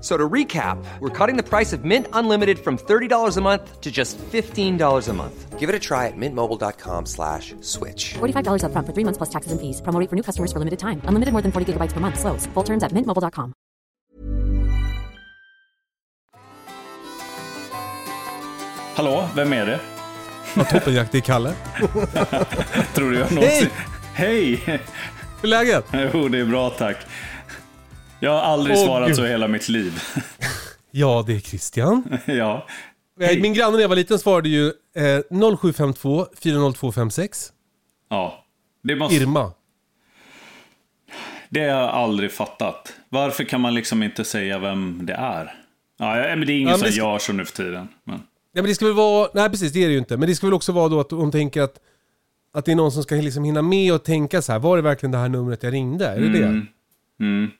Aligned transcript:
So 0.00 0.16
to 0.16 0.28
recap, 0.28 0.82
we're 1.00 1.10
cutting 1.10 1.36
the 1.36 1.42
price 1.42 1.74
of 1.74 1.84
Mint 1.84 2.06
Unlimited 2.14 2.58
from 2.58 2.78
$30 2.78 3.36
a 3.36 3.40
month 3.42 3.80
to 3.82 3.90
just 3.90 4.16
$15 4.18 5.08
a 5.08 5.12
month. 5.12 5.58
Give 5.58 5.68
it 5.68 5.74
a 5.74 5.78
try 5.78 6.06
at 6.06 6.16
mintmobile.com 6.16 7.04
slash 7.04 7.54
switch. 7.60 8.14
$45 8.14 8.62
upfront 8.64 8.86
for 8.86 8.94
three 8.94 9.04
months 9.04 9.18
plus 9.18 9.28
taxes 9.28 9.52
and 9.52 9.60
fees. 9.60 9.82
Promo 9.82 10.08
for 10.08 10.16
new 10.16 10.22
customers 10.22 10.52
for 10.52 10.58
limited 10.58 10.78
time. 10.78 11.02
Unlimited 11.04 11.32
more 11.32 11.42
than 11.42 11.52
40 11.52 11.74
gigabytes 11.74 11.92
per 11.92 12.00
month. 12.00 12.18
Slows. 12.18 12.46
Full 12.54 12.64
terms 12.64 12.82
at 12.82 12.92
mintmobile.com. 12.92 13.52
Hallå, 18.96 19.28
vem 19.36 19.52
är 19.52 19.66
det? 19.66 19.80
Toppenjakt, 20.70 21.12
det 21.12 21.18
är 21.18 21.22
Kalle. 21.22 21.54
Tror 22.94 23.10
du 23.10 23.18
jag 23.18 23.32
någonsin... 23.32 23.68
Hej! 24.14 24.62
Hur 24.66 24.74
är 25.42 25.46
läget? 25.46 25.84
Jo, 26.12 26.28
det 26.28 26.38
är 26.38 26.44
bra 26.44 26.70
tack. 26.70 26.96
Jag 28.20 28.30
har 28.30 28.40
aldrig 28.40 28.76
Åh, 28.76 28.84
svarat 28.84 29.06
Gud. 29.08 29.16
så 29.16 29.24
i 29.26 29.28
hela 29.28 29.48
mitt 29.48 29.68
liv. 29.68 30.02
Ja, 30.90 31.24
det 31.26 31.34
är 31.36 31.40
Christian. 31.40 32.18
ja. 32.26 32.66
Eh, 33.20 33.40
Min 33.40 33.54
granne 33.54 33.72
när 33.76 33.80
jag 33.82 33.88
var 33.88 33.96
liten 33.96 34.18
svarade 34.18 34.48
ju 34.48 34.66
eh, 34.96 35.56
0752 35.56 36.26
40256. 36.42 37.52
Ja. 38.10 38.44
Det, 38.82 38.96
måste, 38.96 39.14
Irma. 39.16 39.52
det 41.48 41.60
har 41.60 41.66
jag 41.66 41.90
aldrig 41.90 42.32
fattat. 42.32 42.92
Varför 43.08 43.44
kan 43.44 43.60
man 43.60 43.74
liksom 43.74 44.02
inte 44.02 44.24
säga 44.24 44.58
vem 44.58 45.06
det 45.06 45.12
är? 45.12 45.54
Ja, 45.98 46.14
men 46.14 46.46
det 46.46 46.52
är 46.52 46.56
ingen 46.60 46.68
Ja, 46.68 46.78
som 46.78 46.84
det 46.88 46.94
gör 46.94 47.18
så 47.18 47.32
nu 47.32 47.44
för 47.44 47.56
tiden. 47.56 47.88
Men, 48.04 48.22
Ja, 48.52 48.62
men 48.62 48.68
det 48.68 48.74
ska 48.74 48.84
väl 48.84 48.94
vara... 48.94 49.28
Nej, 49.34 49.50
precis, 49.50 49.72
det 49.72 49.82
är 49.84 49.86
det 49.86 49.92
ju 49.92 49.98
inte. 49.98 50.16
Men 50.16 50.28
det 50.28 50.34
ska 50.34 50.46
väl 50.46 50.54
också 50.54 50.72
vara 50.72 50.88
då 50.88 51.00
att 51.00 51.10
hon 51.10 51.32
tänker 51.32 51.62
att, 51.62 51.74
att 52.54 52.64
det 52.64 52.72
är 52.72 52.76
någon 52.76 52.92
som 52.92 53.02
ska 53.02 53.14
liksom 53.14 53.44
hinna 53.44 53.62
med 53.62 53.92
och 53.94 54.04
tänka 54.04 54.42
så 54.42 54.52
här. 54.52 54.58
Var 54.58 54.76
det 54.76 54.82
verkligen 54.82 55.10
det 55.10 55.18
här 55.18 55.28
numret 55.28 55.62
jag 55.62 55.72
ringde? 55.72 56.06
Är 56.06 56.20
det 56.20 56.28
det? 56.28 56.62
mm. 57.20 57.50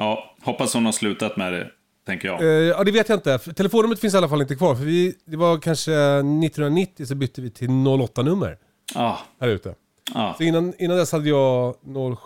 Ja, 0.00 0.34
hoppas 0.42 0.74
hon 0.74 0.84
har 0.84 0.92
slutat 0.92 1.36
med 1.36 1.52
det, 1.52 1.70
tänker 2.06 2.28
jag. 2.28 2.40
Eh, 2.42 2.46
ja, 2.48 2.84
det 2.84 2.90
vet 2.92 3.08
jag 3.08 3.16
inte. 3.16 3.38
Telefonnumret 3.38 4.00
finns 4.00 4.14
i 4.14 4.16
alla 4.16 4.28
fall 4.28 4.40
inte 4.42 4.54
kvar. 4.56 4.74
För 4.74 4.84
vi, 4.84 5.14
det 5.24 5.36
var 5.36 5.58
kanske 5.58 5.92
1990 5.92 7.06
så 7.06 7.14
bytte 7.14 7.40
vi 7.40 7.50
till 7.50 7.68
08-nummer 7.68 8.56
Ah, 8.94 9.16
här 9.40 9.48
ute. 9.48 9.74
ah. 10.14 10.34
Så 10.34 10.42
innan, 10.42 10.74
innan 10.78 10.96
dess 10.96 11.12
hade 11.12 11.28
jag 11.28 11.74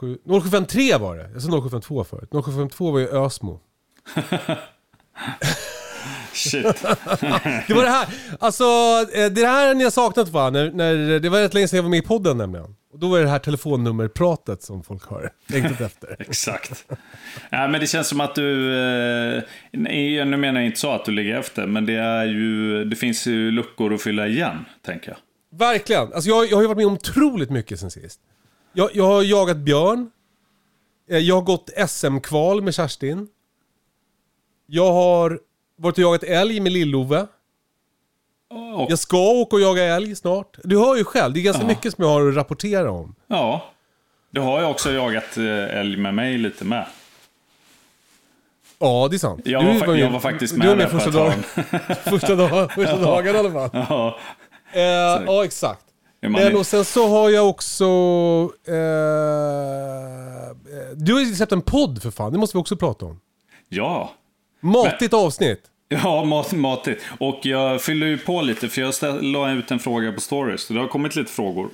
07, 0.01 0.19
0753 0.43 0.97
var 0.97 1.17
det. 1.17 1.31
Jag 1.33 1.43
sa 1.43 1.49
0752 1.49 2.05
förut. 2.05 2.29
0752 2.31 2.91
var 2.91 2.99
ju 2.99 3.09
Ösmo. 3.09 3.61
Shit. 6.33 6.63
Det 7.69 7.75
var 7.75 7.83
det 7.83 7.91
här, 7.91 8.09
alltså 8.41 8.65
eh, 9.15 9.27
det 9.33 9.47
här 9.47 9.75
ni 9.75 9.85
har 9.85 9.91
saknat 9.91 10.29
va? 10.29 10.51
När, 10.51 10.71
när, 10.71 11.19
det 11.21 11.29
var 11.29 11.41
rätt 11.41 11.55
länge 11.55 11.69
sedan 11.69 11.77
jag 11.77 11.83
var 11.83 11.91
med 11.91 11.99
i 11.99 12.03
podden 12.03 12.39
nämligen. 12.39 12.77
Och 12.95 13.01
då 13.01 13.09
var 13.09 13.21
det 13.21 13.29
här 13.29 13.39
telefonnummerpratet 13.39 14.63
som 14.63 14.83
folk 14.85 15.03
har 15.05 15.31
längtat 15.47 15.81
efter. 15.81 16.17
Exakt. 16.19 16.87
Ja, 17.51 17.69
men 17.69 17.81
det 17.81 17.87
känns 17.87 18.09
som 18.09 18.21
att 18.21 18.35
du... 18.35 18.75
Eh, 18.79 19.43
nej, 19.73 20.25
nu 20.25 20.37
menar 20.37 20.61
jag 20.61 20.67
inte 20.67 20.81
så 20.81 20.91
att 20.91 21.05
du 21.05 21.13
ligger 21.13 21.39
efter, 21.39 21.67
men 21.67 21.87
det 21.87 21.95
är 21.95 22.25
ju... 22.25 22.85
Det 22.85 22.97
finns 22.97 23.27
ju 23.27 23.51
luckor 23.51 23.95
att 23.95 24.03
fylla 24.03 24.27
igen, 24.29 24.65
tänker 24.83 25.09
jag. 25.09 25.59
Verkligen. 25.59 26.13
Alltså 26.13 26.31
jag, 26.31 26.51
jag 26.51 26.57
har 26.57 26.63
ju 26.63 26.69
varit 26.69 26.77
med 26.77 26.87
om 26.87 26.93
otroligt 26.93 27.51
mycket 27.51 27.81
sen 27.81 27.91
sist. 27.91 28.21
Jag, 28.73 28.91
jag 28.95 29.05
har 29.07 29.23
jagat 29.23 29.57
björn. 29.57 30.11
Eh, 31.11 31.19
Jag 31.19 31.35
har 31.35 31.43
gått 31.43 31.71
SM-kval 31.89 32.63
med 32.63 32.75
Kerstin. 32.75 33.29
Jag 34.67 34.93
har 34.93 35.41
varit 35.79 35.99
och 35.99 36.03
jagat 36.05 36.23
älg 36.23 36.61
med 36.61 36.73
Lill-Ove. 36.73 37.27
Och, 38.77 38.91
Jag 38.91 38.99
ska 38.99 39.17
åka 39.19 39.57
och 39.57 39.63
jaga 39.63 39.85
älg 39.85 40.17
snart. 40.17 40.57
Du 40.65 40.79
hör 40.79 40.97
ju 40.97 41.05
själv, 41.05 41.35
det 41.35 41.41
är 41.41 41.43
ganska 41.43 41.63
Ja. 41.63 41.69
mycket 41.69 41.95
som 41.95 42.05
jag 42.05 42.11
har 42.11 42.29
att 42.29 42.35
rapportera 42.37 42.91
om. 42.91 43.15
Ja. 43.27 43.65
Du 44.31 44.41
har 44.41 44.61
ju 44.61 44.67
också 44.67 44.91
jagat 44.93 45.37
eh, 45.37 45.79
älg 45.81 45.97
med 45.97 46.15
mig 46.15 46.39
lite 46.39 46.65
med. 46.65 46.87
Ja, 48.79 49.07
det 49.11 49.17
är 49.17 49.19
sant. 49.19 49.41
Jag 49.45 49.65
Du 49.65 49.79
var, 49.87 49.95
jag 49.95 50.11
var 50.11 50.21
faktiskt 50.21 50.55
du 50.55 50.59
med 50.59 50.69
var 50.69 50.77
där 50.77 50.83
med 50.83 50.93
på 50.93 50.99
första 50.99 51.21
hörn. 51.21 51.43
första, 52.05 52.35
dag, 52.35 52.73
första 52.73 52.97
dagen 52.97 53.35
i 53.37 53.39
alla 53.39 53.53
fall. 53.53 53.71
Ja. 53.89 54.19
Eh, 54.73 54.83
ja, 55.27 55.45
exakt. 55.45 55.81
Men 56.21 56.57
och 56.57 56.67
sen 56.67 56.85
så 56.85 57.09
har 57.09 57.31
jag 57.31 57.49
också... 57.49 57.85
Eh, 58.67 60.57
du 60.95 61.13
har 61.13 61.21
ju 61.21 61.35
släppt 61.35 61.53
en 61.53 61.63
podd 61.63 62.03
för 62.03 62.11
fan, 62.11 62.33
det 62.33 62.39
måste 62.39 62.57
vi 62.57 62.61
också 62.63 62.77
prata 62.77 63.07
om. 63.07 63.21
ja. 63.69 64.13
Matigt 64.61 65.15
avsnitt. 65.15 65.63
Ja, 66.05 66.25
mat, 66.25 66.53
matigt. 66.53 67.03
Och 67.19 67.39
jag 67.43 67.83
fyller 67.83 68.07
ju 68.07 68.19
på 68.19 68.43
lite, 68.43 68.69
för 68.69 68.81
jag 68.81 68.95
ställ, 68.95 69.23
la 69.33 69.51
ut 69.53 69.71
en 69.71 69.79
fråga 69.79 70.13
på 70.13 70.21
stories. 70.21 70.63
Så 70.63 70.73
det 70.75 70.81
har 70.81 70.87
kommit 70.89 71.17
lite 71.17 71.33
frågor. 71.33 71.69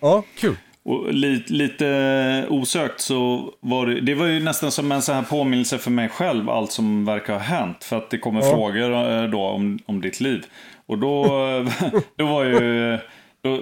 Ja, 0.00 0.22
kul. 0.38 0.56
Och 0.84 1.12
li, 1.14 1.42
lite 1.46 2.46
osökt 2.48 3.00
så 3.00 3.50
var 3.60 3.86
det, 3.86 4.00
det 4.00 4.14
var 4.14 4.26
ju 4.26 4.40
nästan 4.40 4.70
som 4.70 4.92
en 4.92 5.02
sån 5.02 5.14
här 5.14 5.22
påminnelse 5.22 5.78
för 5.78 5.90
mig 5.90 6.08
själv, 6.08 6.50
allt 6.50 6.72
som 6.72 7.04
verkar 7.04 7.32
ha 7.32 7.40
hänt. 7.40 7.84
För 7.84 7.96
att 7.96 8.10
det 8.10 8.18
kommer 8.18 8.40
Ja. 8.42 8.50
frågor 8.50 8.92
eh, 9.12 9.30
då 9.30 9.40
om, 9.40 9.78
om 9.86 10.00
ditt 10.00 10.20
liv. 10.20 10.44
Och 10.86 10.98
då, 10.98 11.24
då 12.16 12.26
var 12.26 12.44
ju, 12.44 12.98
då, 13.42 13.60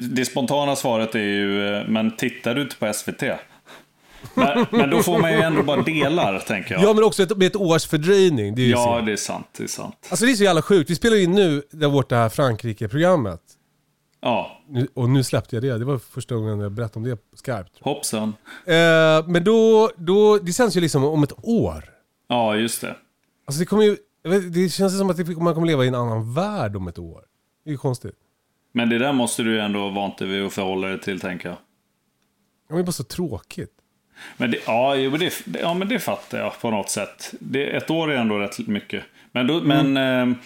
det 0.00 0.24
spontana 0.24 0.76
svaret 0.76 1.14
är 1.14 1.18
ju, 1.18 1.76
eh, 1.76 1.82
men 1.88 2.16
tittar 2.16 2.54
du 2.54 2.62
inte 2.62 2.76
på 2.76 2.92
SVT? 2.92 3.22
Men, 4.34 4.66
men 4.70 4.90
då 4.90 5.02
får 5.02 5.18
man 5.18 5.32
ju 5.32 5.38
ändå 5.40 5.62
bara 5.62 5.82
delar, 5.82 6.38
tänker 6.38 6.74
jag. 6.74 6.82
Ja, 6.82 6.92
men 6.94 7.04
också 7.04 7.22
ett, 7.22 7.36
med 7.36 7.46
ett 7.46 7.56
års 7.56 7.86
fördröjning. 7.86 8.54
Det 8.54 8.62
är 8.62 8.70
Ja, 8.70 8.94
synd. 8.96 9.06
det 9.06 9.12
är 9.12 9.16
sant. 9.16 9.46
Det 9.56 9.62
är 9.64 9.68
sant. 9.68 10.06
Alltså 10.10 10.24
det 10.26 10.32
är 10.32 10.36
så 10.36 10.44
jävla 10.44 10.62
sjukt. 10.62 10.90
Vi 10.90 10.94
spelar 10.94 11.16
in 11.16 11.32
nu 11.32 11.62
det 11.70 11.86
vårt 11.86 12.08
det 12.08 12.16
här 12.16 12.28
Frankrike-programmet. 12.28 13.40
Ja, 14.20 14.62
Nu- 14.68 14.88
Och 14.94 15.08
nu 15.10 15.24
släppte 15.24 15.56
jag 15.56 15.62
det. 15.62 15.78
Det 15.78 15.84
var 15.84 15.98
första 15.98 16.34
gången 16.34 16.60
jag 16.60 16.72
berättade 16.72 16.98
om 16.98 17.04
det 17.32 17.38
skarpt. 17.38 17.72
hoppsan. 17.80 18.34
Eh, 18.66 19.26
men 19.26 19.44
då, 19.44 19.90
då, 19.96 20.38
det 20.38 20.52
känns 20.52 20.76
ju 20.76 20.80
liksom 20.80 21.04
om 21.04 21.22
ett 21.22 21.32
år. 21.42 21.84
Ja, 22.28 22.56
just 22.56 22.80
det. 22.80 22.96
Alltså 23.46 23.60
det 23.60 23.66
kommer 23.66 23.82
ju, 23.84 23.96
vet, 24.24 24.54
det 24.54 24.68
känns 24.68 24.98
som 24.98 25.10
att 25.10 25.16
det, 25.16 25.24
man 25.36 25.54
kommer 25.54 25.66
leva 25.66 25.84
i 25.84 25.88
en 25.88 25.94
annan 25.94 26.34
värld 26.34 26.76
om 26.76 26.88
ett 26.88 26.98
år. 26.98 27.22
Det 27.64 27.70
är 27.70 27.72
ju 27.72 27.78
konstigt. 27.78 28.14
Men 28.72 28.88
det 28.88 28.98
där 28.98 29.12
måste 29.12 29.42
du 29.42 29.52
ju 29.52 29.58
ändå 29.60 29.78
vara 29.80 29.90
vant 29.90 30.20
vid 30.20 30.46
att 30.46 30.52
förhålla 30.52 30.88
dig 30.88 31.00
till, 31.00 31.20
tänker 31.20 31.48
jag. 31.48 31.56
Ja, 31.58 31.60
men 32.68 32.76
Det 32.76 32.82
är 32.82 32.86
bara 32.86 32.92
så 32.92 33.04
tråkigt. 33.04 33.72
Men 34.36 34.50
det, 34.50 34.58
ja, 34.66 34.94
det, 34.94 35.46
ja, 35.60 35.74
men 35.74 35.88
det 35.88 35.98
fattar 35.98 36.38
jag 36.38 36.60
på 36.60 36.70
något 36.70 36.90
sätt. 36.90 37.34
Det, 37.40 37.76
ett 37.76 37.90
år 37.90 38.12
är 38.12 38.16
ändå 38.16 38.38
rätt 38.38 38.58
mycket. 38.58 39.04
Men, 39.32 39.46
då, 39.46 39.60
men 39.60 39.96
eh, 39.96 40.36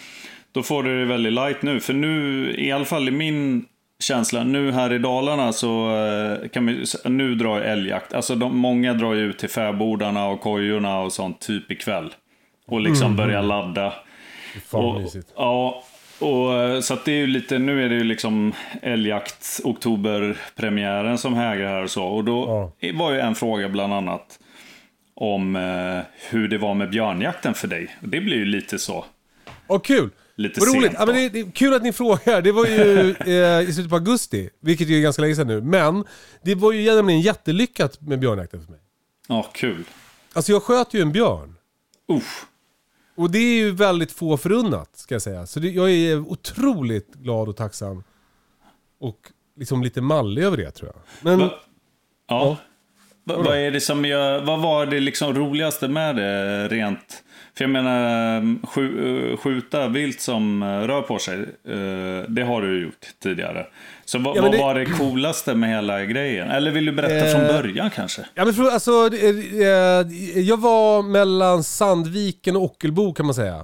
då 0.51 0.63
får 0.63 0.83
du 0.83 0.99
det 0.99 1.05
väldigt 1.05 1.33
light 1.33 1.61
nu. 1.61 1.79
För 1.79 1.93
nu, 1.93 2.55
i 2.57 2.71
alla 2.71 2.85
fall 2.85 3.07
i 3.07 3.11
min 3.11 3.65
känsla, 3.99 4.43
nu 4.43 4.71
här 4.71 4.93
i 4.93 4.97
Dalarna 4.97 5.53
så 5.53 5.95
eh, 5.95 6.49
kan 6.49 6.65
vi, 6.65 6.85
nu 7.05 7.35
drar 7.35 7.59
älgjakt. 7.61 8.13
Alltså 8.13 8.35
de, 8.35 8.57
många 8.57 8.93
drar 8.93 9.13
ju 9.13 9.21
ut 9.21 9.39
till 9.39 9.49
fäbodarna 9.49 10.27
och 10.27 10.41
kojorna 10.41 10.99
och 10.99 11.13
sånt 11.13 11.39
typ 11.39 11.71
ikväll. 11.71 12.13
Och 12.67 12.81
liksom 12.81 13.15
börjar 13.15 13.41
ladda. 13.41 13.93
Fan 14.65 14.85
Och, 14.85 15.01
ja, 15.35 15.83
och, 16.21 16.53
eh, 16.53 16.81
så 16.81 16.97
det 17.05 17.11
är 17.11 17.15
ju 17.15 17.27
lite, 17.27 17.59
nu 17.59 17.85
är 17.85 17.89
det 17.89 17.95
ju 17.95 18.03
liksom 18.03 18.53
älgjakt, 18.81 19.59
oktoberpremiären 19.63 21.17
som 21.17 21.33
hägrar 21.33 21.67
här 21.67 21.83
och 21.83 21.91
så. 21.91 22.05
Och 22.05 22.23
då 22.23 22.71
var 22.93 23.11
ju 23.11 23.19
en 23.19 23.35
fråga 23.35 23.69
bland 23.69 23.93
annat 23.93 24.39
om 25.15 25.55
eh, 25.55 25.99
hur 26.29 26.47
det 26.47 26.57
var 26.57 26.73
med 26.73 26.89
björnjakten 26.89 27.53
för 27.53 27.67
dig. 27.67 27.95
Och 28.01 28.07
det 28.09 28.21
blir 28.21 28.37
ju 28.37 28.45
lite 28.45 28.79
så. 28.79 29.05
Åh 29.67 29.79
kul! 29.79 30.09
Lite 30.35 30.59
Vad 30.59 30.75
roligt. 30.75 30.91
Ja, 30.95 31.05
men 31.05 31.15
det, 31.15 31.29
det 31.29 31.53
kul 31.53 31.73
att 31.73 31.83
ni 31.83 31.93
frågar. 31.93 32.41
Det 32.41 32.51
var 32.51 32.65
ju 32.65 33.15
eh, 33.25 33.69
i 33.69 33.73
slutet 33.73 33.89
på 33.89 33.95
augusti, 33.95 34.49
vilket 34.59 34.87
ju 34.87 34.97
är 34.97 35.01
ganska 35.01 35.21
länge 35.21 35.35
sedan 35.35 35.47
nu. 35.47 35.61
Men 35.61 36.05
det 36.43 36.55
var 36.55 36.71
ju 36.71 36.95
nämligen 36.95 37.21
jättelyckat 37.21 38.01
med 38.01 38.19
björnjakten 38.19 38.65
för 38.65 38.71
mig. 38.71 38.79
Ja, 39.27 39.49
kul. 39.53 39.83
Alltså 40.33 40.51
jag 40.51 40.63
sköt 40.63 40.93
ju 40.93 41.01
en 41.01 41.11
björn. 41.11 41.55
Uff. 42.07 42.45
Och 43.15 43.31
det 43.31 43.37
är 43.37 43.55
ju 43.55 43.71
väldigt 43.71 44.11
få 44.11 44.37
förunnat, 44.37 44.97
ska 44.97 45.15
jag 45.15 45.21
säga. 45.21 45.45
Så 45.45 45.59
det, 45.59 45.69
jag 45.69 45.91
är 45.91 46.19
otroligt 46.19 47.13
glad 47.13 47.49
och 47.49 47.57
tacksam. 47.57 48.03
Och 48.99 49.31
liksom 49.55 49.83
lite 49.83 50.01
mallig 50.01 50.43
över 50.43 50.57
det 50.57 50.71
tror 50.71 50.91
jag. 50.93 51.01
Men, 51.21 51.39
Va? 51.39 51.53
Ja. 52.27 52.57
Va, 53.23 53.37
vad 53.37 53.57
är 53.57 53.71
det 53.71 53.81
som 53.81 54.05
gör, 54.05 54.41
vad 54.41 54.61
var 54.61 54.85
det 54.85 54.99
liksom 54.99 55.33
roligaste 55.33 55.87
med 55.87 56.15
det 56.15 56.67
rent? 56.67 57.23
För 57.57 57.63
jag 57.63 57.69
menar, 57.71 58.37
eh, 58.37 59.37
skjuta 59.37 59.87
vilt 59.87 60.21
som 60.21 60.63
eh, 60.63 60.67
rör 60.67 61.01
på 61.01 61.19
sig, 61.19 61.39
eh, 61.67 62.29
det 62.29 62.43
har 62.43 62.61
du 62.61 62.83
gjort 62.83 63.05
tidigare. 63.23 63.65
Så 64.05 64.19
vad, 64.19 64.37
Ja, 64.37 64.49
det- 64.49 64.57
var 64.57 64.75
det 64.75 64.85
coolaste 64.85 65.55
med 65.55 65.69
hela 65.69 66.05
grejen? 66.05 66.49
Eller 66.51 66.71
vill 66.71 66.85
du 66.85 66.91
berätta 66.91 67.31
från 67.31 67.41
Eh, 67.41 67.47
början 67.61 67.89
kanske? 67.89 68.25
Ja, 68.33 68.45
men 68.45 68.53
för, 68.53 68.63
alltså, 68.63 68.91
jag 70.39 70.57
var 70.61 71.03
mellan 71.03 71.63
Sandviken 71.63 72.55
och 72.55 72.63
Ockelbo 72.63 73.13
kan 73.13 73.25
man 73.25 73.35
säga. 73.35 73.63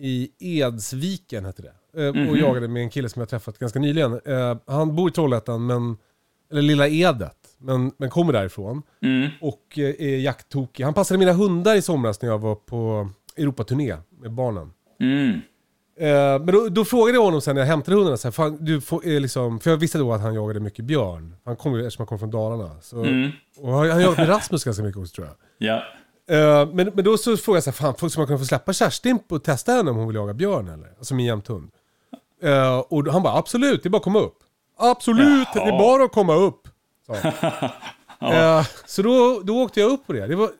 I 0.00 0.28
Edsviken 0.60 1.44
hette 1.44 1.62
det. 1.62 2.02
Eh, 2.06 2.14
Mhm. 2.14 2.28
Och 2.28 2.38
jagade 2.38 2.68
med 2.68 2.82
en 2.82 2.90
kille 2.90 3.08
som 3.08 3.20
jag 3.20 3.28
träffat 3.28 3.58
ganska 3.58 3.78
nyligen. 3.78 4.20
Han 4.66 4.96
bor 4.96 5.08
i 5.08 5.12
Trollhättan, 5.12 5.66
men, 5.66 5.96
eller 6.50 6.62
Lilla 6.62 6.88
Edet, 6.88 7.37
men, 7.58 7.92
men 7.96 8.10
kommer 8.10 8.32
därifrån. 8.32 8.82
Mm. 9.02 9.30
Och 9.40 9.78
eh, 9.78 9.94
är 9.98 10.18
jakttokig. 10.18 10.84
Han 10.84 10.94
passade 10.94 11.18
mina 11.18 11.32
hundar 11.32 11.74
i 11.74 11.82
somras 11.82 12.22
när 12.22 12.28
jag 12.28 12.38
var 12.38 12.54
på 12.54 13.08
Europaturné 13.36 13.96
med 14.20 14.32
barnen. 14.32 14.72
Mm. 15.00 15.40
Eh, 16.00 16.44
men 16.44 16.46
då, 16.46 16.68
då 16.68 16.84
frågade 16.84 17.18
jag 17.18 17.24
honom 17.24 17.40
sen 17.40 17.54
när 17.54 17.62
jag 17.62 17.66
hämtade 17.66 17.96
hundarna, 17.96 18.16
så 18.16 18.28
här, 18.28 18.32
fan, 18.32 18.58
du 18.60 18.80
får, 18.80 19.08
eh, 19.08 19.20
liksom, 19.20 19.60
för 19.60 19.70
jag 19.70 19.76
visste 19.76 19.98
då 19.98 20.12
att 20.12 20.20
han 20.20 20.34
jagade 20.34 20.60
mycket 20.60 20.84
björn. 20.84 21.34
Han 21.44 21.56
kom 21.56 21.74
eftersom 21.74 22.02
han 22.02 22.06
kom 22.06 22.18
från 22.18 22.30
Dalarna. 22.30 22.80
Så, 22.80 23.04
Mm. 23.04 23.30
Och 23.60 23.72
han 23.72 23.90
han 23.90 24.02
jagat 24.02 24.18
med 24.18 24.28
Rasmus 24.28 24.64
ganska 24.64 24.82
mycket 24.82 25.00
också 25.00 25.14
tror 25.14 25.26
jag. 25.26 25.36
Ja. 25.58 25.82
Eh, 26.30 26.68
men, 26.72 26.90
men 26.94 27.04
då 27.04 27.18
så 27.18 27.36
frågade 27.36 27.56
jag 27.56 27.74
så 27.74 27.84
här, 27.84 27.92
fan, 27.92 28.10
ska 28.10 28.20
man 28.20 28.26
kunna 28.26 28.38
få 28.38 28.44
släppa 28.44 28.72
Kerstin 28.72 29.18
och 29.28 29.44
testa 29.44 29.72
henne 29.72 29.90
om 29.90 29.96
hon 29.96 30.06
vill 30.06 30.16
jaga 30.16 30.34
björn 30.34 30.68
eller? 30.68 30.88
Alltså 30.98 31.14
min 31.14 31.26
jämthund. 31.26 31.70
Uh, 32.44 32.78
och 32.78 33.12
han 33.12 33.22
bara, 33.22 33.38
absolut, 33.38 33.82
det 33.82 33.88
är 33.88 33.90
bara 33.90 33.96
att 33.96 34.02
komma 34.02 34.18
upp. 34.18 34.38
Absolut, 34.78 35.48
det 35.54 35.60
är 35.60 35.78
bara 35.78 36.04
att 36.04 36.12
komma 36.12 36.34
upp. 36.34 36.67
Sa 37.08 37.32
han. 38.18 38.32
Eh, 38.32 38.66
så 38.86 39.02
då, 39.02 39.40
då 39.44 39.62
åkte 39.62 39.80
jag 39.80 39.90
upp 39.90 40.06
på 40.06 40.12
det. 40.12 40.26
det 40.26 40.36
var, 40.36 40.50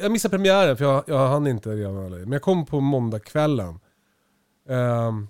jag 0.00 0.12
missade 0.12 0.30
premiären 0.30 0.76
för 0.76 0.84
jag, 0.84 1.04
jag 1.06 1.28
hann 1.28 1.46
inte 1.46 1.70
redan. 1.70 2.10
Men 2.10 2.32
jag 2.32 2.42
kom 2.42 2.66
på 2.66 2.80
måndagskvällen. 2.80 3.80
Ehm, 4.68 5.28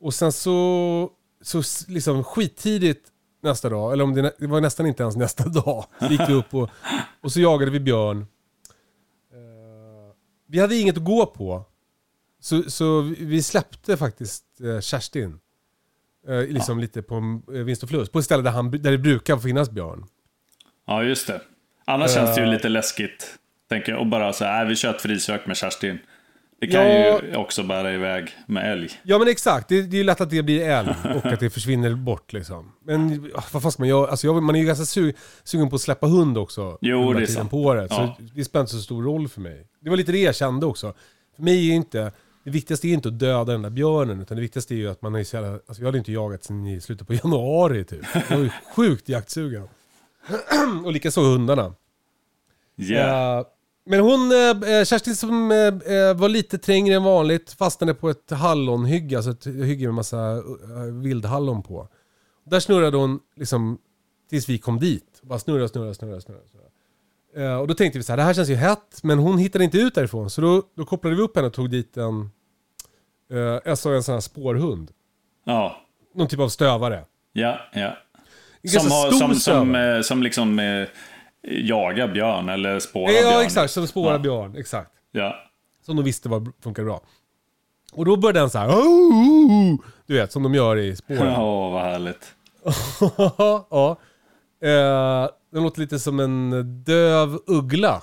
och 0.00 0.14
sen 0.14 0.32
så, 0.32 1.10
så 1.42 1.62
liksom 1.88 2.24
skittidigt 2.24 3.08
nästa 3.42 3.68
dag, 3.68 3.92
eller 3.92 4.04
om 4.04 4.14
det, 4.14 4.32
det 4.38 4.46
var 4.46 4.60
nästan 4.60 4.86
inte 4.86 5.02
ens 5.02 5.16
nästa 5.16 5.48
dag, 5.48 5.84
så 5.98 6.06
gick 6.06 6.28
vi 6.28 6.32
upp 6.34 6.54
och, 6.54 6.70
och 7.22 7.32
så 7.32 7.40
jagade 7.40 7.70
vi 7.70 7.80
björn. 7.80 8.18
Eh, 9.32 10.14
vi 10.46 10.60
hade 10.60 10.76
inget 10.76 10.96
att 10.96 11.04
gå 11.04 11.26
på. 11.26 11.64
Så, 12.40 12.62
så 12.70 13.00
vi- 13.00 13.42
släppte 13.42 13.96
faktiskt 13.96 14.44
uh, 14.60 14.80
Kerstin. 14.80 15.38
Eh, 16.28 16.46
liksom 16.48 16.78
lite 16.80 17.02
på 17.02 17.40
eh, 17.54 17.60
vinst 17.60 17.82
och 17.82 17.88
förlust. 17.88 18.12
På 18.12 18.18
ett 18.18 18.24
ställe 18.24 18.42
där, 18.42 18.50
han, 18.50 18.70
där 18.70 18.90
det 18.90 18.98
brukar 18.98 19.36
finnas 19.36 19.70
björn. 19.70 20.04
ja, 20.86 21.02
just 21.02 21.26
det. 21.26 21.40
Annars 21.86 22.14
känns 22.14 22.34
det 22.34 22.40
Eh. 22.40 22.46
ju 22.46 22.52
lite 22.52 22.68
läskigt. 22.68 23.38
Tänker 23.68 23.92
jag. 23.92 24.00
Och 24.00 24.06
bara 24.06 24.32
så 24.32 24.44
här, 24.44 24.62
äh, 24.64 24.68
vi 24.68 24.76
kör 24.76 24.90
ett 24.94 25.02
frisök 25.02 25.46
med 25.46 25.56
Kerstin. 25.56 25.98
Det 26.60 26.66
kan 26.66 26.86
Ja. 26.88 27.20
ju 27.22 27.36
också 27.36 27.62
bära 27.62 27.92
iväg 27.94 28.30
med 28.46 28.72
älg. 28.72 28.90
Ja 29.02 29.18
men 29.18 29.28
exakt, 29.28 29.68
det, 29.68 29.82
det 29.82 29.96
är 29.96 29.98
ju 29.98 30.04
lätt 30.04 30.20
att 30.20 30.30
det 30.30 30.42
blir 30.42 30.60
älg 30.68 30.88
och 31.14 31.26
att 31.26 31.40
det 31.40 31.50
försvinner 31.50 31.94
bort 31.94 32.32
liksom. 32.32 32.72
Men 32.84 33.30
ah, 33.34 33.42
vad 33.52 33.62
fan 33.62 33.72
ska 33.72 33.82
man 33.82 33.88
göra? 33.88 34.10
Alltså, 34.10 34.26
jag, 34.26 34.42
man 34.42 34.54
är 34.54 34.60
ju 34.60 34.66
ganska 34.66 34.84
su 34.84 35.12
sugen 35.44 35.70
på 35.70 35.76
att 35.76 35.82
släppa 35.82 36.06
hund 36.06 36.38
också. 36.38 36.78
Jo, 36.80 37.12
det 37.12 37.22
är 37.22 37.26
sant. 37.26 37.50
på 37.50 37.62
året. 37.62 37.86
Ja. 37.90 38.16
Så 38.18 38.24
det 38.34 38.44
spelar 38.44 38.60
inte 38.60 38.72
så 38.72 38.80
stor 38.82 39.02
roll 39.02 39.28
för 39.28 39.40
mig. 39.40 39.66
Det 39.80 39.90
var 39.90 39.96
lite 39.96 40.12
det 40.12 40.18
jag 40.22 40.34
kände 40.34 40.66
också. 40.66 40.94
För 41.36 41.42
mig 41.42 41.58
är 41.58 41.62
ju 41.62 41.72
inte, 41.74 42.12
det 42.44 42.50
viktigaste 42.50 42.88
är 42.88 42.92
inte 42.92 43.08
att 43.08 43.18
döda 43.18 43.52
den 43.52 43.62
där 43.62 43.70
björnen, 43.70 44.20
utan 44.20 44.36
det 44.36 44.40
viktigaste 44.40 44.74
är 44.74 44.76
ju 44.76 44.90
att 44.90 45.02
man 45.02 45.14
är 45.14 45.24
så 45.24 45.36
jävla, 45.36 45.52
alltså 45.52 45.82
jag 45.82 45.86
hade 45.86 45.98
inte 45.98 46.12
jagat 46.12 46.44
sedan 46.44 46.66
i 46.66 46.80
slutet 46.80 47.06
på 47.06 47.14
januari 47.24 47.84
typ. 47.84 48.04
Jag 48.28 48.36
var 48.36 48.44
ju 48.44 48.50
sjukt 48.76 49.08
jaktsugen. 49.08 49.68
och 50.84 50.92
likaså 50.92 51.20
hundarna. 51.20 51.74
Yeah. 52.76 53.38
Eh, 53.38 53.46
men 53.86 54.00
hon, 54.00 54.32
uh, 54.32 54.84
Kerstin 54.84 55.16
som 55.16 55.50
eh, 55.50 55.96
eh, 55.96 56.16
var 56.16 56.28
lite 56.28 56.58
trängre 56.58 56.94
än 56.94 57.02
vanligt, 57.02 57.52
fastnade 57.52 57.94
på 57.94 58.10
ett 58.10 58.30
hallonhygge, 58.30 59.16
alltså 59.16 59.30
ett 59.30 59.46
hygge 59.46 59.86
med 59.86 59.94
massa 59.94 60.36
uh, 60.36 60.44
vildhallon 61.02 61.62
på. 61.62 61.88
Där 62.44 62.60
snurrade 62.60 62.96
hon 62.96 63.20
liksom 63.36 63.78
tills 64.30 64.48
vi 64.48 64.58
kom 64.58 64.78
dit. 64.78 65.20
Bara 65.22 65.38
snurra, 65.38 65.68
snurra, 65.68 65.94
snurra, 65.94 66.20
snurra. 66.20 66.40
snurra. 66.50 66.64
Eh, 67.36 67.56
och 67.56 67.66
då 67.68 67.74
tänkte 67.74 67.98
vi 67.98 68.02
så 68.04 68.12
här, 68.12 68.16
det 68.16 68.22
här 68.22 68.34
känns 68.34 68.48
ju 68.50 68.54
hett, 68.54 68.98
men 69.02 69.18
hon 69.18 69.38
hittade 69.38 69.64
inte 69.64 69.78
ut 69.78 69.94
därifrån. 69.94 70.30
Så 70.30 70.40
då, 70.40 70.62
då 70.76 70.84
kopplade 70.84 71.16
vi 71.16 71.22
upp 71.22 71.36
henne 71.36 71.46
och 71.48 71.54
tog 71.54 71.70
dit 71.70 71.96
en, 71.96 72.30
uh, 73.32 73.58
jag 73.64 73.78
sa 73.78 73.94
en 73.94 74.02
sån 74.02 74.12
här 74.12 74.20
spårhund. 74.20 74.90
Ja. 75.44 75.76
Någon 76.14 76.28
typ 76.28 76.40
av 76.40 76.48
stövare. 76.48 77.04
Ja, 77.32 77.58
ja. 77.72 77.96
Som, 78.68 78.90
har, 78.90 79.10
som, 79.10 79.34
som, 79.34 79.74
eh, 79.74 80.00
som 80.00 80.22
liksom 80.22 80.58
eh, 80.58 80.88
jagar 81.42 82.08
björn 82.08 82.48
eller 82.48 82.78
spårar 82.80 83.12
Ja, 83.12 83.20
björn. 83.30 83.44
exakt, 83.44 83.72
som 83.72 83.86
spårar 83.86 84.12
Ja. 84.12 84.18
björn. 84.18 84.56
Exakt. 84.56 84.90
Ja. 85.12 85.36
Som 85.86 85.96
de 85.96 86.02
visste 86.04 86.28
var, 86.28 86.46
funkar 86.62 86.84
bra. 86.84 87.00
Och 87.92 88.04
då 88.04 88.16
började 88.16 88.38
den 88.40 88.50
så 88.50 88.58
här. 88.58 88.68
"Oh!" 88.68 89.76
Du 90.06 90.14
vet, 90.14 90.32
som 90.32 90.42
de 90.42 90.54
gör 90.54 90.76
i 90.76 90.96
spåren. 90.96 91.34
Åh, 91.40 91.72
vad 91.72 91.82
härligt. 91.82 92.34
ja. 93.70 93.96
Eh, 94.62 95.28
den 95.54 95.62
låter 95.62 95.80
lite 95.80 95.98
som 95.98 96.20
en 96.20 96.50
döv 96.84 97.38
uggla. 97.46 98.02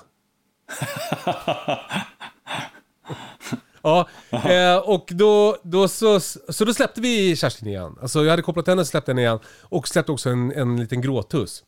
ja, 3.81 4.07
eh, 4.31 4.77
och 4.77 5.09
då, 5.11 5.57
då 5.63 5.87
så, 5.87 6.19
så 6.19 6.65
då 6.65 6.73
släppte 6.73 7.01
vi 7.01 7.35
Kerstin 7.35 7.67
igen. 7.67 7.95
Alltså 8.01 8.23
jag 8.23 8.29
hade 8.29 8.41
kopplat 8.41 8.67
henne 8.67 8.81
och 8.81 8.87
släppte 8.87 9.11
henne 9.11 9.21
igen. 9.21 9.39
Och 9.61 9.87
släppte 9.87 10.11
också 10.11 10.29
en, 10.29 10.51
en 10.51 10.79
liten 10.79 11.01
gråtuss. 11.01 11.63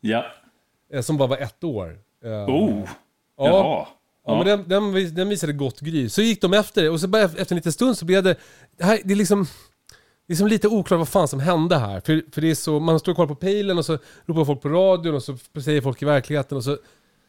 Ja. 0.00 0.24
Eh, 0.92 1.02
som 1.02 1.16
bara 1.16 1.28
var 1.28 1.36
ett 1.36 1.64
år. 1.64 1.98
Eh, 2.24 2.30
Oh. 2.30 2.88
ja. 3.36 3.46
Jaha. 3.46 3.86
Ja, 4.26 4.36
men 4.36 4.46
den, 4.46 4.68
den, 4.68 5.14
den 5.14 5.28
visade 5.28 5.52
gott 5.52 5.80
gry. 5.80 6.08
Så 6.08 6.22
gick 6.22 6.40
de 6.40 6.54
efter 6.54 6.82
det 6.82 6.90
och 6.90 7.00
så 7.00 7.08
bara 7.08 7.22
efter 7.22 7.52
en 7.52 7.56
liten 7.56 7.72
stund 7.72 7.98
så 7.98 8.04
blev 8.04 8.22
det... 8.22 8.36
Det, 8.76 8.84
här, 8.84 9.00
det 9.04 9.12
är 9.12 9.16
liksom... 9.16 9.46
Det 10.30 10.34
är 10.34 10.36
som 10.36 10.46
lite 10.46 10.68
oklart 10.68 10.98
vad 10.98 11.08
fan 11.08 11.28
som 11.28 11.40
hände 11.40 11.78
här. 11.78 12.00
För, 12.00 12.22
för 12.32 12.40
det 12.40 12.50
är 12.50 12.54
så, 12.54 12.80
man 12.80 13.00
står 13.00 13.12
och 13.12 13.16
kollar 13.16 13.28
på 13.28 13.34
pejlen 13.34 13.78
och 13.78 13.84
så 13.84 13.98
ropar 14.26 14.44
folk 14.44 14.62
på 14.62 14.68
radion 14.68 15.14
och 15.14 15.22
så 15.22 15.36
säger 15.64 15.80
folk 15.80 16.02
i 16.02 16.04
verkligheten 16.04 16.56
och 16.56 16.64
så... 16.64 16.70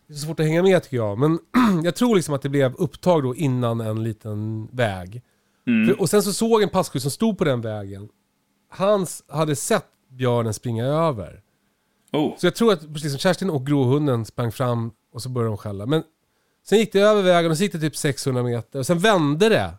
Det 0.08 0.14
är 0.14 0.18
så 0.18 0.26
svårt 0.26 0.40
att 0.40 0.46
hänga 0.46 0.64
med 0.64 0.84
tycker 0.84 0.98
jag. 0.98 1.18
Men 1.18 1.40
jag 1.84 1.96
tror 1.96 2.16
liksom 2.16 2.34
att 2.34 2.42
det 2.42 2.50
blev 2.50 2.76
upptag 2.76 3.24
då 3.24 3.36
innan 3.36 3.82
en 3.82 4.04
liten 4.04 4.68
väg. 4.72 5.22
För, 5.66 6.02
och 6.02 6.10
sen 6.10 6.24
så 6.24 6.34
såg 6.34 6.62
en 6.62 6.70
passkytt 6.70 7.02
som 7.02 7.12
stod 7.12 7.38
på 7.38 7.44
den 7.44 7.62
vägen. 7.62 8.10
Hans 8.70 9.24
hade 9.28 9.56
sett 9.56 9.88
björnen 10.10 10.54
springa 10.54 10.86
över. 10.86 11.42
Oh. 12.12 12.38
Så 12.38 12.46
jag 12.46 12.56
tror 12.56 12.74
att 12.74 12.94
precis 12.94 13.12
som 13.12 13.20
Kerstin 13.20 13.50
och 13.50 13.66
gråhunden 13.66 14.26
sprang 14.26 14.52
fram 14.52 14.92
och 15.14 15.22
så 15.22 15.30
började 15.30 15.50
de 15.50 15.58
skälla. 15.58 15.86
Men 15.86 16.04
sen 16.66 16.80
gick 16.80 16.94
det 16.94 17.00
över 17.00 17.22
vägen 17.22 17.52
och 17.52 17.58
så 17.58 17.64
gick 17.64 17.72
det 17.72 17.80
typ 17.80 17.96
600 17.96 18.44
meter. 18.44 18.80
Och 18.80 18.88
sen 18.88 19.00
vände 19.00 19.50
det. 19.50 19.74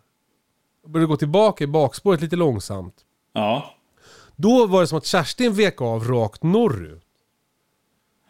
Och 0.83 0.89
började 0.89 1.07
gå 1.07 1.17
tillbaka 1.17 1.63
i 1.63 1.67
bakspåret 1.67 2.21
lite 2.21 2.35
långsamt. 2.35 3.02
Ja. 3.33 3.73
Då 4.35 4.67
var 4.67 4.81
det 4.81 4.87
som 4.87 4.97
att 4.97 5.05
Kerstin 5.05 5.53
vek 5.53 5.81
av 5.81 6.03
rakt 6.07 6.43
norrut. 6.43 7.03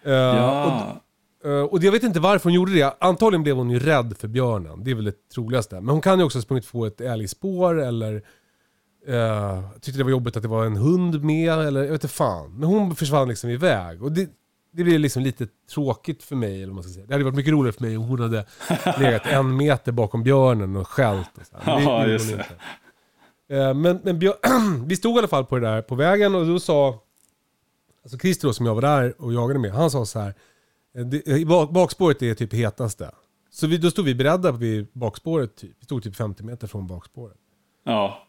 Eh, 0.03 0.11
Ja. 0.13 1.01
och, 1.43 1.49
eh, 1.49 1.63
och 1.63 1.83
jag 1.83 1.91
vet 1.91 2.03
inte 2.03 2.19
varför 2.19 2.43
hon 2.43 2.53
gjorde 2.53 2.73
det. 2.73 2.95
Antagligen 2.99 3.43
blev 3.43 3.55
hon 3.55 3.69
ju 3.69 3.79
rädd 3.79 4.15
för 4.19 4.27
björnen. 4.27 4.83
Det 4.83 4.91
är 4.91 4.95
väl 4.95 5.05
det 5.05 5.29
troligaste. 5.33 5.75
Men 5.75 5.89
hon 5.89 6.01
kan 6.01 6.19
ju 6.19 6.25
också 6.25 6.37
ha 6.37 6.43
sprungit 6.43 6.71
på 6.71 6.85
ett 6.85 7.01
älgspår 7.01 7.81
eller 7.81 8.13
uh, 9.09 9.69
tyckte 9.81 9.97
det 9.97 10.03
var 10.03 10.11
jobbigt 10.11 10.35
att 10.37 10.41
det 10.43 10.49
var 10.49 10.65
en 10.65 10.77
hund 10.77 11.23
med 11.23 11.53
eller 11.53 11.81
jag 11.83 11.91
vet 11.91 12.03
inte 12.03 12.07
fan. 12.15 12.51
Men 12.59 12.69
hon 12.69 12.95
försvann 12.95 13.27
liksom 13.29 13.49
iväg. 13.49 14.03
Och 14.03 14.11
det, 14.11 14.29
det 14.71 14.83
blev 14.83 14.99
liksom 14.99 15.23
lite 15.23 15.47
tråkigt 15.73 16.23
för 16.23 16.35
mig 16.35 16.55
eller 16.55 16.67
vad 16.67 16.75
man 16.75 16.83
ska 16.83 16.93
säga. 16.93 17.05
Det 17.05 17.13
hade 17.13 17.23
varit 17.23 17.35
mycket 17.35 17.53
roligare 17.53 17.73
för 17.73 17.83
mig 17.83 17.97
om 17.97 18.03
hon 18.03 18.19
hade 18.19 18.45
legat 18.99 19.25
en 19.25 19.57
meter 19.57 19.91
bakom 19.91 20.23
björnen 20.23 20.75
och 20.75 20.87
skällt. 20.87 21.29
Och 21.39 21.45
så 21.47 21.57
här. 21.57 21.75
Men 21.75 21.83
Ja, 21.87 21.99
gjorde 22.01 22.11
just 22.13 22.27
det. 22.27 22.33
inte. 22.33 22.49
Eh, 23.49 23.73
Men, 23.73 23.99
men 24.03 24.19
vi 24.87 24.95
stod 24.95 25.15
i 25.15 25.19
alla 25.19 25.27
fall 25.27 25.45
på 25.45 25.59
det 25.59 25.67
där 25.67 25.81
på 25.81 25.95
vägen 25.95 26.35
och 26.35 26.47
då 26.47 26.59
sa, 26.59 27.03
alltså 28.03 28.17
Christer 28.17 28.47
då, 28.47 28.53
som 28.53 28.65
jag 28.65 28.75
var 28.75 28.81
där 28.81 29.21
och 29.21 29.33
jagade 29.33 29.59
med, 29.59 29.71
han 29.71 29.91
sa 29.91 30.05
så 30.05 30.19
här, 30.19 30.33
eh, 30.95 31.05
det, 31.05 31.27
i 31.27 31.45
bak, 31.45 31.69
bakspåret 31.69 32.21
är 32.21 32.33
typ 32.33 32.53
hetaste. 32.53 33.11
Så 33.49 33.67
vi, 33.67 33.77
då 33.77 33.91
stod 33.91 34.05
vi 34.05 34.15
beredda 34.15 34.51
vid 34.51 34.87
bakspåret 34.93 35.55
typ. 35.55 35.75
Vi 35.79 35.85
stod 35.85 36.03
typ 36.03 36.15
50 36.15 36.43
meter 36.43 36.67
från 36.67 36.87
bakspåret. 36.87 37.37
Ja. 37.83 38.27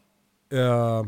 Eh, 0.52 1.04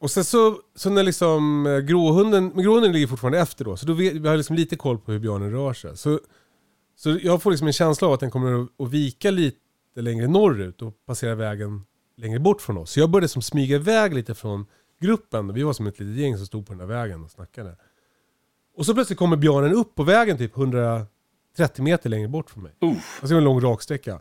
och 0.00 0.10
sen 0.10 0.24
så, 0.24 0.56
så 0.74 0.90
när 0.90 1.02
liksom 1.02 1.66
eh, 1.66 1.78
gråhunden, 1.78 2.52
men 2.54 2.64
gråhunden 2.64 2.92
ligger 2.92 3.06
fortfarande 3.06 3.38
efter 3.38 3.64
då, 3.64 3.76
så 3.76 3.86
då 3.86 3.92
vet, 3.92 4.14
vi 4.14 4.28
har 4.28 4.36
liksom 4.36 4.56
lite 4.56 4.76
koll 4.76 4.98
på 4.98 5.12
hur 5.12 5.18
björnen 5.18 5.50
rör 5.50 5.72
sig. 5.72 5.96
Så, 5.96 6.20
så 6.96 7.18
jag 7.22 7.42
får 7.42 7.50
liksom 7.50 7.66
en 7.66 7.72
känsla 7.72 8.08
av 8.08 8.14
att 8.14 8.20
den 8.20 8.30
kommer 8.30 8.62
att, 8.62 8.68
att 8.80 8.90
vika 8.90 9.30
lite 9.30 9.58
längre 9.94 10.28
norrut 10.28 10.82
och 10.82 11.04
passera 11.06 11.34
vägen 11.34 11.84
längre 12.16 12.40
bort 12.40 12.60
från 12.60 12.78
oss. 12.78 12.90
Så 12.90 13.00
jag 13.00 13.10
började 13.10 13.28
som 13.28 13.42
smyga 13.42 13.76
iväg 13.76 14.14
lite 14.14 14.34
från 14.34 14.66
gruppen. 15.00 15.54
Vi 15.54 15.62
var 15.62 15.72
som 15.72 15.86
ett 15.86 16.00
litet 16.00 16.16
gäng 16.16 16.36
som 16.36 16.46
stod 16.46 16.66
på 16.66 16.72
den 16.72 16.78
där 16.78 16.86
vägen 16.86 17.24
och 17.24 17.30
snackade. 17.30 17.76
Och 18.76 18.86
så 18.86 18.94
plötsligt 18.94 19.18
kommer 19.18 19.36
björnen 19.36 19.72
upp 19.72 19.94
på 19.94 20.02
vägen 20.02 20.38
typ 20.38 20.56
130 20.56 21.08
meter 21.84 22.10
längre 22.10 22.28
bort 22.28 22.50
från 22.50 22.62
mig. 22.62 22.72
Uh. 22.84 22.96
Alltså 23.20 23.34
en 23.34 23.44
lång 23.44 23.60
raksträcka. 23.60 24.20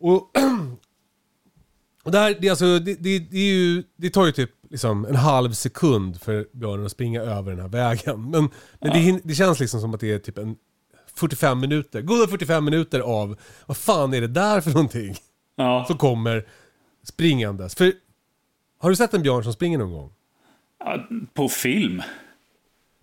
Och, 0.00 0.12
och 2.02 2.10
det, 2.12 2.18
här, 2.18 2.36
det, 2.40 2.46
är 2.46 2.50
alltså, 2.50 2.78
det, 2.78 2.94
det, 2.94 3.18
det, 3.18 3.38
ju, 3.38 3.82
det 3.96 4.10
tar 4.10 4.26
ju 4.26 4.32
typ 4.32 4.50
liksom 4.70 5.04
en 5.04 5.16
halv 5.16 5.52
sekund 5.52 6.20
för 6.20 6.48
björnen 6.52 6.86
att 6.86 6.92
springa 6.92 7.22
över 7.22 7.50
den 7.50 7.60
här 7.60 7.68
vägen. 7.68 8.30
Men, 8.30 8.48
men 8.80 8.92
det, 8.92 9.20
det 9.24 9.34
känns 9.34 9.60
liksom 9.60 9.80
som 9.80 9.94
att 9.94 10.00
det 10.00 10.12
är 10.12 10.18
typ 10.18 10.38
en 10.38 10.56
45 11.16 11.60
minuter, 11.60 12.02
goda 12.02 12.26
45 12.26 12.64
minuter 12.64 13.00
av 13.00 13.36
vad 13.66 13.76
fan 13.76 14.14
är 14.14 14.20
det 14.20 14.26
där 14.26 14.60
för 14.60 14.70
någonting? 14.70 15.16
Ja. 15.56 15.84
Som 15.86 15.98
kommer 15.98 16.46
springandes. 17.04 17.74
För 17.74 17.92
har 18.78 18.90
du 18.90 18.96
sett 18.96 19.14
en 19.14 19.22
björn 19.22 19.44
som 19.44 19.52
springer 19.52 19.78
någon 19.78 19.92
gång? 19.92 20.12
Ja, 20.78 21.08
På 21.34 21.48
film. 21.48 22.02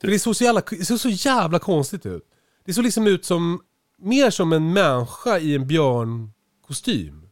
För 0.01 0.08
det 0.08 0.20
såg 0.20 0.36
så 0.36 0.44
jävla, 0.44 0.62
det 0.70 0.86
såg 0.86 1.00
så 1.00 1.10
jävla 1.10 1.60
konstigt 1.60 2.06
ut. 2.06 2.24
Det 2.66 2.74
såg 2.74 2.84
liksom 2.84 3.08
ut 3.08 3.25
som, 3.25 3.62
mer 4.01 4.30
som 4.30 4.54
en 4.54 4.74
människa 4.74 5.38
i 5.39 5.56
en 5.56 5.68
björnkostym. 5.68 7.25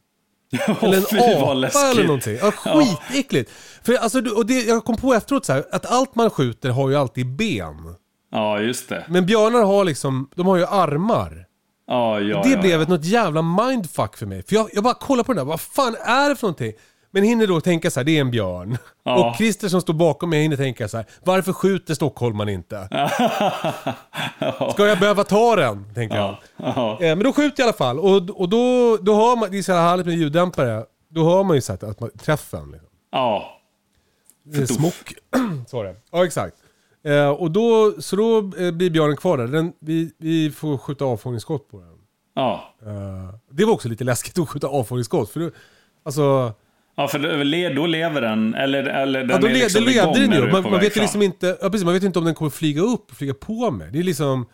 Eller 0.80 0.96
en 0.96 1.04
apa 1.04 1.90
eller 1.90 2.04
någonting. 2.04 2.36
Ja, 2.40 2.52
skitäckligt. 2.52 3.50
För 3.82 3.94
alltså, 3.94 4.34
och 4.36 4.46
det, 4.46 4.62
jag 4.62 4.84
kom 4.84 4.96
på 4.96 5.14
efteråt 5.14 5.44
så 5.44 5.52
här, 5.52 5.64
att 5.72 5.86
allt 5.86 6.14
man 6.14 6.30
skjuter 6.30 6.70
har 6.70 6.88
ju 6.90 6.96
alltid 6.96 7.36
ben. 7.36 7.94
Ja, 8.30 8.60
just 8.60 8.88
det. 8.88 9.04
Men 9.08 9.26
björnar 9.26 9.62
har 9.62 9.84
liksom, 9.84 10.30
de 10.34 10.46
har 10.46 10.56
ju 10.56 10.66
armar. 10.66 11.46
Ja, 11.86 12.20
ja, 12.20 12.42
det 12.42 12.50
ja, 12.50 12.60
blev 12.60 12.82
ett 12.82 12.88
något 12.88 13.04
jävla 13.04 13.42
mindfuck 13.42 14.16
för 14.16 14.26
mig. 14.26 14.42
För 14.42 14.54
jag, 14.54 14.70
jag 14.72 14.84
bara 14.84 14.94
kollar 14.94 15.24
på 15.24 15.32
den 15.32 15.36
där, 15.36 15.44
vad 15.44 15.60
fan 15.60 15.96
är 16.04 16.28
det 16.28 16.36
för 16.36 16.46
någonting? 16.46 16.72
Men 17.10 17.22
hinner 17.22 17.46
då 17.46 17.60
tänka 17.60 17.90
så 17.90 18.00
här, 18.00 18.04
det 18.04 18.16
är 18.16 18.20
en 18.20 18.30
björn. 18.30 18.78
Och 19.02 19.36
Christer 19.36 19.68
som 19.68 19.80
står 19.80 19.94
bakom 19.94 20.30
mig 20.30 20.42
hinner 20.42 20.56
tänka 20.56 20.88
så 20.88 20.96
här, 20.96 21.06
varför 21.24 21.52
skjuter 21.52 21.94
stockholmaren 21.94 22.48
inte? 22.48 22.88
Ska 24.72 24.86
jag 24.86 24.98
behöva 24.98 25.24
ta 25.24 25.56
den? 25.56 25.94
Tänker 25.94 26.16
jag. 26.16 26.36
Ja. 26.56 26.92
Eh, 27.00 27.16
Men 27.16 27.18
då 27.18 27.32
skjuter 27.32 27.62
jag 27.62 27.66
i 27.66 27.68
alla 27.68 27.72
fall. 27.72 27.98
Och, 27.98 28.40
och 28.40 28.48
då, 28.48 28.96
då 28.96 29.14
hör 29.14 29.36
man, 29.36 29.50
det 29.50 29.58
är 29.58 29.62
så 29.62 29.72
här 29.72 29.82
härligt 29.82 30.06
med 30.06 30.14
ljuddämpare. 30.16 30.84
Då 31.08 31.24
hör 31.24 31.44
man 31.44 31.56
ju 31.56 31.60
så 31.60 31.72
här 31.72 31.90
att 31.90 32.00
man, 32.00 32.10
träffen. 32.10 32.70
Liksom. 32.70 32.88
ja. 33.12 33.54
Smock. 34.66 35.14
så 35.66 35.76
var 35.76 35.84
det. 35.84 35.96
Ja, 36.12 36.24
exakt. 36.24 36.56
Eh, 37.04 37.28
och 37.28 37.50
då, 37.50 37.94
så 37.98 38.16
då 38.16 38.38
eh, 38.38 38.70
blir 38.70 38.90
björnen 38.90 39.16
kvar 39.16 39.38
där. 39.38 39.46
Den, 39.46 39.72
vi, 39.80 40.12
vi 40.18 40.50
får 40.50 40.78
skjuta 40.78 41.04
avfångningsskott 41.04 41.70
på 41.70 41.80
den. 41.80 41.88
Ja. 42.34 42.74
Eh, 42.86 43.34
det 43.50 43.64
var 43.64 43.72
också 43.72 43.88
lite 43.88 44.04
läskigt 44.04 44.38
att 44.38 44.48
skjuta 44.48 44.66
avfångningsskott. 44.66 45.30
För 45.30 45.40
då, 45.40 45.50
alltså, 46.04 46.52
Ja, 46.96 47.08
för 47.08 47.18
då, 47.18 47.42
le- 47.42 47.68
då 47.74 47.86
lever 47.86 48.20
den, 48.20 48.54
eller, 48.54 48.84
eller 48.84 49.20
den 49.20 49.30
ja, 49.30 49.38
då 49.38 49.46
är 49.46 49.52
liksom 49.54 49.84
levde 49.84 50.00
igång 50.00 50.12
den 50.14 50.32
ju. 50.32 50.46
du 50.46 50.52
Man, 50.52 50.62
man 50.62 50.80
vet 50.80 50.96
ju 50.96 51.00
liksom 51.00 51.22
inte, 51.22 51.58
ja, 51.62 51.70
precis, 51.70 51.84
man 51.84 51.94
vet 51.94 52.02
inte 52.02 52.18
om 52.18 52.24
den 52.24 52.34
kommer 52.34 52.50
flyga 52.50 52.82
upp 52.82 53.10
och 53.10 53.16
flyga 53.16 53.34
på 53.34 53.70
mig. 53.70 53.88
Det 53.92 53.98
är 53.98 54.02
liksom, 54.02 54.46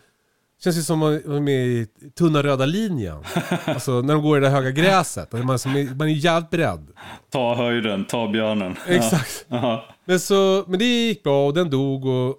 känns 0.65 0.77
ju 0.77 0.81
som 0.81 0.99
man 0.99 1.21
man 1.25 1.35
är 1.35 1.41
med 1.41 1.67
i 1.67 1.87
tunna 2.17 2.43
röda 2.43 2.65
linjen. 2.65 3.23
alltså 3.65 4.01
när 4.01 4.13
de 4.13 4.23
går 4.23 4.37
i 4.37 4.41
det 4.41 4.49
höga 4.49 4.71
gräset. 4.71 5.33
Att 5.33 5.45
Man, 5.45 5.55
är, 5.55 5.95
man 5.95 6.07
är 6.07 6.11
jävligt 6.13 6.49
beredd. 6.49 6.87
Ta 7.29 7.55
höjden, 7.55 8.05
ta 8.05 8.27
björnen. 8.27 8.75
Exakt. 8.87 9.45
Ja. 9.47 9.85
Men, 10.05 10.19
så, 10.19 10.63
men 10.67 10.79
det 10.79 10.85
gick 10.85 11.23
bra 11.23 11.47
och 11.47 11.53
den 11.53 11.69
dog 11.69 12.05
och, 12.05 12.29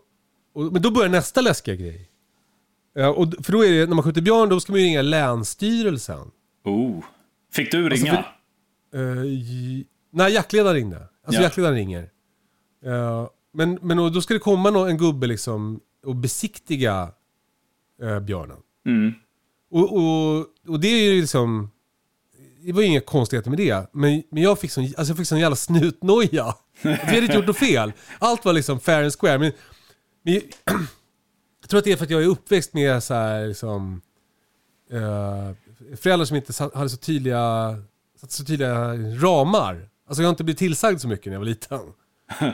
och 0.54 0.72
men 0.72 0.82
då 0.82 0.90
börjar 0.90 1.08
nästa 1.08 1.40
läskiga 1.40 1.74
grej. 1.74 2.08
Ja, 2.94 3.08
och, 3.08 3.34
för 3.42 3.52
då 3.52 3.64
är 3.64 3.70
det, 3.72 3.86
när 3.86 3.94
man 3.94 4.02
skjuter 4.04 4.20
björn 4.20 4.48
då 4.48 4.60
ska 4.60 4.72
man 4.72 4.80
ju 4.80 4.86
ringa 4.86 5.02
Länsstyrelsen. 5.02 6.30
Oh. 6.64 7.04
Fick 7.52 7.70
du 7.72 7.84
Alltså, 7.86 8.06
ringa? 8.06 8.18
Eh, 8.94 9.24
nej, 10.12 10.32
jaktledaren 10.32 10.74
ringde. 10.76 10.96
Alltså 10.96 11.40
Ja. 11.40 11.42
jaktledaren 11.42 11.76
ringer. 11.76 12.02
Eh, 12.84 13.26
men 13.54 13.78
men 13.82 13.96
då 13.96 14.20
ska 14.20 14.34
det 14.34 14.40
komma 14.40 14.70
någon, 14.70 14.88
en 14.88 14.98
gubbe 14.98 15.26
liksom 15.26 15.80
och 16.06 16.16
besiktiga 16.16 17.08
uh, 18.02 18.20
björnen. 18.20 18.56
Mm. 18.86 19.14
Och, 19.70 19.96
och, 19.96 20.46
och 20.68 20.80
det 20.80 20.88
är 20.88 21.12
ju 21.12 21.20
liksom... 21.20 21.70
Det 22.60 22.72
var 22.72 22.82
ju 22.82 22.88
inga 22.88 23.00
konstigheter 23.00 23.50
med 23.50 23.58
det. 23.58 23.90
Men, 23.92 24.22
men 24.30 24.42
jag 24.42 24.58
fick 24.58 24.70
sån, 24.70 24.84
alltså 24.84 25.10
jag 25.10 25.16
fick 25.16 25.26
sån 25.26 25.38
jävla 25.38 25.56
snutnoja. 25.56 26.44
Att 26.44 26.62
vi 26.82 26.92
hade 26.94 27.18
inte 27.18 27.34
gjort 27.34 27.46
något 27.46 27.58
fel. 27.58 27.92
Allt 28.18 28.44
var 28.44 28.52
liksom 28.52 28.80
fair 28.80 29.02
and 29.02 29.12
square. 29.20 29.38
Men, 29.38 29.52
men 30.22 30.34
jag, 30.34 30.42
jag 31.60 31.68
tror 31.70 31.78
att 31.78 31.84
det 31.84 31.92
är 31.92 31.96
för 31.96 32.04
att 32.04 32.10
jag 32.10 32.22
är 32.22 32.26
uppväxt 32.26 32.74
med 32.74 33.02
så 33.02 33.14
här 33.14 33.46
liksom... 33.46 34.00
eh, 34.90 35.52
föräldrar 35.96 36.24
som 36.24 36.36
inte 36.36 36.52
satt, 36.52 36.74
hade 36.74 36.88
så 36.88 36.96
tydliga, 36.96 37.76
så 38.30 38.44
tydliga 38.44 38.94
ramar. 38.94 39.88
Alltså 40.08 40.22
jag 40.22 40.28
har 40.28 40.30
inte 40.30 40.44
blivit 40.44 40.58
tillsagd 40.58 41.00
så 41.00 41.08
mycket 41.08 41.26
när 41.26 41.32
jag 41.32 41.40
var 41.40 41.46
liten. 41.46 41.80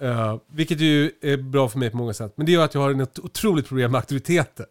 Eh, 0.00 0.36
vilket 0.46 0.80
ju 0.80 1.10
är 1.20 1.36
bra 1.36 1.68
för 1.68 1.78
mig 1.78 1.90
på 1.90 1.96
många 1.96 2.12
sätt. 2.12 2.32
Men 2.36 2.46
det 2.46 2.52
gör 2.52 2.64
att 2.64 2.74
jag 2.74 2.80
har 2.80 3.02
ett 3.02 3.18
otroligt 3.18 3.68
problem 3.68 3.92
med 3.92 3.98
auktoriteter. 3.98 4.66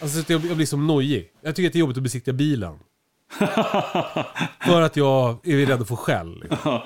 Alltså 0.00 0.32
jag, 0.32 0.44
jag 0.44 0.56
blir 0.56 0.66
som 0.66 0.86
nojig. 0.86 1.30
Jag 1.40 1.56
tycker 1.56 1.66
att 1.66 1.72
det 1.72 1.78
är 1.78 1.80
jobbigt 1.80 1.96
att 1.96 2.02
besiktiga 2.02 2.34
bilen. 2.34 2.78
För 4.60 4.82
att 4.82 4.96
jag 4.96 5.48
är 5.48 5.66
rädd 5.66 5.80
att 5.80 5.88
få 5.88 5.96
skäll. 5.96 6.40
Liksom. 6.40 6.80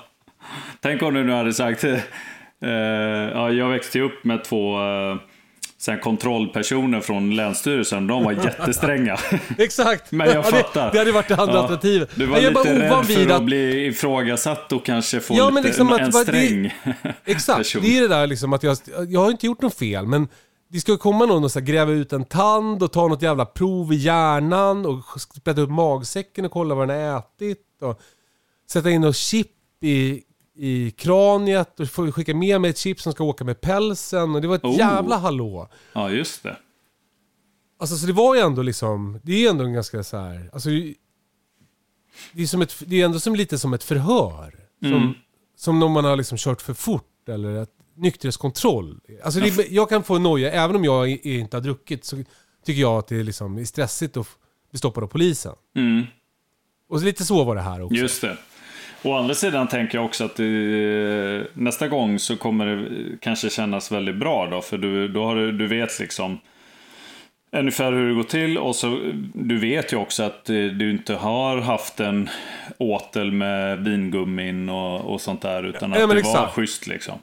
Tänk 0.81 1.03
om 1.03 1.15
du 1.15 1.25
nu 1.25 1.33
hade 1.33 1.53
sagt, 1.53 1.85
eh, 1.85 2.01
ja, 3.33 3.51
jag 3.51 3.69
växte 3.69 4.01
upp 4.01 4.25
med 4.25 4.45
två 4.45 4.81
eh, 4.81 5.17
sen 5.81 6.01
kontrollpersoner 6.01 7.01
från 7.01 7.37
Länsstyrelsen. 7.37 8.07
De 8.07 8.25
var 8.25 8.33
jättestränga. 8.45 9.19
Exakt! 9.59 10.13
Men 10.13 10.27
jag 10.27 10.37
Ja, 10.37 10.43
fattar. 10.43 10.85
Det, 10.87 10.93
det 10.93 10.99
hade 10.99 11.13
varit 11.13 11.29
det 11.29 11.37
andra 11.37 11.55
Ja, 11.55 11.61
alternativet. 11.61 12.11
Du 12.15 12.27
var 12.27 12.39
jag 12.39 12.53
lite 12.55 12.79
rädd 12.79 13.07
för 13.07 13.27
att 13.27 13.31
att... 13.31 13.45
bli 13.45 13.87
ifrågasatt 13.87 14.73
och 14.73 14.85
kanske 14.85 15.21
få 15.21 15.35
Ja, 15.35 15.43
lite, 15.45 15.55
men 15.55 15.63
liksom 15.63 15.93
att 15.93 16.01
en 16.01 16.11
det- 16.11 16.19
sträng 16.19 16.75
Exakt, 17.25 17.59
person. 17.59 17.83
det 17.83 17.97
är 17.99 18.01
det 18.03 18.09
där 18.09 18.27
liksom 18.27 18.53
att 18.53 18.63
jag, 18.63 18.77
jag 19.09 19.21
har 19.21 19.31
inte 19.31 19.47
gjort 19.47 19.63
något 19.63 19.75
fel 19.75 20.07
men 20.07 20.29
det 20.73 20.81
ska 20.81 20.97
komma 20.97 21.27
någon 21.27 21.45
och 21.45 21.51
så 21.53 21.61
gräva 21.61 21.93
ut 21.93 22.13
en 22.13 22.25
tand 22.25 22.83
och 22.83 22.93
ta 22.93 23.09
något 23.09 23.23
jävla 23.23 23.45
prov 23.47 23.93
i 23.93 23.97
hjärnan 23.97 24.87
och 24.87 25.21
sprätta 25.21 25.61
upp 25.61 25.71
magsäcken 25.71 26.45
och 26.45 26.51
kolla 26.53 26.75
vad 26.75 26.89
den 26.89 27.01
har 27.11 27.19
ätit. 27.19 27.59
Och 27.83 28.01
sätta 28.71 28.91
in 28.91 29.01
något 29.01 29.17
chip 29.17 29.47
i, 29.85 30.21
i 30.55 30.91
kraniet 30.91 31.81
och 31.81 32.15
skicka 32.15 32.35
med 32.35 32.61
mig 32.61 32.71
ett 32.71 32.79
chip 32.79 33.01
som 33.01 33.13
ska 33.13 33.25
åka 33.25 33.45
med 33.45 33.61
pälsen. 33.61 34.35
Och 34.35 34.41
det 34.41 34.49
var 34.49 34.55
ett 34.57 34.65
Oh. 34.65 34.79
jävla 34.79 35.17
hallå. 35.17 35.69
Ja, 35.93 36.11
just 36.11 36.43
det. 36.43 36.57
Alltså 37.79 37.97
så 37.97 38.07
det 38.07 38.13
var 38.13 38.35
ju 38.35 38.41
ändå 38.41 38.63
liksom, 38.63 39.21
det 39.23 39.45
är 39.47 39.51
ändå 39.51 39.65
en 39.65 39.73
ganska 39.73 40.03
så 40.03 40.17
här, 40.17 40.51
alltså 40.53 40.69
det 42.33 42.43
är, 42.43 42.47
som 42.47 42.63
ett, 42.63 42.83
det 42.87 43.01
är 43.01 43.05
ändå 43.05 43.21
som 43.21 43.35
lite 43.35 43.59
som 43.59 43.75
ett 43.75 43.85
förhör. 43.85 44.55
Som, 44.83 45.15
som 45.57 45.83
om 45.83 45.93
man 45.93 46.05
har 46.05 46.17
liksom 46.17 46.39
kört 46.39 46.63
för 46.63 46.75
fort 46.75 47.29
eller 47.29 47.63
ett 47.63 47.71
nykterhetskontroll. 47.97 49.01
Alltså 49.25 49.41
det, 49.41 49.71
jag 49.71 49.89
kan 49.89 50.03
få 50.03 50.19
noja, 50.19 50.53
även 50.53 50.77
om 50.77 50.85
jag 50.85 51.09
inte 51.09 51.57
har 51.57 51.63
druckit 51.63 52.05
så 52.05 52.17
tycker 52.65 52.81
jag 52.81 52.99
att 52.99 53.07
det 53.09 53.17
är, 53.17 53.25
liksom, 53.25 53.59
är 53.59 53.65
stressigt 53.65 54.17
att 54.17 54.27
bli 54.71 54.79
stoppad 54.79 55.05
av 55.05 55.09
polisen. 55.09 55.55
Mm. 55.77 56.03
Och 56.89 57.03
lite 57.03 57.25
så 57.25 57.45
var 57.45 57.55
det 57.55 57.61
här 57.61 57.83
också. 57.83 57.97
Just 57.97 58.21
det. 58.21 58.37
Å 59.03 59.15
andra 59.15 59.35
sidan 59.35 59.69
tänker 59.69 59.99
jag 59.99 60.05
också 60.05 60.25
att 60.25 60.37
det, 60.37 61.47
nästa 61.55 61.89
gång 61.89 62.19
så 62.19 62.37
kommer 62.37 62.67
det 62.67 62.89
kanske 63.21 63.51
kännas 63.51 63.93
väldigt 63.93 64.17
bra 64.17 64.47
då. 64.51 64.61
För 64.61 64.79
du, 64.79 65.09
då 65.09 65.25
har 65.25 65.37
du, 65.37 65.53
du 65.53 65.67
vet 65.67 66.01
liksom 66.01 66.39
ungefär 67.57 67.93
hur 67.93 68.09
det 68.09 68.15
går 68.15 68.23
till. 68.23 68.59
Och 68.59 68.77
så 68.77 68.99
du 69.35 69.59
vet 69.59 69.93
ju 69.93 69.97
också 69.97 70.23
att 70.23 70.51
eh, 70.51 70.55
du 70.57 70.91
inte 70.91 71.15
har 71.15 71.61
haft 71.61 72.01
en 72.01 72.29
åtel 72.79 73.33
med 73.33 73.85
vingummin 73.85 74.69
och, 74.69 75.01
och 75.15 75.21
sånt 75.21 75.43
där. 75.43 75.63
Utan 75.67 75.91
Ja, 75.91 75.97
att 76.03 76.09
men 76.09 76.17
det 76.17 76.23
var 76.23 76.31
exakt. 76.31 76.55
schysst 76.55 76.87
liksom. 76.87 77.15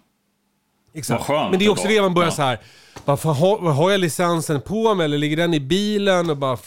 Exakt. 0.97 1.19
Vad 1.19 1.27
skönt 1.27 1.51
Men 1.51 1.59
det 1.59 1.65
är 1.65 1.69
också 1.69 1.87
det 1.87 2.01
man 2.01 2.13
börjar 2.13 2.27
Ja. 2.29 2.35
så 2.35 2.41
här. 2.41 2.59
Varför 3.05 3.29
har, 3.29 3.71
har 3.71 3.91
jag 3.91 3.99
licensen 3.99 4.61
på 4.61 4.95
mig 4.95 5.05
eller 5.05 5.17
ligger 5.17 5.37
den 5.37 5.53
i 5.53 5.59
bilen 5.59 6.29
och 6.29 6.37
bara 6.37 6.57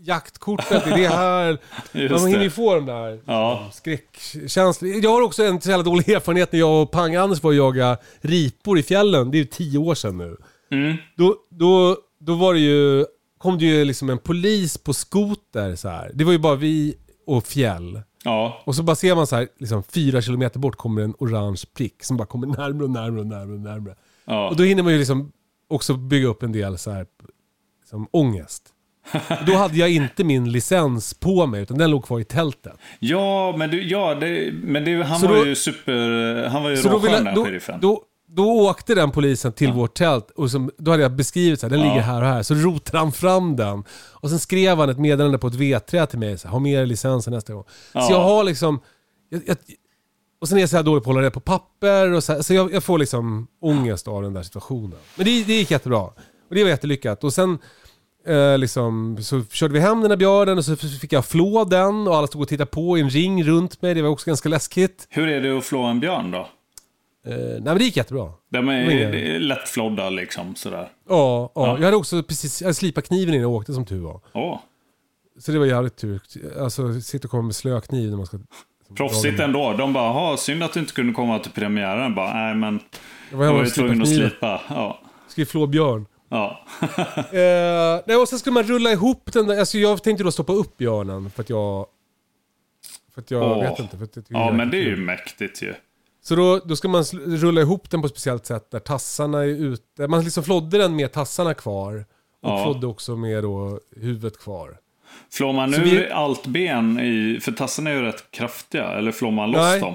jaktkortet, 0.00 0.86
är 0.86 0.96
det 0.98 1.08
här? 1.08 1.58
Just 1.92 2.10
man 2.22 2.26
hinner 2.30 2.42
ju 2.44 2.50
få 2.50 2.74
de 2.74 2.86
där 2.86 3.20
Ja. 3.26 3.68
skräckkänslor. 3.72 4.90
Jag 5.04 5.10
har 5.10 5.22
också 5.22 5.44
en 5.44 5.60
så 5.60 5.70
jävla 5.70 5.84
dålig 5.84 6.08
erfarenhet 6.08 6.52
när 6.52 6.60
jag 6.60 6.82
och 6.82 6.90
Pang-Anders 6.90 7.42
var 7.42 7.50
och 7.50 7.54
jaga 7.56 7.96
ripor 8.20 8.78
i 8.78 8.82
fjällen. 8.82 9.30
Det 9.30 9.36
är 9.36 9.38
ju 9.38 9.44
tio 9.44 9.78
år 9.78 9.94
sedan 9.94 10.18
nu. 10.18 10.36
Mm. 10.70 10.96
Då, 11.16 11.36
då, 11.50 11.96
då 12.20 12.34
var 12.34 12.54
det 12.54 12.60
ju, 12.60 13.04
kom 13.38 13.58
det 13.58 13.64
ju 13.64 13.84
liksom 13.84 14.10
en 14.10 14.18
polis 14.18 14.78
på 14.78 14.92
skoter 14.94 15.76
så 15.76 15.88
här. 15.88 16.10
Det 16.14 16.24
var 16.24 16.32
ju 16.32 16.38
bara 16.38 16.54
vi 16.56 16.94
och 17.26 17.46
fjäll. 17.46 18.00
Ja, 18.24 18.62
Och 18.64 18.74
så 18.74 18.82
bara 18.82 18.96
ser 18.96 19.14
man 19.14 19.26
så 19.26 19.36
här, 19.36 19.48
liksom 19.58 19.82
fyra 19.82 20.22
kilometer 20.22 20.58
bort 20.58 20.76
kommer 20.76 21.02
en 21.02 21.14
orange 21.18 21.62
prick 21.76 22.04
som 22.04 22.16
bara 22.16 22.26
kommer 22.26 22.46
närmare 22.46 22.84
och 22.84 22.90
närmare 22.90 23.20
och 23.20 23.26
närmare 23.26 23.54
och 23.54 23.60
närmare. 23.60 23.94
ja. 24.24 24.48
Och 24.48 24.56
då 24.56 24.62
hinner 24.64 24.82
man 24.82 24.92
ju 24.92 24.98
liksom 24.98 25.32
också 25.68 25.94
bygga 25.94 26.28
upp 26.28 26.42
en 26.42 26.52
del 26.52 26.78
så 26.78 26.90
här, 26.90 27.06
liksom 27.80 28.08
ångest. 28.10 28.62
Då 29.46 29.52
hade 29.54 29.76
jag 29.78 29.90
inte 29.90 30.24
min 30.24 30.52
licens 30.52 31.14
på 31.14 31.46
mig, 31.46 31.62
utan 31.62 31.78
den 31.78 31.90
låg 31.90 32.04
kvar 32.04 32.20
i 32.20 32.24
tältet. 32.24 32.72
ja 32.98 33.54
men, 33.58 33.70
du, 33.70 33.82
ja, 33.88 34.14
det, 34.14 34.52
men 34.62 34.84
det, 34.84 35.02
han 35.02 35.20
Så 35.20 35.28
var 35.28 35.36
då- 35.36 35.46
ju 35.46 35.54
super... 35.54 36.48
Han 36.48 36.62
var 36.62 36.70
ju 36.70 36.76
råskön 36.76 37.24
den 37.24 37.44
sheriffen. 37.44 37.78
då, 37.80 38.02
då 38.36 38.44
åkte 38.68 38.94
den 38.94 39.10
polisen 39.10 39.52
till 39.52 39.72
vårt 39.72 39.94
tält 39.94 40.30
och 40.30 40.50
som, 40.50 40.70
då 40.78 40.90
hade 40.90 41.02
jag 41.02 41.12
beskrivit 41.12 41.60
så 41.60 41.66
här, 41.66 41.70
den 41.70 41.80
Ja. 41.80 41.86
ligger 41.88 42.00
här 42.02 42.22
och 42.22 42.28
här. 42.28 42.42
Så 42.42 42.54
rotade 42.54 42.98
han 42.98 43.12
fram 43.12 43.56
den. 43.56 43.84
Och 44.12 44.30
sen 44.30 44.38
skrev 44.38 44.78
han 44.78 44.90
ett 44.90 44.98
meddelande 44.98 45.38
på 45.38 45.46
ett 45.46 45.54
vedträ 45.54 46.06
till 46.06 46.18
mig. 46.18 46.38
Så 46.38 46.48
här, 46.48 46.52
ha 46.52 46.58
med 46.58 46.72
er 46.82 46.86
licensen 46.86 47.32
nästa 47.32 47.52
gång. 47.54 47.64
Ja. 47.92 48.00
Så 48.00 48.12
jag 48.12 48.20
har 48.20 48.44
liksom... 48.44 48.80
Jag, 49.28 49.42
jag, 49.46 49.56
och 50.40 50.48
sen 50.48 50.56
är 50.58 50.62
jag 50.62 50.70
så 50.70 50.76
här 50.76 50.82
dålig 50.82 51.04
på 51.04 51.10
att 51.10 51.14
hålla 51.14 51.24
det 51.24 51.30
på 51.30 51.40
papper. 51.40 52.12
Och 52.12 52.24
så 52.24 52.32
här, 52.32 52.42
så 52.42 52.54
jag, 52.54 52.72
jag 52.74 52.84
får 52.84 52.98
liksom 52.98 53.46
ångest 53.62 54.08
av 54.08 54.22
den 54.22 54.34
där 54.34 54.42
situationen. 54.42 54.98
Men 55.16 55.26
det, 55.26 55.44
det 55.44 55.52
gick 55.54 55.70
jättebra. 55.70 56.00
Och 56.48 56.54
det 56.54 56.62
var 56.62 56.70
jättelyckat. 56.70 57.24
Och 57.24 57.32
sen 57.32 57.58
eh, 58.26 58.58
liksom, 58.58 59.16
så 59.20 59.42
körde 59.52 59.74
vi 59.74 59.80
hem 59.80 60.00
den 60.00 60.10
här 60.10 60.16
björnen 60.18 60.58
och 60.58 60.64
så 60.64 60.76
fick 60.76 61.12
jag 61.12 61.24
flå 61.24 61.64
den. 61.64 62.08
Och 62.08 62.16
alla 62.16 62.26
stod 62.26 62.42
och 62.42 62.48
tittade 62.48 62.70
på 62.70 62.98
i 62.98 63.00
en 63.00 63.10
ring 63.10 63.44
runt 63.44 63.82
mig. 63.82 63.94
Det 63.94 64.02
var 64.02 64.08
också 64.10 64.26
ganska 64.26 64.48
läskigt. 64.48 65.06
Hur 65.10 65.28
är 65.28 65.40
det 65.40 65.58
att 65.58 65.64
flå 65.64 65.82
en 65.82 66.00
björn 66.00 66.30
då? 66.30 66.48
Eh, 67.26 67.32
nej 67.36 67.60
men 67.64 67.78
det 67.78 67.84
gick 67.84 67.96
jättebra. 67.96 68.32
De 68.50 68.68
är, 68.68 68.90
är 69.14 69.38
lättflodda 69.40 70.10
liksom 70.10 70.54
sådär. 70.54 70.88
Ja, 71.08 71.52
ja. 71.54 71.66
Ja. 71.66 71.76
jag 71.78 71.84
hade 71.84 71.96
också 71.96 72.22
precis, 72.22 72.60
jag 72.60 72.66
hade 72.66 72.74
slipat 72.74 73.08
kniven 73.08 73.34
innan 73.34 73.42
jag 73.42 73.50
åkte 73.52 73.72
som 73.72 73.84
tur 73.86 74.00
var. 74.00 74.20
Åh, 74.32 74.60
Så 75.38 75.52
det 75.52 75.58
var 75.58 75.66
jävligt 75.66 75.96
tur. 75.96 76.20
Alltså 76.60 77.00
sitta 77.00 77.26
och 77.26 77.30
komma 77.30 77.42
med 77.42 77.54
slökniv 77.54 78.10
när 78.10 78.16
man 78.16 78.26
ska... 78.26 78.38
proffsigt 78.96 79.40
ändå. 79.40 79.72
De 79.72 79.92
bara, 79.92 80.12
"Ha, 80.12 80.36
synd 80.36 80.62
att 80.62 80.72
du 80.72 80.80
inte 80.80 80.92
kunde 80.92 81.12
komma 81.12 81.38
till 81.38 81.52
premiären. 81.52 82.14
Bara, 82.14 82.34
nej 82.34 82.54
men, 82.54 82.80
Jag 83.30 83.38
var 83.38 83.52
var 83.52 83.64
ju 83.64 83.70
tvungen 83.70 84.02
att 84.02 84.08
slipa. 84.08 84.60
Ja. 84.68 85.00
Ska 85.28 85.42
vi 85.42 85.46
flå 85.46 85.66
björn. 85.66 86.06
Ja. 86.28 86.60
Eh, 87.16 88.00
nej, 88.06 88.16
och 88.16 88.28
sen 88.28 88.38
skulle 88.38 88.54
man 88.54 88.62
rulla 88.62 88.90
ihop 88.92 89.32
den 89.32 89.46
där. 89.46 89.58
Alltså 89.58 89.78
jag 89.78 90.02
tänkte 90.02 90.24
då 90.24 90.30
stoppa 90.32 90.52
upp 90.52 90.76
björnen 90.76 91.30
för 91.30 91.42
att 91.42 91.50
jag... 91.50 91.86
För 93.14 93.20
att 93.20 93.30
jag 93.30 93.42
Åh. 93.42 93.70
vet 93.70 93.78
inte. 93.78 93.96
För 93.96 94.04
att 94.04 94.16
jag 94.16 94.24
ja, 94.28 94.52
men 94.52 94.70
det 94.70 94.76
är 94.76 94.82
ju 94.82 94.96
mäktigt 94.96 95.62
ju. 95.62 95.74
Så 96.26 96.34
då, 96.36 96.58
då 96.64 96.76
ska 96.76 96.88
man 96.88 97.02
rulla 97.14 97.60
ihop 97.60 97.90
den 97.90 98.00
på 98.00 98.06
ett 98.06 98.12
speciellt 98.12 98.46
sätt 98.46 98.70
där 98.70 98.78
tassarna 98.78 99.38
är 99.42 99.46
ute. 99.48 100.08
Man 100.08 100.24
liksom 100.24 100.44
flodde 100.44 100.78
den 100.78 100.96
med 100.96 101.12
tassarna 101.12 101.54
kvar. 101.54 102.04
Och 102.42 102.50
Ja. 102.50 102.62
flodde 102.64 102.86
också 102.86 103.16
med 103.16 103.42
då 103.42 103.80
huvudet 103.96 104.38
kvar. 104.38 104.78
Flår 105.32 105.52
man 105.52 105.74
ur 105.74 105.78
vi- 105.84 106.10
allt 106.10 106.46
ben 106.46 107.00
i, 107.00 107.40
för 107.40 107.52
tassarna 107.52 107.90
är 107.90 107.94
ju 107.94 108.02
rätt 108.02 108.30
kraftiga, 108.30 108.84
eller 108.84 109.12
flår 109.12 109.30
man 109.30 109.50
loss 109.50 109.60
Nej. 109.62 109.80
dem? 109.80 109.94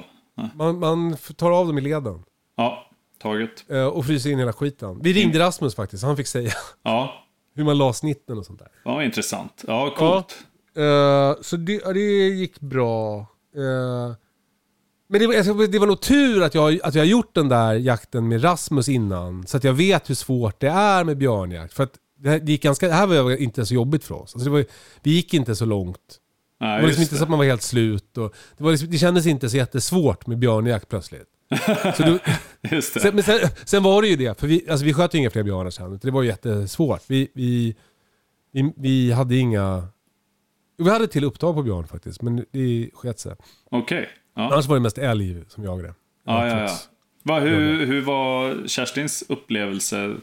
Man, 0.56 0.80
man 0.80 1.14
f- 1.14 1.32
tar 1.38 1.52
av 1.52 1.68
dem 1.68 1.78
i 1.78 1.82
leden. 1.82 2.24
Ja, 2.58 2.90
taget. 3.22 3.70
eh, 3.72 3.86
Och 3.86 4.06
fryser 4.06 4.30
in 4.30 4.40
hela 4.40 4.54
skiten. 4.54 5.00
Vi 5.02 5.14
ringde 5.14 5.40
Rasmus 5.40 5.76
faktiskt, 5.76 6.04
han 6.04 6.18
fick 6.18 6.28
säga 6.28 6.52
Ja, 6.84 7.14
hur 7.56 7.64
man 7.64 7.78
la 7.78 7.94
snitten 7.94 8.38
och 8.38 8.46
sånt 8.46 8.60
där. 8.60 8.68
ja 8.86 9.04
intressant. 9.04 9.64
Ja, 9.68 9.94
coolt. 9.98 10.38
Eh, 10.78 11.42
så 11.42 11.58
det, 11.58 11.74
ja, 11.86 11.94
det 11.94 12.00
gick 12.28 12.60
bra. 12.60 13.18
Eh, 13.56 14.14
men 15.10 15.20
det, 15.22 15.28
var- 15.28 15.68
det 15.68 15.80
var 15.80 15.88
nog 15.88 16.02
tur 16.02 16.42
att 16.44 16.56
jag, 16.56 16.80
att 16.84 16.96
jag 16.96 17.02
har 17.02 17.08
gjort 17.08 17.36
den 17.36 17.50
där 17.50 17.74
jakten 17.74 18.28
med 18.28 18.44
Rasmus 18.44 18.90
innan. 18.90 19.48
Så 19.48 19.58
att 19.58 19.64
jag 19.64 19.74
vet 19.74 20.10
hur 20.10 20.16
svårt 20.16 20.60
det 20.60 20.68
är 20.70 21.04
med 21.04 21.18
björnjakt. 21.18 21.74
För 21.74 21.84
att 21.84 21.94
det, 22.20 22.30
här, 22.30 22.40
det, 22.40 22.52
gick 22.52 22.64
ganska, 22.64 22.88
det 22.88 22.94
här 22.94 23.08
var 23.08 23.42
inte 23.42 23.66
så 23.66 23.74
jobbigt 23.74 24.04
för 24.04 24.16
oss. 24.16 24.36
Alltså 24.36 24.50
det 24.50 24.50
var, 24.50 24.66
vi 25.04 25.12
gick 25.12 25.34
inte 25.34 25.56
så 25.56 25.66
långt. 25.66 25.98
Det 26.60 26.66
Nej, 26.66 26.82
var 26.82 26.88
liksom 26.88 27.02
inte 27.02 27.18
så 27.18 27.24
att 27.24 27.30
man 27.30 27.40
var 27.40 27.46
helt 27.46 27.62
slut. 27.62 28.18
Och 28.18 28.34
det, 28.58 28.64
var 28.64 28.72
liksom, 28.72 28.90
det 28.92 28.98
kändes 28.98 29.26
inte 29.28 29.50
så 29.50 29.58
jättesvårt 29.58 30.28
med 30.28 30.38
björnjakt 30.40 30.90
plötsligt. 30.90 31.28
Så 31.98 32.04
det. 32.04 32.20
Just 32.72 32.94
det. 32.94 33.00
sen, 33.00 33.16
men 33.16 33.24
sen, 33.24 33.40
sen 33.66 33.84
var 33.84 34.02
det 34.02 34.08
ju 34.08 34.16
det, 34.16 34.40
för 34.40 34.48
vi, 34.48 34.66
alltså 34.70 34.86
vi 34.86 34.94
sköt 34.94 35.14
ju 35.14 35.18
inga 35.20 35.30
fler 35.30 35.44
björnar 35.44 35.70
sen. 35.70 36.00
Det 36.02 36.12
var 36.12 36.24
jättesvårt. 36.24 37.02
Vi, 37.08 37.32
vi, 37.36 37.76
vi, 38.54 38.74
vi 38.78 39.12
hade 39.12 39.36
inga... 39.36 39.88
Vi 40.78 40.90
hade 40.90 41.08
till 41.08 41.24
upptag 41.24 41.56
på 41.56 41.64
björn 41.64 41.88
faktiskt, 41.88 42.22
men 42.22 42.46
det 42.52 42.90
sket 42.94 43.20
sig. 43.20 43.36
Okej. 43.72 44.10
Ja. 44.36 44.44
Annars 44.54 44.68
var 44.68 44.76
det 44.76 44.82
mest 44.82 44.98
älg 44.98 45.44
som 45.48 45.64
jagade. 45.64 45.94
Ja, 46.26 46.48
ja, 46.48 46.60
ja. 46.60 46.70
Va, 47.24 47.40
hur, 47.40 47.86
hur 47.86 48.02
var 48.02 48.68
Kerstins 48.68 49.24
upplevelse, 49.30 50.16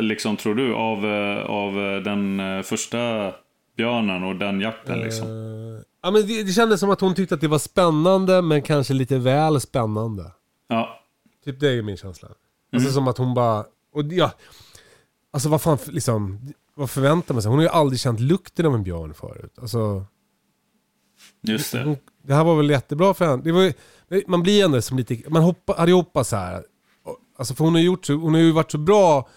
liksom, 0.00 0.36
tror 0.36 0.54
du, 0.54 0.74
av, 0.74 1.06
eh, 1.06 1.44
av 1.44 1.78
eh, 1.78 2.00
den 2.02 2.40
eh, 2.40 2.62
första 2.62 3.32
björnen 3.76 4.22
och 4.24 4.36
den 4.36 4.60
jakten? 4.60 5.00
Liksom? 5.00 5.28
Eh, 5.28 5.82
ja, 6.02 6.10
men 6.10 6.26
det, 6.26 6.42
det 6.42 6.52
kändes 6.52 6.80
som 6.80 6.90
att 6.90 7.00
hon 7.00 7.14
tyckte 7.14 7.34
att 7.34 7.40
det 7.40 7.48
var 7.48 7.58
spännande, 7.58 8.42
men 8.42 8.62
kanske 8.62 8.94
lite 8.94 9.18
väl 9.18 9.60
spännande. 9.60 10.32
Ja, 10.68 11.00
Typ 11.44 11.60
det 11.60 11.68
är 11.68 11.82
min 11.82 11.96
känsla. 11.96 12.28
Alltså 12.72 12.90
som 12.90 13.08
att 13.08 13.18
hon 13.18 13.34
bara... 13.34 13.64
Och 13.92 14.04
ja, 14.04 14.30
alltså 15.30 15.48
vad 15.48 15.62
fan, 15.62 15.78
liksom... 15.86 16.52
Vad 16.76 16.90
förväntar 16.90 17.34
man 17.34 17.42
sig? 17.42 17.48
Hon 17.48 17.58
har 17.58 17.64
ju 17.64 17.70
aldrig 17.70 18.00
känt 18.00 18.20
lukten 18.20 18.66
av 18.66 18.74
en 18.74 18.82
björn 18.82 19.14
förut. 19.14 19.58
Alltså... 19.60 20.04
just 21.42 21.72
det. 21.72 21.96
Det 22.22 22.34
här 22.34 22.44
var 22.44 22.56
väl 22.56 22.70
jättebra 22.70 23.14
för 23.14 23.26
henne. 23.26 23.42
Det 23.42 23.52
var, 23.52 23.72
man 24.30 24.42
blir 24.42 24.64
ändå 24.64 24.82
som 24.82 24.96
lite... 24.98 25.30
Man 25.30 25.42
hoppa, 25.42 25.74
hade 25.78 25.90
ju 25.90 25.94
hoppats 25.96 26.30
så 26.30 26.36
här. 26.36 26.62
Alltså 27.38 27.54
för 27.54 27.64
hon 27.64 27.74
har, 27.74 27.80
gjort 27.82 28.06
så, 28.06 28.12
hon 28.14 28.34
har 28.34 28.40
ju 28.40 28.52
varit 28.52 28.70
så 28.70 28.78
bra 28.78 29.28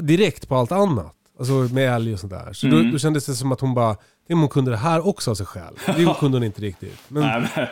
direkt 0.00 0.48
på 0.48 0.56
allt 0.56 0.72
annat. 0.72 1.14
Alltså 1.38 1.52
med 1.52 1.94
älg 1.94 2.12
och 2.12 2.20
sånt 2.20 2.32
där. 2.32 2.52
Så 2.52 2.66
då, 2.66 2.82
då 2.82 2.98
kändes 2.98 3.26
det 3.26 3.34
som 3.34 3.52
att 3.52 3.60
hon 3.60 3.74
bara... 3.74 3.94
Tänk 4.26 4.34
om 4.36 4.40
hon 4.40 4.48
kunde 4.48 4.70
det 4.70 4.76
här 4.76 5.06
också 5.06 5.30
av 5.30 5.34
sig 5.34 5.46
själv. 5.46 5.74
Det 5.86 6.14
kunde 6.18 6.36
hon 6.36 6.44
inte 6.44 6.60
riktigt. 6.62 7.00
Men, 7.08 7.22
Nej, 7.22 7.48
men, 7.56 7.66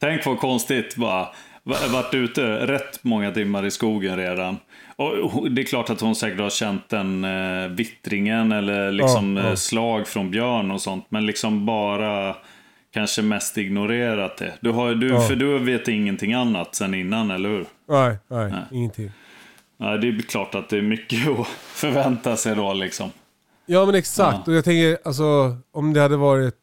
tänk 0.00 0.26
vad 0.26 0.40
konstigt 0.40 0.96
bara. 0.96 1.28
Va- 1.64 1.76
Varit 1.92 2.14
ute 2.14 2.66
rätt 2.66 3.04
många 3.04 3.30
timmar 3.30 3.66
i 3.66 3.70
skogen 3.70 4.16
redan. 4.16 4.56
Och 5.00 5.50
det 5.50 5.62
är 5.62 5.66
klart 5.66 5.90
att 5.90 6.00
hon 6.00 6.14
säkert 6.14 6.40
har 6.40 6.50
känt 6.50 6.88
den 6.88 7.24
eh, 7.24 7.68
vittringen 7.68 8.52
eller 8.52 8.92
liksom 8.92 9.36
Ja, 9.36 9.42
ja. 9.42 9.48
eh, 9.48 9.54
slag 9.54 10.06
från 10.08 10.30
björn 10.30 10.70
och 10.70 10.80
sånt. 10.80 11.06
Men 11.08 11.26
liksom 11.26 11.66
bara 11.66 12.36
kanske 12.92 13.22
mest 13.22 13.58
ignorerat 13.58 14.36
det. 14.36 14.52
Du 14.60 14.70
har, 14.70 14.94
du, 14.94 15.08
Ja. 15.08 15.20
För 15.20 15.36
du 15.36 15.58
vet 15.58 15.88
ingenting 15.88 16.32
annat 16.32 16.74
sen 16.74 16.94
innan, 16.94 17.30
eller 17.30 17.48
hur? 17.48 17.66
nej, 17.88 18.16
nej, 18.28 18.52
ingenting. 18.70 19.10
Nej, 19.76 19.98
det 19.98 20.08
är 20.08 20.22
klart 20.22 20.54
att 20.54 20.68
det 20.68 20.78
är 20.78 20.82
mycket 20.82 21.28
att 21.38 21.46
förvänta 21.48 22.36
sig 22.36 22.56
då 22.56 22.72
liksom. 22.72 23.10
Ja 23.66 23.86
men 23.86 23.94
exakt. 23.94 24.48
Och 24.48 24.54
jag 24.54 24.64
tänker, 24.64 24.98
alltså 25.04 25.56
om 25.72 25.92
det 25.92 26.00
hade 26.00 26.16
varit... 26.16 26.54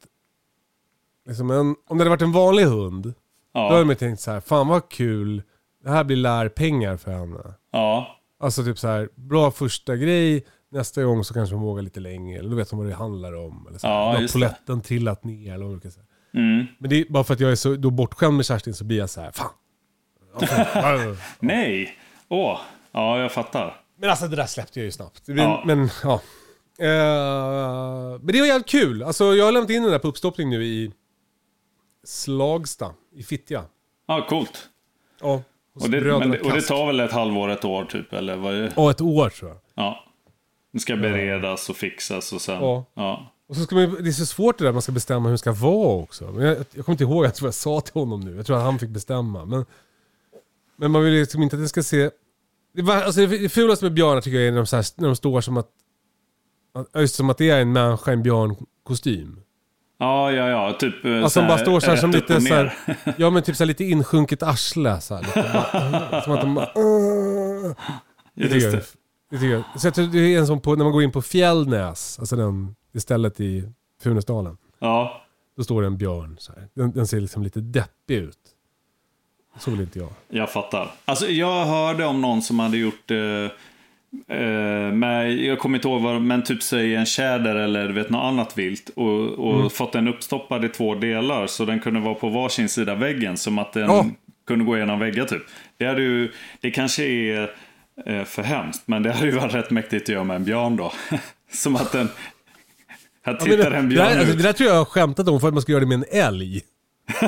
Liksom 1.28 1.52
en, 1.52 1.76
om 1.88 1.98
det 1.98 2.02
hade 2.04 2.10
varit 2.10 2.22
en 2.22 2.32
vanlig 2.32 2.64
hund. 2.64 3.14
Då 3.54 3.70
hade 3.70 3.86
man 3.86 3.96
tänkt 3.96 4.22
så 4.22 4.32
här, 4.32 4.40
fan 4.40 4.68
vad 4.68 4.90
kul. 4.90 5.42
Det 5.84 5.90
här 5.90 6.04
blir 6.04 6.18
lärpengar 6.18 6.98
för 6.98 7.12
henne. 7.12 7.40
ja, 7.72 8.17
Alltså 8.40 8.64
typ 8.64 8.80
så 8.80 8.88
här, 8.88 9.10
bra 9.16 9.52
första 9.52 9.96
grej. 9.96 10.46
Nästa 10.70 11.04
gång 11.04 11.24
så 11.24 11.34
kanske 11.34 11.56
hon 11.56 11.64
vågar 11.64 11.84
lite 11.84 12.00
längre. 12.00 12.40
Eller 12.40 12.50
då 12.50 12.56
vet 12.56 12.72
hon 12.72 12.80
vad 12.80 12.88
det 12.88 12.94
handlar 12.96 13.34
om. 13.34 13.66
Eller 13.70 13.80
så. 13.80 13.88
Ja, 13.88 14.16
har 14.18 14.34
poletten 14.34 14.82
trillat 14.82 15.24
ner. 15.24 15.54
Eller 15.54 15.64
vad 15.66 15.72
man 15.72 15.82
kan 15.82 15.92
säga. 15.92 16.06
mm. 16.34 16.66
Men 16.80 16.90
det 16.90 16.96
är 16.96 17.06
bara 17.10 17.24
för 17.24 17.34
att 17.34 17.40
jag 17.40 17.52
är 17.52 17.56
så 17.56 17.76
då 17.76 17.90
bortskämd 17.90 18.36
med 18.38 18.46
Kerstin 18.46 18.74
så 18.74 18.84
blir 18.84 18.98
jag 18.98 19.10
så 19.10 19.22
här, 19.22 19.32
fan. 19.32 19.50
Nej! 21.40 21.98
Åh, 22.30 22.60
ja 22.92 23.20
jag 23.20 23.32
fattar. 23.32 23.82
Men 24.00 24.10
alltså 24.10 24.28
det 24.28 24.36
där 24.36 24.46
släppte 24.46 24.80
jag 24.80 24.86
ju 24.86 24.92
snabbt. 24.92 25.28
Men 25.28 25.38
Ja. 25.38 25.64
Men, 25.66 25.90
ja. 26.04 26.22
Eh, 26.80 28.20
men 28.22 28.28
det 28.28 28.40
var 28.40 28.48
jävligt 28.48 28.68
kul. 28.70 29.04
Alltså 29.04 29.36
jag 29.36 29.46
har 29.46 29.52
lämnat 29.52 29.70
in 29.70 29.84
den 29.84 29.92
där 29.92 30.00
på 30.00 30.08
uppstoppning 30.08 30.50
nu 30.50 30.66
i 30.66 30.92
Slagsta, 32.04 32.94
i 33.16 33.24
Fittja. 33.24 33.64
Ja, 34.08 34.26
coolt. 34.30 34.70
Ja, 35.22 35.42
Och 35.82 35.90
det, 35.90 36.00
det- 36.00 36.14
och 36.42 36.52
det 36.52 36.62
tar 36.62 36.88
väl 36.88 37.00
ett 37.00 37.12
halvår, 37.12 37.50
ett 37.50 37.66
år 37.66 37.86
typ? 37.86 38.14
Eller 38.14 38.36
vad 38.36 38.54
är 38.56 38.62
det? 38.62 38.74
Ja, 38.76 38.92
ett 38.92 39.02
år 39.02 39.30
tror 39.30 39.50
jag. 39.50 39.60
Ja. 39.76 40.04
Det 40.74 40.80
ska 40.80 40.96
beredas 40.96 41.70
och 41.70 41.76
fixas 41.76 42.34
och 42.34 42.42
sen... 42.42 42.56
Ja. 42.64 42.86
ja. 42.94 43.32
Och 43.50 43.56
så 43.56 43.64
ska 43.64 43.76
man, 43.76 43.98
det 44.04 44.10
är 44.10 44.12
så 44.12 44.26
svårt 44.26 44.58
det 44.58 44.64
där 44.66 44.72
man 44.72 44.82
ska 44.82 44.92
bestämma 44.92 45.24
hur 45.26 45.32
det 45.32 45.38
ska 45.38 45.52
vara 45.52 45.96
också. 46.04 46.26
Men 46.26 46.46
jag, 46.46 46.58
jag 46.74 46.86
kommer 46.86 46.94
inte 46.94 47.04
ihåg 47.04 47.24
ens 47.24 47.42
vad 47.42 47.48
jag 47.48 47.54
sa 47.54 47.82
till 47.82 47.94
honom 47.94 48.20
nu. 48.22 48.36
Jag 48.36 48.46
tror 48.46 48.58
att 48.58 48.64
han 48.64 48.80
fick 48.80 48.90
bestämma. 48.90 49.46
Men, 49.46 49.66
men 50.76 50.92
man 50.92 51.04
vill 51.04 51.14
ju 51.14 51.20
liksom 51.20 51.44
inte 51.44 51.56
att 51.56 51.62
det 51.62 51.70
ska 51.70 51.84
se... 51.84 52.10
Det, 52.74 52.82
var, 52.82 52.96
alltså 52.96 53.22
det, 53.26 53.38
det 53.38 53.50
fulaste 53.50 53.86
med 53.86 53.94
björnar 53.94 54.22
tycker 54.22 54.38
jag 54.38 54.48
är 54.48 54.52
när 54.52 54.58
de, 54.58 54.66
så 54.68 54.76
här, 54.76 54.86
när 54.96 55.08
de 55.08 55.16
står 55.16 55.42
som 55.42 55.58
att... 55.58 55.68
att- 56.94 57.02
Just 57.02 57.16
som 57.16 57.30
att 57.30 57.38
det 57.38 57.50
är 57.50 57.62
en 57.62 57.72
människa 57.74 58.12
i 58.12 58.14
en 58.14 58.24
björnkostym. 58.24 59.42
Ja, 59.98 60.32
ja, 60.32 60.50
ja. 60.50 60.74
Typ 60.74 61.06
Alltså 61.06 61.40
de 61.40 61.48
bara 61.48 61.58
står 61.58 61.80
så 61.80 61.90
här 61.90 61.98
som 61.98 62.12
lite 62.12 62.42
så 62.42 62.54
här, 62.54 62.74
Ja 63.18 63.30
men 63.30 63.44
typ 63.44 63.56
så 63.56 63.64
här 63.64 63.68
lite 63.68 63.84
insjunket 63.84 64.44
arsle 64.44 65.02
så 65.02 65.16
här, 65.16 65.22
lite, 65.22 66.22
Som 66.24 66.34
att 66.34 66.42
de 66.42 66.56
bara... 66.56 66.70
Det 68.34 68.50
tycker 68.50 68.66
jag. 68.66 68.74
det. 68.74 68.86
Det 69.30 69.38
tycker 69.38 69.54
jag. 69.54 69.64
Så 69.82 69.88
jag 69.88 69.94
tror 69.94 70.08
det 70.08 70.20
är 70.20 70.40
en 70.40 70.48
sån 70.48 70.62
på, 70.62 70.76
när 70.76 70.84
man 70.84 70.94
går 70.94 71.04
in 71.04 71.12
på 71.12 71.22
Fjällnäs, 71.22 72.20
alltså 72.20 72.36
den, 72.36 72.76
det 72.94 73.00
stället 73.00 73.40
i 73.40 73.64
Funäsdalen. 74.04 74.58
Ja. 74.80 75.22
Då 75.58 75.64
står 75.64 75.82
det 75.82 75.88
en 75.88 75.98
björn 75.98 76.36
så 76.40 76.54
här. 76.54 76.68
Den, 76.74 76.92
den 76.92 77.08
ser 77.08 77.20
liksom 77.20 77.44
lite 77.44 77.60
deppig 77.62 78.16
ut. 78.16 78.38
Så 79.60 79.72
vill 79.72 79.82
inte 79.82 80.00
jag. 80.00 80.10
Jag 80.30 80.52
fattar. 80.52 80.92
Alltså 81.06 81.28
jag 81.28 81.66
hörde 81.66 82.06
om 82.06 82.22
någon 82.22 82.42
som 82.42 82.60
hade 82.60 82.78
gjort 82.78 83.12
eh, 83.12 83.18
med, 84.94 85.38
jag 85.38 85.60
kommer 85.60 85.78
inte 85.78 85.88
ihåg 85.88 86.02
vad, 86.02 86.22
men 86.22 86.44
typ 86.44 86.64
säg 86.64 86.96
en 86.96 87.06
tjäder 87.06 87.56
eller 87.56 87.90
vet 87.90 88.10
något 88.10 88.24
annat 88.24 88.58
vilt. 88.58 88.90
Och, 88.96 89.24
och 89.30 89.56
Mm. 89.56 89.70
fått 89.70 89.94
den 89.94 90.08
uppstoppad 90.08 90.66
i 90.66 90.70
två 90.70 90.96
delar 90.96 91.48
så 91.48 91.66
den 91.66 91.80
kunde 91.80 92.00
vara 92.00 92.16
på 92.16 92.30
varsin 92.30 92.70
sida 92.70 92.96
väggen. 92.96 93.38
Som 93.38 93.60
att 93.60 93.74
den 93.74 93.84
Ja. 93.84 94.06
kunde 94.48 94.66
gå 94.66 94.78
igenom 94.78 95.00
väggar 95.00 95.26
typ. 95.26 95.44
Det, 95.78 95.86
hade 95.86 96.02
ju, 96.02 96.32
det 96.62 96.72
kanske 96.72 97.04
är 97.04 97.52
eh, 98.06 98.24
för 98.24 98.44
hemskt, 98.44 98.84
men 98.86 99.04
det 99.04 99.12
hade 99.12 99.26
ju 99.26 99.32
varit 99.32 99.54
rätt 99.54 99.70
mäktigt 99.72 100.04
att 100.04 100.10
göra 100.10 100.24
med 100.24 100.36
en 100.36 100.44
björn 100.44 100.76
då. 100.76 100.94
som 101.52 101.76
att 101.76 101.92
den... 101.92 102.10
Här 103.26 103.34
Ja, 103.40 103.46
tittar 103.46 103.70
det, 103.72 103.78
en 103.78 103.84
det, 103.84 103.90
björn 103.96 104.06
där, 104.08 104.18
alltså, 104.18 104.32
ut. 104.34 104.38
det 104.38 104.44
där 104.44 104.54
tror 104.54 104.68
jag 104.68 104.76
jag 104.76 104.82
har 104.82 104.86
skämtat 104.86 105.28
om 105.28 105.40
för 105.40 105.48
att 105.48 105.54
man 105.54 105.62
ska 105.62 105.72
göra 105.72 105.80
det 105.80 105.86
med 105.88 105.96
en 106.12 106.20
älg. 106.22 106.62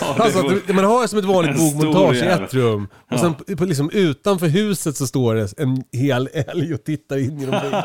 Ja, 0.00 0.16
Alltså 0.18 0.46
att 0.46 0.74
man 0.74 0.84
har 0.84 1.06
som 1.06 1.18
ett 1.18 1.24
vanligt 1.34 1.56
bogmontage 1.56 2.16
i 2.16 2.26
ett 2.26 2.54
rum. 2.54 2.88
Och 3.10 3.20
sen 3.20 3.34
på, 3.34 3.64
liksom 3.64 3.90
utanför 3.90 4.46
huset 4.46 4.96
så 4.96 5.06
står 5.06 5.34
det 5.34 5.58
en 5.58 5.84
hel 5.92 6.28
älg 6.32 6.74
och 6.74 6.84
tittar 6.84 7.16
in 7.16 7.38
genom 7.40 7.60
väggen. 7.60 7.82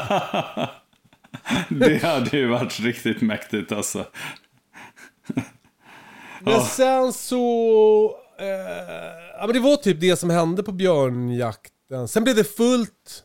det 1.90 2.04
hade 2.04 2.38
ju 2.38 2.48
varit 2.48 2.80
riktigt 2.80 3.22
mäktigt 3.22 3.72
alltså. 3.72 4.06
Men 6.40 6.62
sen 6.62 7.14
så... 7.14 8.16
Eh, 8.40 8.48
ja 9.40 9.46
men 9.48 9.54
det 9.54 9.60
var 9.60 9.76
typ 9.76 10.00
det 10.00 10.16
som 10.16 10.30
hände 10.30 10.64
på 10.64 10.72
björnjakten. 10.72 12.08
Sen 12.08 12.24
blev 12.24 12.36
det 12.36 12.44
fullt 12.44 13.24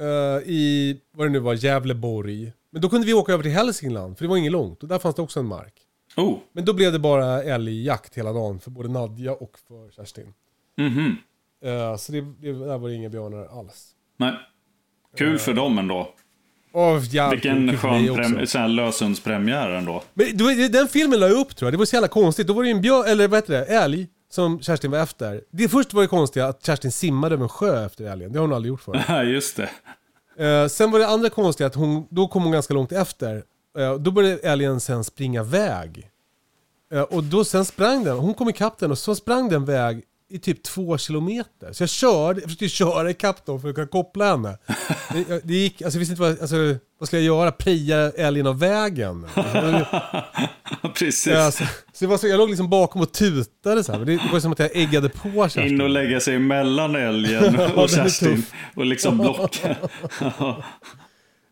eh, 0.00 0.48
i, 0.50 0.96
vad 1.16 1.26
det 1.26 1.30
nu 1.30 1.38
var, 1.38 1.54
Gävleborg. 1.54 2.52
Men 2.72 2.82
då 2.82 2.88
kunde 2.88 3.06
vi 3.06 3.14
åka 3.14 3.32
över 3.32 3.42
till 3.42 3.52
Hälsingland, 3.52 4.18
för 4.18 4.24
det 4.24 4.28
var 4.28 4.36
inget 4.36 4.52
långt. 4.52 4.82
Och 4.82 4.88
där 4.88 4.98
fanns 4.98 5.14
det 5.16 5.22
också 5.22 5.40
en 5.40 5.46
mark. 5.46 5.72
Oh, 6.16 6.38
Men 6.52 6.64
då 6.64 6.72
blev 6.72 6.92
det 6.92 6.98
bara 6.98 7.42
älgjakt 7.42 8.14
hela 8.14 8.32
dagen 8.32 8.60
för 8.60 8.70
både 8.70 8.88
Nadja 8.88 9.32
och 9.32 9.58
för 9.68 9.90
Kerstin. 9.90 10.34
mhm. 10.76 11.16
Eh, 11.64 11.96
så 11.96 12.12
det, 12.12 12.20
det, 12.20 12.52
där 12.52 12.78
var 12.78 12.88
det 12.88 12.94
inga 12.94 13.08
björnar 13.08 13.58
alls. 13.58 13.90
Nej. 14.16 14.34
Kul 15.16 15.38
för 15.38 15.54
dem 15.54 15.78
ändå. 15.78 16.14
Jävligt 17.10 17.44
Vilken 17.44 17.78
skön 17.78 18.46
sån 18.46 18.60
här 18.60 18.68
lösendspremiär 18.68 19.70
ändå. 19.70 20.02
Men 20.14 20.36
då, 20.36 20.44
den 20.70 20.88
filmen 20.88 21.20
la 21.20 21.28
jag 21.28 21.38
upp 21.38 21.56
tror 21.56 21.66
jag, 21.66 21.74
det 21.74 21.78
var 21.78 21.84
så 21.84 21.96
jävla 21.96 22.08
konstigt. 22.08 22.46
Då 22.46 22.52
var 22.52 22.64
det 22.64 22.70
en 22.70 22.80
björn, 22.80 23.04
eller 23.06 23.28
vad 23.28 23.38
heter 23.38 23.52
det, 23.52 23.64
älg 23.64 24.08
som 24.30 24.60
Kerstin 24.60 24.90
var 24.90 24.98
efter. 24.98 25.40
Det 25.50 25.68
först 25.68 25.94
var 25.94 26.02
det 26.02 26.08
konstiga 26.08 26.46
att 26.46 26.66
Kerstin 26.66 26.92
simmade 26.92 27.34
över 27.34 27.42
en 27.42 27.48
sjö 27.48 27.86
efter 27.86 28.04
älgen. 28.04 28.32
Det 28.32 28.38
har 28.38 28.46
hon 28.46 28.56
aldrig 28.56 28.68
gjort 28.68 28.80
förut. 28.80 29.02
Ja, 29.08 29.22
just 29.22 29.56
det. 29.56 29.70
Eh, 30.44 30.68
sen 30.68 30.90
var 30.90 30.98
det 30.98 31.06
andra 31.06 31.28
konstiga 31.28 31.66
att 31.66 31.74
hon, 31.74 32.06
då 32.10 32.28
kom 32.28 32.42
hon 32.42 32.52
ganska 32.52 32.74
långt 32.74 32.92
efter. 32.92 33.42
Eh, 33.78 33.94
då 33.94 34.10
började 34.10 34.38
älgen 34.38 34.80
sen 34.80 35.04
springa 35.04 35.42
väg. 35.42 36.10
Eh, 36.92 37.02
och 37.02 37.24
då 37.24 37.44
sen 37.44 37.64
sprang 37.64 38.04
den, 38.04 38.16
hon 38.16 38.34
kom 38.34 38.48
ikapp 38.48 38.78
den 38.78 38.90
och 38.90 38.98
så 38.98 39.14
sprang 39.14 39.48
den 39.48 39.64
väg 39.64 40.02
i 40.28 40.38
typ 40.38 40.62
två 40.62 40.98
kilometer. 40.98 41.72
Så 41.72 41.82
jag 41.82 41.90
körde, 41.90 42.40
jag 42.40 42.44
försökte 42.44 42.68
köra 42.68 43.10
ikapp 43.10 43.46
dem 43.46 43.60
för 43.60 43.68
att 43.68 43.74
kunna 43.74 43.86
koppla 43.86 44.30
henne. 44.30 44.58
Det, 45.42 45.54
gick, 45.54 45.82
alltså 45.82 45.96
jag 45.96 46.00
visste 46.00 46.12
inte 46.12 46.22
vad, 46.22 46.40
alltså, 46.40 46.56
vad 46.98 47.06
skulle 47.06 47.22
jag 47.22 47.36
göra? 47.36 47.52
Preja 47.52 48.10
älgen 48.10 48.46
av 48.46 48.58
vägen? 48.58 49.26
Alltså, 49.34 49.86
Precis. 50.94 51.26
Ja, 51.26 51.50
så, 51.50 51.64
det 51.98 52.06
var 52.06 52.18
så, 52.18 52.26
jag 52.26 52.38
låg 52.38 52.48
liksom 52.48 52.70
bakom 52.70 53.00
och 53.00 53.12
tutade 53.12 53.84
så 53.84 53.92
här. 53.92 54.04
Det, 54.04 54.20
var 54.32 54.40
som 54.40 54.52
att 54.52 54.58
jag 54.58 54.76
eggade 54.76 55.08
på 55.08 55.28
Kerstin. 55.28 55.66
In 55.66 55.80
och 55.80 55.90
lägga 55.90 56.20
sig 56.20 56.38
mellan 56.38 56.96
älgen 56.96 57.60
och 57.74 57.90
Kerstin. 57.90 58.42
Och 58.74 58.86
liksom 58.86 59.18
blocka. 59.36 59.76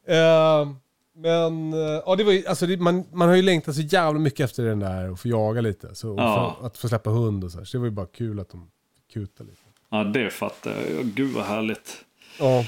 Eh, 0.08 0.68
men, 1.16 1.72
eh, 1.72 2.03
ja 2.07 2.16
det 2.16 2.24
var 2.24 2.33
ju, 2.33 2.46
alltså 2.46 2.66
det, 2.66 2.77
man, 2.77 3.05
man 3.12 3.29
har 3.29 3.37
ju 3.37 3.42
längtat 3.42 3.74
så 3.74 3.81
jävla 3.81 4.20
mycket 4.20 4.40
efter 4.40 4.62
den 4.64 4.79
där 4.81 5.11
och 5.11 5.20
få 5.20 5.29
jaga 5.29 5.61
lite. 5.61 5.94
Så, 5.94 6.14
Ja. 6.18 6.57
få, 6.61 6.66
att 6.66 6.79
få 6.79 6.88
släppa 6.88 7.11
hund 7.11 7.44
och 7.44 7.50
så, 7.53 7.59
här. 7.59 7.64
så 7.64 7.77
det 7.77 7.79
var 7.81 7.87
ju 7.87 7.90
bara 7.90 8.07
kul 8.07 8.40
att 8.40 8.48
de 8.50 8.70
fick 8.96 9.14
kuta 9.14 9.44
lite. 9.44 9.57
Ja, 9.90 10.05
det 10.05 10.31
fattar 10.31 10.70
jag. 10.70 10.81
Ja, 10.81 11.03
Gud 11.14 11.33
vad 11.35 11.44
härligt. 11.44 12.05
Ja, 12.38 12.64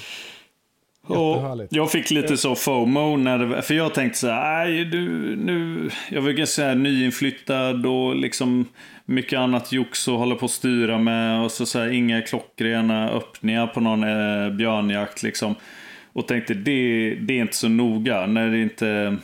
Och 1.07 1.67
jag 1.71 1.91
fick 1.91 2.11
lite 2.11 2.37
så 2.37 2.55
FOMO 2.55 3.17
när 3.17 3.39
det, 3.39 3.63
för 3.63 3.75
jag 3.75 3.95
tänkte 3.95 4.19
så 4.19 4.27
här, 4.27 4.67
nej 4.67 4.85
du, 4.85 5.37
nu, 5.37 5.91
jag 6.11 6.23
var 6.23 6.31
ganska 6.31 6.55
så 6.55 6.63
här 6.63 6.75
nyinflyttad 6.75 7.87
och 7.87 8.17
liksom 8.17 8.65
mycket 9.05 9.39
annat 9.39 9.73
jox 9.73 10.09
och 10.09 10.19
håller 10.19 10.35
på 10.37 10.45
att 10.45 10.51
styra 10.51 10.99
med 10.99 11.45
och 11.45 11.53
så, 11.53 11.67
så 11.67 11.79
här, 11.79 11.89
inga 11.93 12.23
klockrena 12.23 13.11
öppningar 13.11 13.67
på 13.67 13.81
någon 13.81 14.05
eh, 14.05 14.51
björnjakt 14.51 15.23
liksom. 15.23 15.55
Och 16.17 16.29
tänkte 16.29 16.55
det, 16.55 17.15
det 17.15 17.35
är 17.35 17.41
inte 17.41 17.57
så 17.57 17.69
noga 17.69 18.27
när 18.27 18.51
det 18.51 18.59
inte 18.63 19.17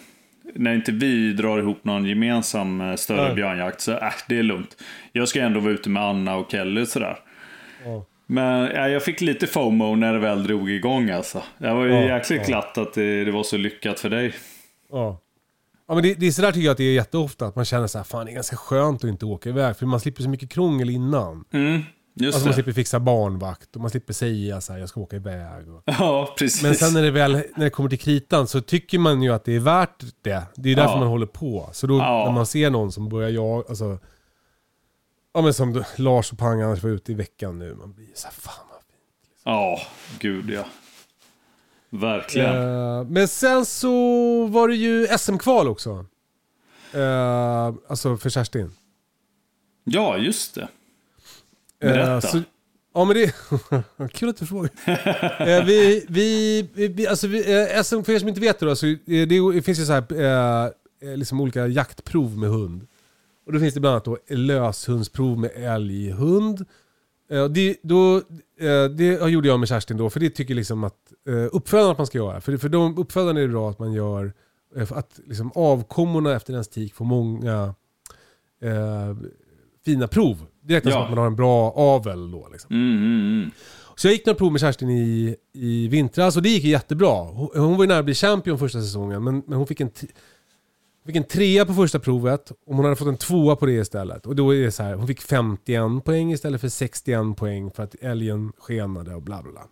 när 0.55 0.75
inte 0.75 0.93
vi 0.93 1.33
drar 1.33 1.59
ihop 1.59 1.85
någon 1.85 2.05
gemensam 2.05 2.81
eh, 2.81 2.95
större 2.95 3.25
Nej. 3.27 3.35
björnjakt 3.35 3.81
så 3.81 3.93
äh, 3.93 4.13
det 4.29 4.39
är 4.39 4.43
lugnt. 4.43 4.77
Jag 5.13 5.29
ska 5.29 5.41
ändå 5.41 5.61
vara 5.61 5.73
ute 5.73 5.89
med 5.91 6.03
Anna 6.03 6.37
och 6.37 6.51
Kelly 6.51 6.87
sådär. 6.87 7.19
Ja. 7.85 8.05
Men 8.27 8.61
ja, 8.75 8.89
jag 8.89 9.03
fick 9.05 9.21
lite 9.21 9.47
FOMO 9.47 9.95
när 9.97 10.13
det 10.13 10.19
väl 10.19 10.45
drog 10.45 10.71
igång 10.71 11.11
alltså. 11.11 11.43
Det 11.59 11.73
var 11.75 11.85
ju 11.85 11.93
Ja, 11.93 12.03
jäkligt 12.17 12.47
glatt 12.47 12.79
att 12.79 12.95
det, 12.95 13.25
det 13.25 13.31
var 13.31 13.43
så 13.43 13.57
lyckat 13.57 14.01
för 14.01 14.11
dig. 14.11 14.33
ja. 14.91 15.19
Ja 15.89 15.95
men 15.95 16.03
det, 16.03 16.15
det 16.15 16.27
är 16.27 16.31
sådär 16.31 16.53
tycker 16.53 16.65
jag 16.65 16.73
att 16.73 16.79
det 16.79 16.85
är 16.85 16.95
jätteofta, 16.95 17.47
att 17.47 17.57
man 17.57 17.65
känner 17.65 17.87
så 17.87 17.99
här, 17.99 18.05
fan 18.05 18.27
det 18.27 18.33
är 18.33 18.35
ganska 18.35 18.57
skönt 18.57 19.05
att 19.05 19.11
inte 19.11 19.27
åka 19.27 19.49
iväg, 19.49 19.77
för 19.77 19.87
man 19.87 20.01
slipper 20.01 20.23
så 20.23 20.29
mycket 20.29 20.51
krångel 20.51 20.91
innan. 20.91 21.45
Mm, 21.53 21.83
just 22.15 22.35
Alltså 22.35 22.47
man 22.49 22.55
slipper 22.55 22.73
fixa 22.73 23.01
barnvakt 23.01 23.75
och 23.77 23.81
man 23.83 23.91
slipper 23.91 24.13
säga 24.13 24.61
så 24.61 24.73
här, 24.73 24.81
jag 24.81 24.89
ska 24.89 25.01
åka 25.01 25.17
iväg. 25.17 25.69
Och... 25.75 25.83
Ja, 25.85 26.35
precis. 26.39 26.63
Men 26.63 26.75
sen 26.75 26.95
när 26.95 27.03
det 27.03 27.11
väl 27.11 27.33
när 27.33 27.65
det 27.65 27.71
kommer 27.71 27.89
till 27.89 27.99
kritan 27.99 28.47
så 28.47 28.61
tycker 28.61 28.99
man 28.99 29.23
ju 29.23 29.33
att 29.33 29.45
det 29.45 29.53
är 29.57 29.61
värt 29.61 30.05
det. 30.23 30.43
Det 30.57 30.71
är 30.73 30.77
därför 30.77 30.93
Ja. 30.95 30.99
man 30.99 31.09
håller 31.09 31.27
på. 31.27 31.71
Så 31.73 31.87
då 31.87 31.99
Ja. 31.99 32.25
när 32.27 32.33
man 32.33 32.47
ser 32.47 32.71
någon 32.71 32.93
som 32.93 33.09
börjar 33.09 33.29
jag, 33.31 33.65
alltså... 33.69 33.99
Ja 35.35 35.43
men 35.43 35.55
som 35.55 35.85
Lars 35.97 36.33
och 36.33 36.39
Pang 36.39 36.61
annars 36.63 36.83
var 36.83 36.91
ute 36.91 37.13
i 37.13 37.15
veckan 37.15 37.59
nu. 37.59 37.75
Man 37.75 37.93
blir 37.93 38.09
så 38.15 38.27
här, 38.27 38.35
fan 38.35 38.67
vad 38.71 38.79
fint. 38.81 39.41
Ja, 39.45 39.81
gud 40.19 40.51
ja. 40.51 40.65
Verkligen. 41.91 42.57
Eh, 42.57 43.05
men 43.05 43.29
sen 43.29 43.67
så 43.67 43.91
var 44.47 44.69
det 44.69 44.75
ju 44.77 45.07
SM-kval 45.19 45.69
också. 45.69 46.07
Eh, 46.95 47.67
alltså 47.89 48.17
för 48.17 48.31
Kerstin. 48.31 48.73
Ja, 49.85 50.17
just 50.19 50.55
det. 50.55 50.69
Eh, 51.83 51.93
Berätta. 51.93 52.21
så, 52.21 52.43
ja 52.95 53.05
men 53.05 53.17
det... 53.17 53.35
Kul 54.13 54.29
att 54.29 54.37
du 54.37 54.47
frågar. 54.47 54.71
Eh, 55.49 55.65
vi, 55.65 56.07
vi, 56.09 56.69
vi, 56.75 57.07
alltså 57.07 57.27
vi, 57.27 57.39
eh, 57.39 57.83
SM, 57.83 58.03
för 58.03 58.13
er 58.13 58.19
som 58.19 58.29
inte 58.29 58.41
vet 58.41 58.59
det 58.59 58.67
då, 58.67 58.77
så 58.77 58.87
eh, 58.87 58.97
det, 59.07 59.53
det 59.53 59.63
finns 59.63 59.81
ju 59.81 59.85
så 59.85 59.93
här, 59.93 60.05
eh, 60.13 60.71
eh, 61.11 61.17
liksom 61.17 61.41
olika 61.41 61.67
jaktprov 61.67 62.39
med 62.39 62.51
hund. 62.51 62.87
Och 63.47 63.53
då 63.53 63.59
finns 63.59 63.75
det 63.75 63.81
bland 63.81 63.93
annat 63.93 64.05
då 64.05 64.19
löshundsprov 64.29 65.39
med 65.39 65.51
älghund. 65.55 66.67
Eh, 67.31 67.45
det, 67.45 67.77
då, 67.83 68.17
eh, 68.61 68.85
det 68.85 69.31
gjorde 69.31 69.49
jag 69.49 69.59
med 69.61 69.69
Kerstin 69.69 69.97
då, 69.97 70.11
för 70.11 70.21
det 70.21 70.31
tycker 70.31 70.55
liksom 70.55 70.85
att 70.85 71.13
eh, 71.29 71.49
uppfödarna 71.53 71.93
att 71.93 71.99
man 71.99 72.07
ska 72.07 72.19
göra. 72.19 72.41
För, 72.41 72.57
för 72.57 72.69
de 72.69 72.99
uppfödarna 72.99 73.41
är 73.41 73.43
det 73.43 73.49
bra 73.53 73.71
att 73.71 73.79
man 73.79 73.93
gör, 73.93 74.33
eh, 74.77 74.93
att 74.93 75.21
liksom 75.27 75.53
avkommorna 75.55 76.33
efter 76.33 76.53
ens 76.53 76.69
tik 76.69 76.95
får 76.95 77.05
många 77.05 77.75
eh, 78.63 79.17
fina 79.85 80.09
prov. 80.09 80.47
Det 80.65 80.77
räknas 80.77 80.95
Ja. 80.95 80.97
som 80.99 81.03
att 81.05 81.11
man 81.11 81.19
har 81.19 81.27
en 81.27 81.37
bra 81.37 81.71
avel 81.71 82.31
då. 82.31 82.49
Liksom. 82.53 82.77
Mm, 82.77 82.97
mm, 82.97 83.21
mm. 83.39 83.51
Så 83.97 84.07
jag 84.07 84.13
gick 84.13 84.27
några 84.27 84.39
prov 84.39 84.53
med 84.53 84.61
Kerstin 84.61 84.91
i, 84.91 85.37
i 85.53 85.89
vintras 85.89 86.37
och 86.37 86.43
det 86.43 86.49
gick 86.49 86.65
jättebra. 86.65 87.23
Hon, 87.23 87.49
hon 87.55 87.77
var 87.77 87.85
ju 87.85 87.89
nära 87.89 87.99
att 87.99 88.05
bli 88.05 88.15
champion 88.15 88.59
första 88.59 88.81
säsongen 88.81 89.25
men, 89.25 89.43
men 89.47 89.59
hon 89.59 89.67
fick 89.67 89.81
en, 89.81 89.91
fick 91.07 91.17
en 91.17 91.25
trea 91.25 91.67
på 91.67 91.75
första 91.75 91.99
provet 91.99 92.51
och 92.51 92.77
hon 92.77 92.85
hade 92.85 92.97
fått 92.97 93.09
en 93.09 93.17
tvåa 93.17 93.57
på 93.57 93.67
det 93.67 93.73
istället. 93.73 94.27
Och 94.27 94.37
då 94.37 94.55
är 94.55 94.63
det 94.65 94.73
så 94.73 94.83
här, 94.83 94.95
hon 94.95 95.07
fick 95.07 95.21
51 95.21 96.05
poäng 96.05 96.33
istället 96.33 96.61
för 96.61 96.69
61 96.69 97.37
poäng 97.37 97.71
för 97.71 97.83
att 97.83 97.95
älgen 98.01 98.53
skenade 98.59 99.15
och 99.15 99.23
bla 99.23 99.43
bla 99.43 99.53
bla. 99.53 99.63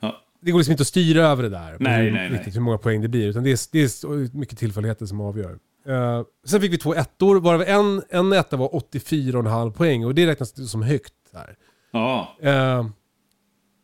Ja. 0.00 0.16
Det 0.40 0.50
går 0.50 0.58
liksom 0.58 0.72
inte 0.72 0.82
att 0.82 0.86
styra 0.86 1.26
över 1.26 1.42
det 1.42 1.48
där. 1.48 1.76
Nej, 1.80 2.04
hur, 2.04 2.12
nej, 2.12 2.28
nej. 2.30 2.38
Riktigt 2.38 2.56
hur 2.56 2.60
många 2.60 2.78
poäng 2.78 3.02
det 3.02 3.08
blir. 3.08 3.26
Utan 3.26 3.42
det 3.44 3.50
är, 3.50 3.58
det 3.72 3.80
är 3.80 4.36
mycket 4.36 4.58
tillfälligheter 4.58 5.06
som 5.06 5.20
avgör. 5.20 5.58
Eh, 5.88 6.22
sen 6.46 6.60
fick 6.60 6.72
vi 6.72 6.78
två 6.78 6.94
ettor, 6.94 7.40
varav 7.40 7.62
en, 7.62 8.02
en 8.08 8.32
etta 8.32 8.56
var 8.56 8.68
84,5 8.68 9.72
poäng. 9.72 10.04
Och 10.04 10.14
det 10.14 10.26
räknas 10.26 10.70
som 10.70 10.82
högt. 10.82 11.14
Här. 11.32 11.56
Ja, 11.90 12.36
Eh, 12.40 12.86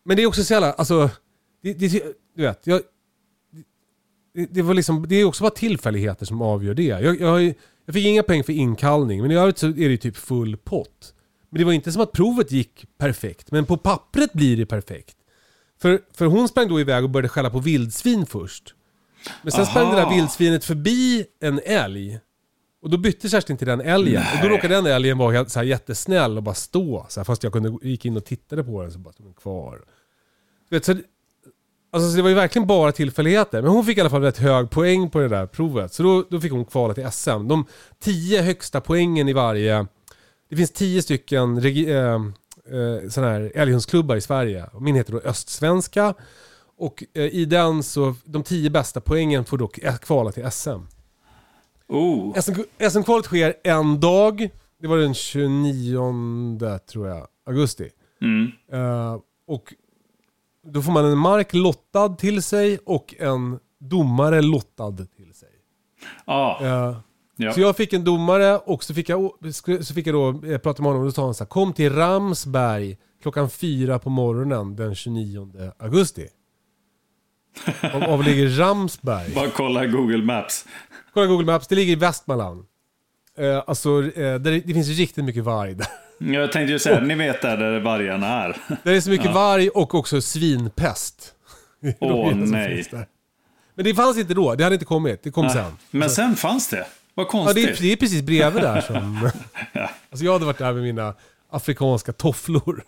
men 0.05 0.17
det 0.17 0.23
är 0.23 0.27
också 0.27 0.45
så 0.45 0.53
jävla, 0.53 0.73
alltså, 0.73 1.11
det, 1.63 1.73
det, 1.73 2.03
du 2.37 2.43
vet, 2.43 2.67
jag, 2.67 2.81
det, 4.35 4.47
det, 4.51 4.63
var 4.63 4.75
liksom, 4.75 5.09
det 5.09 5.17
är 5.17 5.25
också 5.25 5.43
bara 5.43 5.51
tillfälligheter 5.51 6.27
som 6.27 6.43
avgör 6.43 6.75
det. 6.75 6.83
Jag, 6.83 7.21
jag, 7.21 7.55
jag 7.87 7.95
fick 7.95 8.07
inga 8.07 8.23
poäng 8.23 8.45
för 8.45 8.53
inkallning, 8.53 9.23
men 9.23 9.31
i 9.31 9.35
övrigt 9.35 9.59
så 9.59 9.67
är 9.67 9.73
det 9.73 9.81
ju 9.83 9.97
typ 9.97 10.17
full 10.17 10.57
pott. 10.57 11.15
Men 11.51 11.59
det 11.59 11.65
var 11.65 11.73
inte 11.73 11.93
som 11.93 12.03
att 12.03 12.13
provet 12.13 12.53
gick 12.53 12.87
perfekt, 12.99 13.51
men 13.51 13.67
på 13.67 13.77
pappret 13.77 14.33
blir 14.33 14.57
det 14.57 14.67
perfekt. 14.67 15.17
För, 15.81 16.01
för 16.13 16.27
hon 16.27 16.49
sprang 16.49 16.69
då 16.69 16.81
iväg 16.81 17.05
och 17.05 17.11
började 17.11 17.29
skälla 17.29 17.51
på 17.51 17.59
vildsvin 17.59 18.27
först. 18.27 18.75
Men 19.43 19.53
sen 19.53 19.67
sprang 19.67 19.91
det 19.91 19.97
där 19.97 20.03
Aha. 20.03 20.15
vildsvinet 20.15 20.65
förbi 20.65 21.27
en 21.41 21.61
älg. 21.65 22.21
Och 22.83 22.91
då 22.91 22.97
bytte 22.97 23.29
Kerstin 23.29 23.57
till 23.57 23.67
den 23.67 23.81
älgen. 23.81 24.23
Och 24.23 24.39
då 24.43 24.49
Nej. 24.49 24.57
råkade 24.57 24.75
den 24.75 24.87
älgen 24.87 25.19
vara 25.19 25.49
så 25.49 25.59
här, 25.59 25.67
jättesnäll 25.67 26.37
och 26.37 26.43
bara 26.43 26.55
stå. 26.55 27.07
Så 27.09 27.21
här, 27.21 27.25
fast 27.25 27.43
jag 27.43 27.53
kunde, 27.53 27.89
gick 27.89 28.05
in 28.05 28.17
och 28.17 28.25
tittade 28.25 28.65
på 28.65 28.83
den 28.83 28.93
så 28.93 28.99
bara 28.99 29.13
stod 29.13 29.27
den 29.27 29.35
kvar. 29.35 29.81
Du 30.69 30.77
vet, 30.77 30.85
så, 30.85 30.93
alltså, 31.93 32.11
så 32.11 32.17
det 32.17 32.23
var 32.23 32.29
ju 32.29 32.35
verkligen 32.35 32.67
bara 32.67 32.93
tillfälligheter. 32.93 33.63
Men 33.63 33.71
hon 33.71 33.85
fick 33.85 33.99
i 33.99 34.01
alla 34.01 34.11
fall 34.11 34.23
rätt 34.23 34.39
hög 34.39 34.71
poäng 34.71 35.11
på 35.11 35.19
det 35.19 35.29
där 35.29 35.47
provet. 35.47 35.93
Så 35.93 36.03
då, 36.03 36.25
då 36.31 36.41
fick 36.41 36.53
hon 36.53 36.65
kvala 36.65 36.95
till 36.95 37.11
SM. 37.11 37.49
De 37.49 37.67
tio 37.99 38.43
högsta 38.43 38.81
poängen 38.81 39.29
i 39.29 39.33
varje... 39.33 39.87
Det 40.49 40.57
finns 40.57 40.71
tio 40.71 41.03
stycken 41.03 41.61
regi, 41.61 41.91
eh, 41.91 41.99
eh, 42.05 43.09
såna 43.11 43.27
här 43.27 43.53
älghundsklubbar 43.55 44.17
i 44.17 44.21
Sverige. 44.21 44.67
Och 44.73 44.83
Min 44.83 44.95
heter 44.95 45.13
då 45.13 45.19
Östsvenska. 45.19 46.15
Och 46.79 47.05
eh, 47.15 47.23
i 47.23 47.45
den 47.45 47.83
så, 47.83 48.15
de 48.25 48.43
tio 48.43 48.71
bästa 48.71 49.01
poängen 49.01 49.45
får 49.45 49.59
dock 49.59 49.79
kvala 50.01 50.33
till 50.33 50.51
SM. 50.51 50.69
oh. 51.89 52.41
SM 52.41 52.53
SM-kvalet 52.91 53.25
sker 53.27 53.55
en 53.65 54.01
dag. 54.01 54.51
Det 54.81 54.87
var 54.89 54.97
den 54.97 55.15
29 55.15 56.79
tror 56.93 57.09
jag, 57.09 57.27
augusti. 57.47 57.91
Mm. 58.21 58.53
Eh, 58.73 59.19
och 59.47 59.75
då 60.67 60.83
får 60.83 60.93
man 60.93 61.05
en 61.05 61.19
mark 61.19 61.55
lottad 61.55 62.09
till 62.09 62.43
sig 62.43 62.79
och 62.85 63.15
en 63.19 63.59
domare 63.81 64.43
lottad 64.43 64.93
till 64.93 65.35
sig. 65.35 65.49
Ja, 66.27 66.59
Eh, 66.63 66.97
ja. 67.37 67.53
Så 67.53 67.61
jag 67.61 67.77
fick 67.77 67.93
en 67.93 68.05
domare 68.05 68.59
och 68.59 68.85
så 68.85 68.95
fick 68.95 69.09
jag, 69.09 69.33
så 69.81 69.95
fick 69.95 70.07
jag 70.07 70.15
då 70.15 70.49
eh, 70.49 70.59
prata 70.59 70.83
med 70.83 70.89
honom 70.89 71.03
och 71.03 71.09
då 71.09 71.13
sa 71.13 71.25
han 71.25 71.35
så 71.35 71.45
här, 71.45 71.49
kom 71.49 71.73
till 71.73 71.93
Ramsberg 71.93 72.99
klockan 73.23 73.51
fyra 73.51 73.99
på 73.99 74.11
morgonen 74.11 74.77
den 74.77 74.95
29 74.95 75.73
augusti. 75.79 76.29
Av, 78.09 78.23
ligger 78.25 78.49
Ramsberg. 78.49 79.35
Bara 79.35 79.51
kolla 79.51 79.87
Google 79.87 80.25
Maps. 80.25 80.65
Kolla 81.15 81.27
Google 81.27 81.47
Maps, 81.47 81.67
det 81.69 81.75
ligger 81.75 81.93
i 81.93 81.97
Västmanland. 81.97 82.65
Eh, 83.39 83.63
alltså, 83.67 83.89
eh, 84.17 84.35
det, 84.35 84.61
det 84.61 84.75
finns 84.75 84.89
riktigt 84.89 85.25
mycket 85.25 85.45
varg 85.45 85.75
där. 85.75 85.87
Jag 86.19 86.53
tänkte 86.53 86.73
ju 86.73 86.79
säga, 86.79 87.01
ni 87.01 87.15
vet 87.15 87.43
där, 87.43 87.57
där 87.57 87.81
vargarna 87.81 88.27
är. 88.45 88.57
Där 88.83 88.93
är 88.93 89.01
så 89.01 89.11
mycket 89.11 89.35
varg 89.35 89.69
och 89.69 89.95
också 89.95 90.21
svinpest. 90.21 91.35
Det 91.81 91.97
Åh, 92.01 92.35
nej. 92.35 92.85
Men 93.75 93.85
det 93.85 93.95
fanns 93.95 94.19
inte 94.19 94.35
då, 94.35 94.55
det 94.55 94.65
hade 94.65 94.75
inte 94.75 94.87
kommit. 94.87 95.23
Det 95.23 95.31
kom 95.31 95.51
sen. 95.51 95.73
Men 95.91 96.11
sen 96.11 96.37
fanns 96.37 96.69
det. 96.69 96.87
Vad 97.15 97.27
Ja, 97.27 97.31
konstigt. 97.31 97.67
det, 97.67 97.73
är, 97.73 97.83
det 97.83 97.93
är 97.93 97.97
precis 97.97 98.23
bredvid 98.23 98.63
där 98.63 98.81
som... 98.81 99.31
Alltså 100.11 100.25
jag 100.25 100.33
hade 100.33 100.45
varit 100.45 100.59
där 100.59 100.73
med 100.73 100.83
mina 100.83 101.15
afrikanska 101.51 102.13
tofflor. 102.13 102.85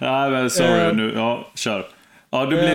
Nej, 0.00 0.30
men 0.30 0.50
sorry 0.50 0.68
Eh. 0.88 0.92
nu. 0.94 1.12
Ja, 1.14 1.48
kör. 1.54 1.86
Ja, 2.30 2.44
du 2.46 2.56
blir... 2.56 2.74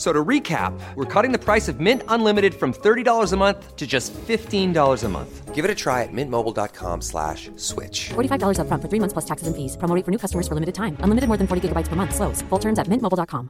F- 0.00 0.06
So 0.06 0.12
to 0.14 0.28
recap, 0.28 0.72
we're 0.96 1.22
cutting 1.22 1.38
the 1.38 1.44
price 1.52 1.72
of 1.72 1.78
Mint 1.78 2.02
Unlimited 2.08 2.54
from 2.54 2.72
$30 2.72 3.32
a 3.32 3.36
month 3.36 3.76
to 3.76 3.86
just 3.86 4.14
$15 4.14 5.04
a 5.04 5.08
month. 5.08 5.54
Give 5.54 5.62
it 5.66 5.70
a 5.70 5.74
try 5.74 6.02
at 6.04 6.12
mintmobile.com 6.12 7.02
slash 7.02 7.50
switch. 7.56 8.08
$45 8.14 8.56
upfront 8.58 8.80
for 8.82 8.88
three 8.88 9.00
months 9.00 9.12
plus 9.12 9.26
taxes 9.26 9.46
and 9.46 9.54
fees. 9.54 9.76
Promo 9.76 10.02
for 10.04 10.10
new 10.10 10.18
customers 10.18 10.48
for 10.48 10.54
limited 10.54 10.74
time. 10.74 10.96
Unlimited 11.04 11.28
more 11.28 11.36
than 11.36 11.46
40 11.46 11.60
gigabytes 11.68 11.88
per 11.88 11.96
month. 11.96 12.14
Slows. 12.14 12.42
Full 12.48 12.60
terms 12.60 12.78
at 12.78 12.88
mintmobile.com. 12.88 13.48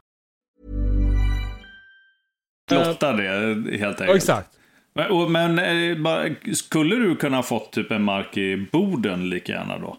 Lotta 2.71 3.13
det 3.13 3.77
helt 3.77 4.01
enkelt. 4.01 4.17
exakt. 4.17 4.49
Men, 4.95 5.11
och, 5.11 5.31
men 5.31 5.59
eh, 5.59 5.97
bara, 5.97 6.29
skulle 6.53 6.95
du 6.95 7.15
kunna 7.15 7.43
fått 7.43 7.71
typ 7.71 7.91
en 7.91 8.03
mark 8.03 8.37
i 8.37 8.67
Boden 8.71 9.29
lika 9.29 9.51
gärna 9.51 9.79
då? 9.79 9.97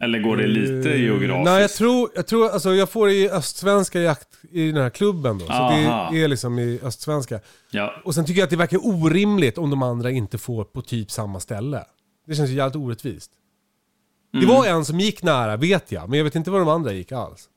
Eller 0.00 0.18
går 0.18 0.36
det 0.36 0.46
lite 0.46 0.88
geografiskt? 0.88 1.38
Eh, 1.38 1.52
Nej, 1.52 1.60
jag 1.60 1.70
tror, 1.70 2.10
jag 2.14 2.26
tror, 2.26 2.48
alltså 2.50 2.74
jag 2.74 2.90
får 2.90 3.10
i 3.10 3.30
östsvenska 3.30 4.00
jakt 4.00 4.28
i 4.50 4.72
den 4.72 4.82
här 4.82 4.90
klubben 4.90 5.38
då. 5.38 5.46
Så 5.46 5.52
Aha. 5.52 6.08
det 6.12 6.22
är 6.22 6.28
liksom 6.28 6.58
i 6.58 6.80
östsvenska. 6.82 7.40
Ja. 7.70 7.94
Och 8.04 8.14
sen 8.14 8.24
tycker 8.24 8.40
jag 8.40 8.44
att 8.46 8.50
det 8.50 8.56
verkar 8.56 8.86
orimligt 8.86 9.58
om 9.58 9.70
de 9.70 9.82
andra 9.82 10.10
inte 10.10 10.38
får 10.38 10.64
på 10.64 10.82
typ 10.82 11.10
samma 11.10 11.40
ställe. 11.40 11.84
Det 12.26 12.34
känns 12.34 12.50
ju 12.50 12.54
jävligt 12.54 12.76
orättvist. 12.76 13.30
Det 14.32 14.38
Mm. 14.38 14.50
var 14.50 14.66
en 14.66 14.84
som 14.84 15.00
gick 15.00 15.22
nära, 15.22 15.56
vet 15.56 15.92
jag. 15.92 16.08
Men 16.08 16.18
jag 16.18 16.24
vet 16.24 16.34
inte 16.34 16.50
var 16.50 16.58
de 16.58 16.68
andra 16.68 16.92
gick 16.92 17.12
alls. 17.12 17.48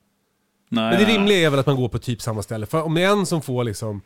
Nej, 0.68 0.90
Men 0.98 1.06
det 1.08 1.12
rimliga 1.14 1.38
är 1.46 1.50
väl 1.50 1.58
att 1.60 1.66
man 1.66 1.76
går 1.76 1.88
på 1.88 1.98
typ 1.98 2.22
samma 2.22 2.42
ställe. 2.42 2.66
För 2.66 2.82
om 2.82 2.94
det 2.94 3.02
är 3.02 3.12
en 3.12 3.26
som 3.26 3.42
får 3.42 3.64
liksom 3.64 4.00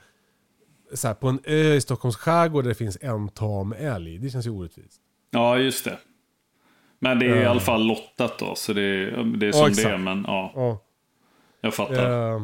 så 0.95 1.07
här, 1.09 1.15
på 1.15 1.29
en 1.29 1.41
ö 1.45 1.75
i 1.75 1.81
Stockholms 1.81 2.17
skärgård 2.17 2.65
där 2.65 2.69
det 2.69 2.75
finns 2.75 2.99
en 3.01 3.29
tam 3.29 3.73
älg. 3.79 4.19
Det 4.19 4.31
känns 4.31 4.47
ju 4.47 4.51
orättvist. 4.51 5.01
Ja, 5.31 5.59
just 5.59 5.85
det. 5.85 5.99
Men 6.99 7.19
det 7.19 7.27
är 7.27 7.43
i 7.43 7.47
alla 7.47 7.61
fall 7.61 7.87
lottat 7.87 8.39
då, 8.39 8.55
så 8.55 8.73
det 8.73 8.83
är, 8.83 9.25
det 9.37 9.47
är 9.49 9.53
som 9.53 9.61
Ja, 9.61 9.69
det 9.77 9.83
är. 9.83 9.99
Men 9.99 10.25
ja, 10.27 10.53
Ja. 10.55 10.79
jag 11.61 11.75
fattar. 11.75 12.33
Eh, 12.35 12.43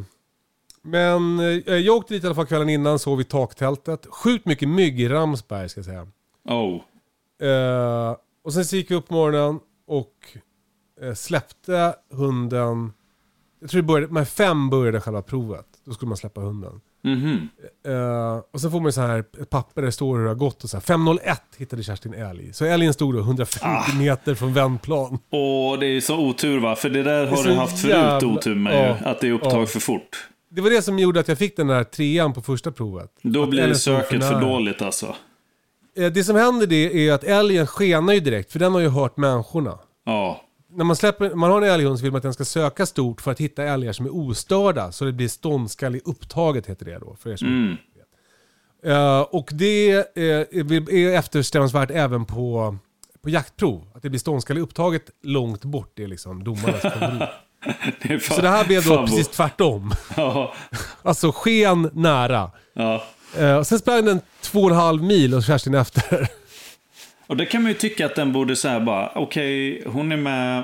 Men 0.83 1.39
eh, 1.41 1.77
jag 1.77 1.97
åkte 1.97 2.15
dit 2.15 2.25
i 2.25 2.27
alla 2.27 2.35
fall 2.35 2.47
kvällen 2.47 2.69
innan, 2.69 2.99
sov 2.99 3.21
i 3.21 3.25
taktältet. 3.25 4.07
Sjukt 4.11 4.47
mycket 4.47 4.69
mygg 4.69 5.01
i 5.01 5.09
Ramsberg 5.09 5.69
ska 5.69 5.79
jag 5.79 5.85
säga. 5.85 6.07
Oh. 6.45 6.81
Eh, 7.49 8.17
och 8.45 8.53
sen 8.53 8.65
så 8.65 8.77
gick 8.77 8.91
vi 8.91 8.95
upp 8.95 9.09
på 9.09 9.15
morgonen 9.15 9.61
och 9.87 10.15
eh, 11.03 11.15
släppte 11.15 11.95
hunden. 12.11 12.93
Jag 13.61 13.71
tror 13.71 13.83
det 13.83 13.87
började, 13.87 14.13
med 14.13 14.29
fem 14.29 14.71
började 14.71 15.01
själva 15.01 15.23
provet. 15.23 15.67
Då 15.85 15.93
skulle 15.93 16.09
man 16.09 16.17
släppa 16.17 16.41
hunden. 16.41 16.81
Mhm. 17.05 17.49
Eh, 17.87 18.41
och 18.53 18.61
sen 18.61 18.71
får 18.71 18.81
man 18.81 18.89
ju 18.89 18.93
så 18.93 19.01
här 19.01 19.19
ett 19.41 19.51
papper 19.51 19.81
där 19.81 19.87
det 19.87 19.93
står 19.93 20.17
hur 20.17 20.23
det 20.25 20.31
har 20.31 20.35
gått 20.35 20.65
och 20.65 20.71
så 20.71 20.77
här. 20.77 20.83
501 20.83 21.43
hittade 21.57 21.83
Kerstin 21.83 22.15
älg. 22.15 22.53
Så 22.53 22.65
älgen 22.65 22.93
stod 22.93 23.15
då 23.15 23.21
150 23.21 23.67
Ah. 23.67 23.95
meter 23.99 24.35
från 24.35 24.53
vändplan. 24.55 25.19
Och 25.31 25.79
det 25.79 25.87
är 25.87 26.01
så 26.01 26.19
otur 26.19 26.61
va? 26.61 26.77
För 26.77 26.91
det 26.91 27.03
där 27.03 27.27
har 27.27 27.37
så 27.37 27.49
du 27.49 27.55
haft 27.55 27.79
förut 27.81 27.91
jävla- 27.95 28.29
otur 28.29 28.55
med 28.55 28.75
Ja. 28.75 28.99
ju. 29.01 29.11
Att 29.11 29.21
det 29.21 29.29
är 29.29 29.33
upptag 29.33 29.63
Ja. 29.63 29.67
för 29.67 29.81
fort. 29.81 30.29
Det 30.51 30.61
var 30.61 30.71
det 30.71 30.83
som 30.83 30.99
gjorde 30.99 31.21
att 31.21 31.29
jag 31.29 31.39
fick 31.39 31.57
den 31.57 31.67
där 31.67 31.85
trean 31.85 32.33
på 32.33 32.41
första 32.43 32.73
provet. 32.73 33.11
Då 33.23 33.43
Att 33.43 33.51
blir 33.51 33.75
söket 33.75 34.09
för 34.25 34.31
nära. 34.33 34.41
dåligt 34.41 34.83
alltså. 34.83 35.15
Eh, 35.97 36.07
Det 36.13 36.25
som 36.25 36.37
händer 36.37 36.67
det 36.67 37.09
är 37.09 37.13
att 37.13 37.25
älgen 37.25 37.67
skenar 37.67 38.13
ju 38.13 38.21
direkt, 38.21 38.53
för 38.53 38.59
den 38.59 38.73
har 38.73 38.81
ju 38.81 38.89
hört 38.89 39.17
människorna. 39.17 39.79
Ja. 40.07 40.41
När 40.75 40.85
man, 40.85 40.97
släpper, 40.97 41.35
man 41.35 41.51
har 41.51 41.63
en 41.63 41.69
älghund 41.71 41.99
så 41.99 42.03
vill 42.03 42.13
man 42.13 42.17
att 42.17 42.23
den 42.23 42.35
ska 42.35 42.45
söka 42.45 42.87
stort 42.87 43.21
för 43.21 43.31
att 43.31 43.41
hitta 43.41 43.63
älgar 43.63 43.93
som 43.93 44.07
är 44.07 44.15
ostörda. 44.17 44.93
Så 44.93 45.05
det 45.05 45.13
blir 45.13 45.29
ståndskall 45.29 45.97
i 45.97 46.01
upptaget 46.05 46.67
heter 46.67 46.85
det 46.87 46.99
då. 46.99 47.17
För 47.21 47.31
er 47.31 47.37
som 47.37 47.49
Mm. 47.49 47.77
Eh, 48.85 49.21
och 49.21 49.51
det 49.53 49.91
eh, 49.93 50.25
är 50.25 51.15
eftersträvansvärt 51.19 51.91
även 51.91 52.25
på, 52.25 52.77
på 53.23 53.31
jaktprov. 53.31 53.83
Att 53.95 54.03
det 54.03 54.09
blir 54.11 54.21
ståndskall 54.21 54.59
i 54.59 54.61
upptaget 54.61 55.03
långt 55.23 55.65
bort. 55.65 55.93
Det 55.95 56.03
är 56.05 56.09
liksom 56.09 56.45
domarnas 56.45 56.81
favorit. 56.83 57.29
Det 58.03 58.15
är 58.15 58.19
Så 58.19 58.41
det 58.41 58.49
här 58.49 58.65
blev 58.65 58.85
då 58.85 59.07
precis 59.07 59.29
tvärtom. 59.29 59.95
Ja. 60.17 60.55
Alltså 61.03 61.33
sken 61.33 61.91
nära. 61.93 62.51
ja. 62.73 63.03
Och 63.59 63.67
sen 63.67 63.79
sprang 63.79 64.05
den 64.05 64.21
två 64.41 64.61
och 64.61 64.71
en 64.71 64.77
halv 64.77 65.03
mil 65.03 65.35
och 65.35 65.43
Kerstin 65.45 65.75
efter. 65.75 66.29
Och 67.27 67.37
det 67.37 67.47
kan 67.47 67.63
man 67.63 67.71
ju 67.73 67.79
tycka 67.79 68.07
att 68.07 68.15
den 68.15 68.33
borde 68.33 68.57
säga 68.57 68.81
bara, 68.81 69.13
okej, 69.15 69.83
hon 69.87 70.13
är 70.13 70.17
med, 70.17 70.59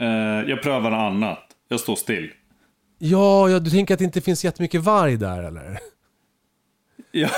eh, 0.00 0.50
jag 0.50 0.62
prövar 0.62 0.90
något 0.90 0.98
annat. 0.98 1.38
Jag 1.68 1.80
står 1.80 1.96
still. 1.96 2.30
Ja, 2.98 3.48
ja, 3.48 3.58
du 3.58 3.70
tänker 3.70 3.94
att 3.94 3.98
det 3.98 4.04
inte 4.04 4.20
finns 4.20 4.44
jättemycket 4.44 4.80
varg 4.80 5.16
där 5.16 5.42
eller? 5.42 5.78
Ja. 7.16 7.28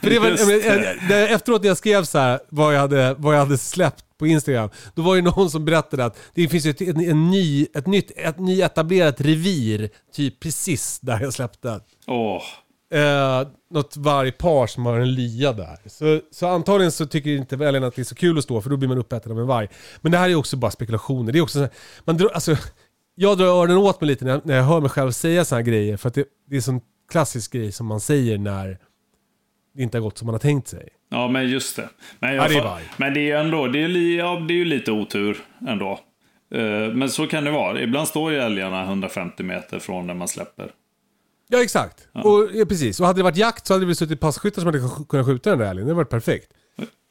För 0.00 0.10
det 0.10 0.18
var, 0.18 0.30
det. 0.30 1.08
det, 1.08 1.28
efteråt 1.28 1.62
när 1.62 1.68
jag 1.68 1.76
skrev 1.76 2.04
så 2.04 2.18
här, 2.18 2.40
vad, 2.48 2.74
jag 2.74 2.80
hade, 2.80 3.14
vad 3.14 3.34
jag 3.34 3.38
hade 3.38 3.58
släppt 3.58 4.04
på 4.18 4.26
Instagram, 4.26 4.70
då 4.94 5.02
var 5.02 5.16
det 5.16 5.22
någon 5.22 5.50
som 5.50 5.64
berättade 5.64 6.04
att 6.04 6.18
det 6.34 6.48
finns 6.48 6.66
ett, 6.66 6.80
en, 6.80 7.00
en 7.00 7.30
ny, 7.30 7.66
ett 7.74 7.86
nytt, 7.86 8.10
ett 8.16 8.38
nyetablerat 8.38 9.20
revir, 9.20 9.90
typ 10.12 10.40
precis 10.40 11.00
där 11.00 11.20
jag 11.20 11.32
släppte. 11.34 11.80
Åh. 12.06 12.42
Eh, 12.92 13.48
något 13.70 13.96
vargpar 13.96 14.66
som 14.66 14.86
har 14.86 14.98
en 14.98 15.14
lya 15.14 15.52
där. 15.52 15.78
Så, 15.86 16.20
så 16.30 16.46
antagligen 16.46 16.92
så 16.92 17.06
tycker 17.06 17.30
inte 17.30 17.56
väljarna 17.56 17.86
att 17.86 17.94
det 17.96 18.02
är 18.02 18.04
så 18.04 18.14
kul 18.14 18.38
att 18.38 18.44
stå, 18.44 18.60
för 18.60 18.70
då 18.70 18.76
blir 18.76 18.88
man 18.88 18.98
uppäten 18.98 19.32
av 19.32 19.40
en 19.40 19.46
varg. 19.46 19.68
Men 20.00 20.12
det 20.12 20.18
här 20.18 20.28
är 20.30 20.34
också 20.34 20.56
bara 20.56 20.70
spekulationer. 20.70 21.32
Det 21.32 21.38
är 21.38 21.42
också 21.42 21.58
så 21.58 21.60
här, 21.62 21.70
man 22.04 22.16
drar, 22.16 22.28
alltså, 22.28 22.56
jag 23.14 23.38
drar 23.38 23.46
öronen 23.46 23.76
åt 23.76 24.00
mig 24.00 24.08
lite 24.08 24.24
när 24.24 24.32
jag, 24.32 24.46
när 24.46 24.56
jag 24.56 24.64
hör 24.64 24.80
mig 24.80 24.90
själv 24.90 25.10
säga 25.10 25.44
sådana 25.44 25.60
här 25.64 25.70
grejer, 25.70 25.96
för 25.96 26.08
att 26.08 26.14
det, 26.14 26.24
det 26.48 26.54
är 26.54 26.58
en 26.58 26.62
sån 26.62 26.80
klassisk 27.10 27.52
grej 27.52 27.72
som 27.72 27.86
man 27.86 28.00
säger 28.00 28.38
när 28.38 28.78
det 29.74 29.82
inte 29.82 29.98
har 29.98 30.02
gått 30.02 30.18
som 30.18 30.26
man 30.26 30.34
har 30.34 30.38
tänkt 30.40 30.68
sig. 30.68 30.88
Ja, 31.10 31.28
men 31.28 31.48
just 31.48 31.76
det. 31.76 31.88
Men, 32.18 32.34
Ja, 32.34 32.42
jag 32.42 32.50
det 32.50 32.54
är 32.56 32.60
fa- 32.60 32.64
varg. 32.64 32.84
men 32.96 33.14
det 33.14 33.20
är 33.20 33.24
ju 33.24 33.32
ändå, 33.32 33.66
det 33.66 33.82
är, 33.84 33.88
li, 33.88 34.16
ja, 34.18 34.40
det 34.48 34.54
är 34.54 34.58
ju 34.58 34.64
lite 34.64 34.92
otur 34.92 35.36
ändå. 35.68 36.00
Eh, 36.54 36.60
men 36.94 37.10
så 37.10 37.26
kan 37.26 37.44
det 37.44 37.50
vara. 37.50 37.80
Ibland 37.80 38.08
står 38.08 38.32
ju 38.32 38.38
älgarna 38.38 38.82
150 38.84 39.42
meter 39.42 39.78
från 39.78 40.06
där 40.06 40.14
man 40.14 40.28
släpper. 40.28 40.70
Ja, 41.48 41.62
exakt. 41.62 42.08
Och, 42.12 42.48
ja, 42.54 42.64
precis. 42.64 43.00
Och 43.00 43.06
hade 43.06 43.18
det 43.18 43.22
varit 43.22 43.36
jakt 43.36 43.66
så 43.66 43.72
hade 43.74 43.86
väl 43.86 43.96
suttit 43.96 44.20
passkyttar 44.20 44.62
som 44.62 44.66
hade 44.66 44.80
kunnat 45.08 45.26
skjuta 45.26 45.50
den 45.50 45.58
där 45.58 45.66
älgen. 45.70 45.86
Det 45.86 45.90
hade 45.92 45.96
varit 45.96 46.10
perfekt. 46.10 46.48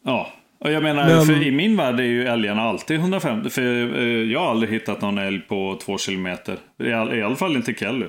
Ja, 0.06 0.28
och 0.60 0.72
jag 0.72 0.84
menar, 0.84 1.06
Men- 1.08 1.26
för 1.26 1.44
i 1.48 1.52
min 1.52 1.78
värld 1.78 2.00
är 2.00 2.04
ju 2.04 2.24
älgarna 2.28 2.62
alltid 2.62 3.00
150. 3.00 3.50
För 3.50 3.62
eh, 3.62 4.04
jag 4.32 4.40
har 4.40 4.50
aldrig 4.52 4.72
hittat 4.74 5.02
någon 5.02 5.18
älg 5.18 5.40
på 5.40 5.80
två 5.86 5.98
kilometer. 5.98 6.58
I, 6.84 6.92
all, 6.94 7.14
I 7.14 7.22
alla 7.24 7.36
fall 7.36 7.56
inte 7.56 7.74
Kelly. 7.74 8.06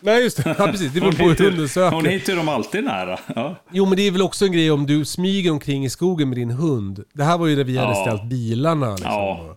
Nej, 0.00 0.22
just 0.22 0.44
det. 0.44 0.54
Ja, 0.58 0.66
precis. 0.66 0.92
Det 0.92 1.00
beror 1.00 1.12
på 1.18 1.22
hur 1.24 1.50
hunden 1.50 1.68
söker. 1.68 1.96
hon 1.96 2.06
hittar 2.06 2.36
dem 2.36 2.48
alltid 2.48 2.84
nära. 2.84 3.18
Ja. 3.34 3.56
Jo, 3.72 3.86
men 3.86 3.96
det 3.96 4.02
är 4.06 4.10
väl 4.10 4.22
också 4.22 4.44
en 4.44 4.52
grej 4.52 4.70
om 4.70 4.86
du 4.86 5.04
smyger 5.04 5.50
omkring 5.50 5.84
i 5.84 5.90
skogen 5.90 6.28
med 6.28 6.38
din 6.38 6.50
hund. 6.50 7.04
Det 7.12 7.24
här 7.24 7.38
var 7.38 7.46
ju 7.46 7.56
där 7.56 7.64
vi 7.64 7.76
hade 7.78 7.90
Ja. 7.92 8.04
ställt 8.04 8.24
bilarna. 8.24 8.90
Liksom. 8.90 9.10
Ja. 9.12 9.56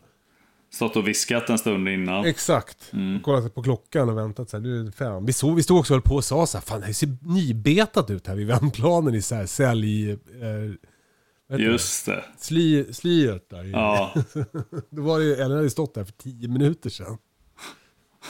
Stått 0.76 0.96
och 0.96 1.08
viskat 1.08 1.50
en 1.50 1.58
stund 1.58 1.90
innan. 1.90 2.26
Exakt. 2.26 2.94
Mm. 2.94 3.20
Kollat 3.22 3.56
på 3.56 3.64
klockan 3.64 4.10
och 4.10 4.18
väntat 4.18 4.50
så 4.50 4.58
här, 4.58 4.64
nu 4.64 4.80
är 4.80 4.84
det 4.84 4.92
fem. 4.92 5.26
Vi, 5.26 5.34
såg, 5.34 5.56
vi 5.56 5.64
stod 5.64 5.80
också 5.80 5.94
och 5.94 5.96
höll 5.96 6.02
på 6.02 6.16
och 6.16 6.24
sa 6.24 6.48
så 6.48 6.58
här, 6.58 6.66
fan 6.66 6.82
det 6.82 6.94
ser 6.94 7.18
nybetat 7.22 8.10
ut 8.10 8.28
här 8.28 8.36
vid 8.36 8.48
vändplanen 8.48 9.16
i 9.16 9.22
så 9.22 9.36
här 9.36 9.46
sälj... 9.46 10.12
Eh, 10.12 11.60
Just 11.60 12.06
det. 12.06 12.24
Sly, 12.38 12.94
slyet 12.94 13.50
där. 13.50 13.64
Ja. 13.64 14.14
Då 14.90 15.02
var 15.02 15.20
det 15.20 15.26
ju, 15.26 15.34
Ellen 15.34 15.58
hade 15.58 15.70
stått 15.70 15.94
där 15.94 16.04
för 16.04 16.14
tio 16.14 16.48
minuter 16.48 16.90
sedan. 16.90 17.18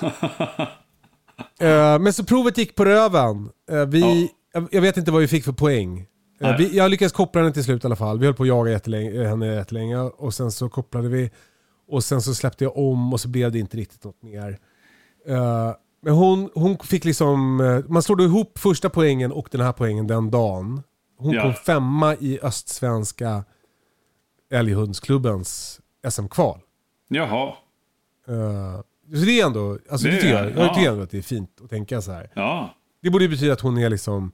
Eh, 1.60 2.00
men 2.00 2.14
så 2.14 2.24
provet 2.24 2.58
gick 2.58 2.76
på 2.76 2.86
röven. 2.86 3.50
Eh, 3.72 3.86
vi, 3.86 4.30
jag, 4.54 4.68
jag 4.72 4.82
vet 4.82 4.98
inte 4.98 5.12
vad 5.12 5.22
vi 5.22 5.28
fick 5.28 5.44
för 5.44 5.52
poäng. 5.52 6.06
Eh, 6.42 6.58
vi, 6.58 6.78
jag 6.78 6.92
lyckades 6.92 7.12
koppla 7.12 7.42
henne 7.42 7.54
till 7.54 7.64
slut 7.64 7.84
i 7.84 7.88
alla 7.88 7.96
fall. 7.96 8.20
Vi 8.20 8.26
höll 8.26 8.36
på 8.36 8.44
att 8.44 8.50
jaga 8.50 8.72
jättelänge, 8.72 9.28
henne 9.28 9.56
jättelänge 9.56 9.98
och 9.98 10.34
sen 10.34 10.52
så 10.52 10.70
kopplade 10.70 11.10
vi. 11.10 11.32
Och 11.88 12.04
sen 12.04 12.22
så 12.22 12.36
släppte 12.36 12.64
jag 12.64 12.78
om 12.78 13.14
och 13.14 13.22
så 13.22 13.28
blev 13.28 13.52
det 13.52 13.60
inte 13.60 13.78
riktigt 13.78 14.04
något 14.04 14.22
mer. 14.24 14.60
Eh, 15.28 15.74
Men 16.02 16.14
hon, 16.14 16.50
hon 16.56 16.78
fick 16.78 17.06
liksom, 17.06 17.60
eh, 17.62 17.80
man 17.92 18.04
slår 18.04 18.16
då 18.16 18.24
ihop 18.24 18.58
första 18.60 18.90
poängen 18.90 19.32
och 19.32 19.48
den 19.52 19.62
här 19.62 19.72
poängen 19.72 20.08
den 20.08 20.32
dagen. 20.32 20.84
Hon 21.18 21.34
Ja. 21.34 21.42
kom 21.42 21.54
femma 21.54 22.16
i 22.16 22.40
Östsvenska 22.44 23.44
älghundsklubbens 24.52 25.80
SM-kval. 26.10 26.60
Jaha. 27.08 27.48
Eh, 28.28 28.80
så 29.20 29.26
det 29.26 29.40
är 29.40 29.46
ändå, 29.46 29.78
alltså 29.92 30.08
Det 30.08 30.14
det 30.14 30.22
tycker 30.22 30.36
jag, 30.36 30.46
jag 30.52 30.58
ja. 30.58 30.74
tycker 30.76 30.92
ändå 30.92 31.04
att 31.04 31.10
det 31.12 31.18
är 31.18 31.22
fint 31.22 31.62
att 31.64 31.70
tänka 31.70 32.02
så 32.02 32.12
här. 32.12 32.32
Ja. 32.36 32.76
Det 33.02 33.10
borde 33.10 33.24
ju 33.24 33.30
betyda 33.30 33.54
att 33.54 33.62
hon 33.62 33.78
är 33.78 33.90
liksom, 33.90 34.32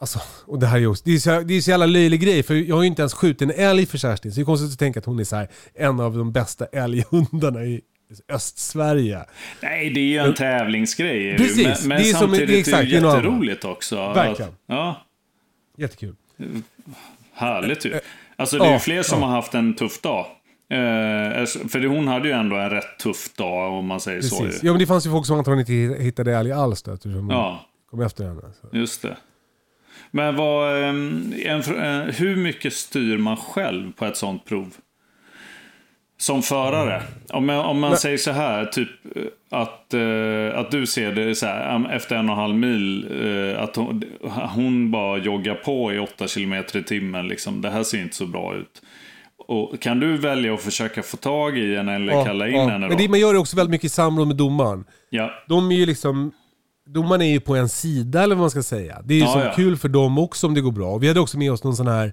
alltså, 0.00 0.20
och 0.46 0.58
det 0.58 0.66
här 0.66 0.78
är 0.80 0.86
också, 0.86 1.02
det 1.06 1.12
är 1.14 1.18
så, 1.18 1.40
det 1.40 1.54
är 1.54 1.60
så 1.60 1.70
jävla 1.70 1.86
löjlig 1.86 2.20
grej 2.20 2.42
för 2.42 2.54
jag 2.54 2.76
har 2.76 2.82
ju 2.82 2.88
inte 2.88 3.02
ens 3.02 3.14
skjutit 3.14 3.42
en 3.42 3.50
älg 3.50 3.86
för 3.86 3.98
Kerstin. 3.98 4.32
Så 4.32 4.36
det 4.36 4.42
är 4.42 4.44
konstigt 4.44 4.72
att 4.72 4.78
tänka 4.78 4.98
att 5.00 5.06
hon 5.06 5.20
är 5.20 5.24
så 5.24 5.36
här, 5.36 5.48
en 5.74 6.00
av 6.00 6.16
de 6.16 6.32
bästa 6.32 6.66
älghundarna 6.66 7.64
i 7.64 7.80
Östsverige. 8.28 9.24
Nej, 9.62 9.90
det 9.90 10.00
är 10.00 10.04
ju 10.04 10.18
en 10.18 10.34
tävlingsgrej. 10.34 11.36
Precis, 11.36 11.66
Men, 11.66 11.88
men 11.88 12.02
det 12.02 12.08
är 12.08 12.12
som- 12.12 12.20
samtidigt 12.20 12.48
det 12.48 12.54
är 12.54 12.58
exakt, 12.60 12.90
det 12.90 12.96
är 12.96 13.14
jätteroligt 13.14 13.64
också. 13.64 13.96
Verkligen. 13.96 14.50
Ja, 14.66 15.06
Jättekul. 15.76 16.14
härligt 17.32 17.84
ju. 17.84 18.00
Alltså 18.36 18.58
det 18.58 18.64
är 18.66 18.72
ju 18.72 18.78
fler 18.78 19.02
som 19.02 19.22
har 19.22 19.28
haft 19.28 19.54
en 19.54 19.74
tuff 19.74 20.00
dag. 20.00 20.26
Eh, 20.70 20.76
för 21.68 21.86
hon 21.86 22.08
hade 22.08 22.28
ju 22.28 22.34
ändå 22.34 22.56
en 22.56 22.70
rätt 22.70 22.98
tuff 23.02 23.34
dag 23.36 23.72
om 23.72 23.86
man 23.86 24.00
säger 24.00 24.20
så. 24.22 24.38
Precis. 24.42 24.62
ju. 24.64 24.66
Ja 24.66 24.72
men 24.72 24.78
det 24.80 24.86
fanns 24.86 25.06
ju 25.06 25.10
folk 25.10 25.26
som 25.26 25.38
antagligen 25.38 25.88
inte 25.90 26.02
hittade 26.02 26.36
älg 26.36 26.52
alls 26.52 26.82
då, 26.82 26.92
eftersom 26.92 27.30
Ja, 27.30 27.66
kom 27.90 28.00
efter 28.00 28.24
henne. 28.24 28.40
Så. 28.60 28.76
just 28.76 29.02
det. 29.02 29.16
Men 30.10 30.36
vad, 30.36 30.84
ehm, 30.84 31.34
en, 31.44 31.60
eh, 31.60 32.14
hur 32.14 32.36
mycket 32.36 32.72
styr 32.72 33.18
man 33.18 33.36
själv 33.36 33.92
på 33.92 34.04
ett 34.04 34.16
sånt 34.16 34.44
prov? 34.44 34.74
Som 36.18 36.42
förare. 36.42 37.02
Om, 37.28 37.48
jag, 37.48 37.66
om 37.70 37.80
man 37.80 37.96
säger 37.96 38.16
så 38.16 38.30
här, 38.30 38.64
typ 38.64 38.88
eh, 39.16 39.22
att, 39.50 39.94
eh, 39.94 40.58
att 40.58 40.70
du 40.70 40.86
ser 40.86 41.12
det 41.12 41.34
så 41.34 41.46
här, 41.46 41.92
efter 41.92 42.16
en 42.16 42.28
och 42.28 42.34
en 42.34 42.40
halv 42.40 42.54
mil, 42.54 43.06
att 43.58 43.76
hon, 43.76 44.04
hon 44.54 44.90
bara 44.90 45.18
joggar 45.18 45.54
på 45.54 45.92
i 45.92 45.98
8 45.98 46.26
km 46.26 46.54
i 46.74 46.82
timmen. 46.82 47.28
Liksom. 47.28 47.60
Det 47.62 47.70
här 47.70 47.82
ser 47.82 48.02
inte 48.02 48.16
så 48.16 48.26
bra 48.26 48.54
ut. 48.54 48.82
Och 49.48 49.80
kan 49.80 50.00
du 50.00 50.16
välja 50.16 50.54
att 50.54 50.62
försöka 50.62 51.02
få 51.02 51.16
tag 51.16 51.58
i 51.58 51.76
henne 51.76 51.94
eller 51.94 52.24
kalla 52.24 52.48
in 52.48 52.60
henne 52.60 52.86
då? 52.86 52.88
Men 52.88 52.96
det, 52.96 53.08
man 53.08 53.20
gör 53.20 53.32
det 53.32 53.38
också 53.38 53.56
väldigt 53.56 53.70
mycket 53.70 53.84
i 53.84 53.88
samråd 53.88 54.28
med 54.28 54.36
domaren. 54.36 54.84
Ja, 55.10 55.30
De 55.48 55.70
är 55.70 55.76
ju 55.76 55.86
liksom, 55.86 56.32
domaren 56.92 57.22
är 57.22 57.30
ju 57.30 57.40
på 57.40 57.56
en 57.56 57.68
sida 57.68 58.22
eller 58.22 58.34
vad 58.34 58.40
man 58.42 58.50
ska 58.50 58.62
säga. 58.62 59.02
Det 59.04 59.14
är 59.14 59.18
ju 59.18 59.24
Ja, 59.24 59.32
så 59.32 59.38
ja. 59.38 59.52
kul 59.56 59.76
för 59.76 59.88
dem 59.88 60.18
också 60.18 60.46
om 60.46 60.54
det 60.54 60.60
går 60.60 60.72
bra. 60.72 60.98
Vi 60.98 61.08
hade 61.08 61.20
också 61.20 61.38
med 61.38 61.52
oss 61.52 61.64
någon 61.64 61.76
sån 61.76 61.86
här, 61.88 62.12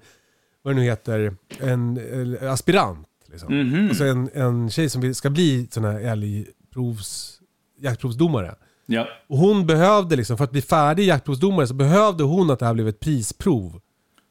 vad 0.64 0.74
det 0.76 0.80
nu 0.80 0.86
heter, 0.86 1.36
en 1.60 1.98
eh, 2.42 2.52
aspirant. 2.54 3.08
Liksom. 3.32 3.60
Mhm. 3.62 3.88
Alltså 3.90 4.04
en, 4.04 4.30
en 4.34 4.70
tjej 4.70 4.90
som 4.90 5.14
ska 5.14 5.30
bli 5.30 5.68
sån 5.72 5.84
här 5.86 6.00
älgprovs, 6.00 7.40
jaktprovsdomare. 7.80 8.56
ja. 8.86 9.08
Och 9.30 9.38
hon 9.38 9.66
behövde 9.68 10.16
liksom, 10.16 10.38
för 10.38 10.44
att 10.44 10.52
bli 10.52 10.62
färdig 10.62 11.08
jaktprovsdomare 11.08 11.68
så 11.68 11.74
behövde 11.74 12.24
hon 12.24 12.52
att 12.52 12.60
det 12.60 12.66
här 12.66 12.74
blev 12.74 12.88
ett 12.88 13.00
prisprov. 13.00 13.82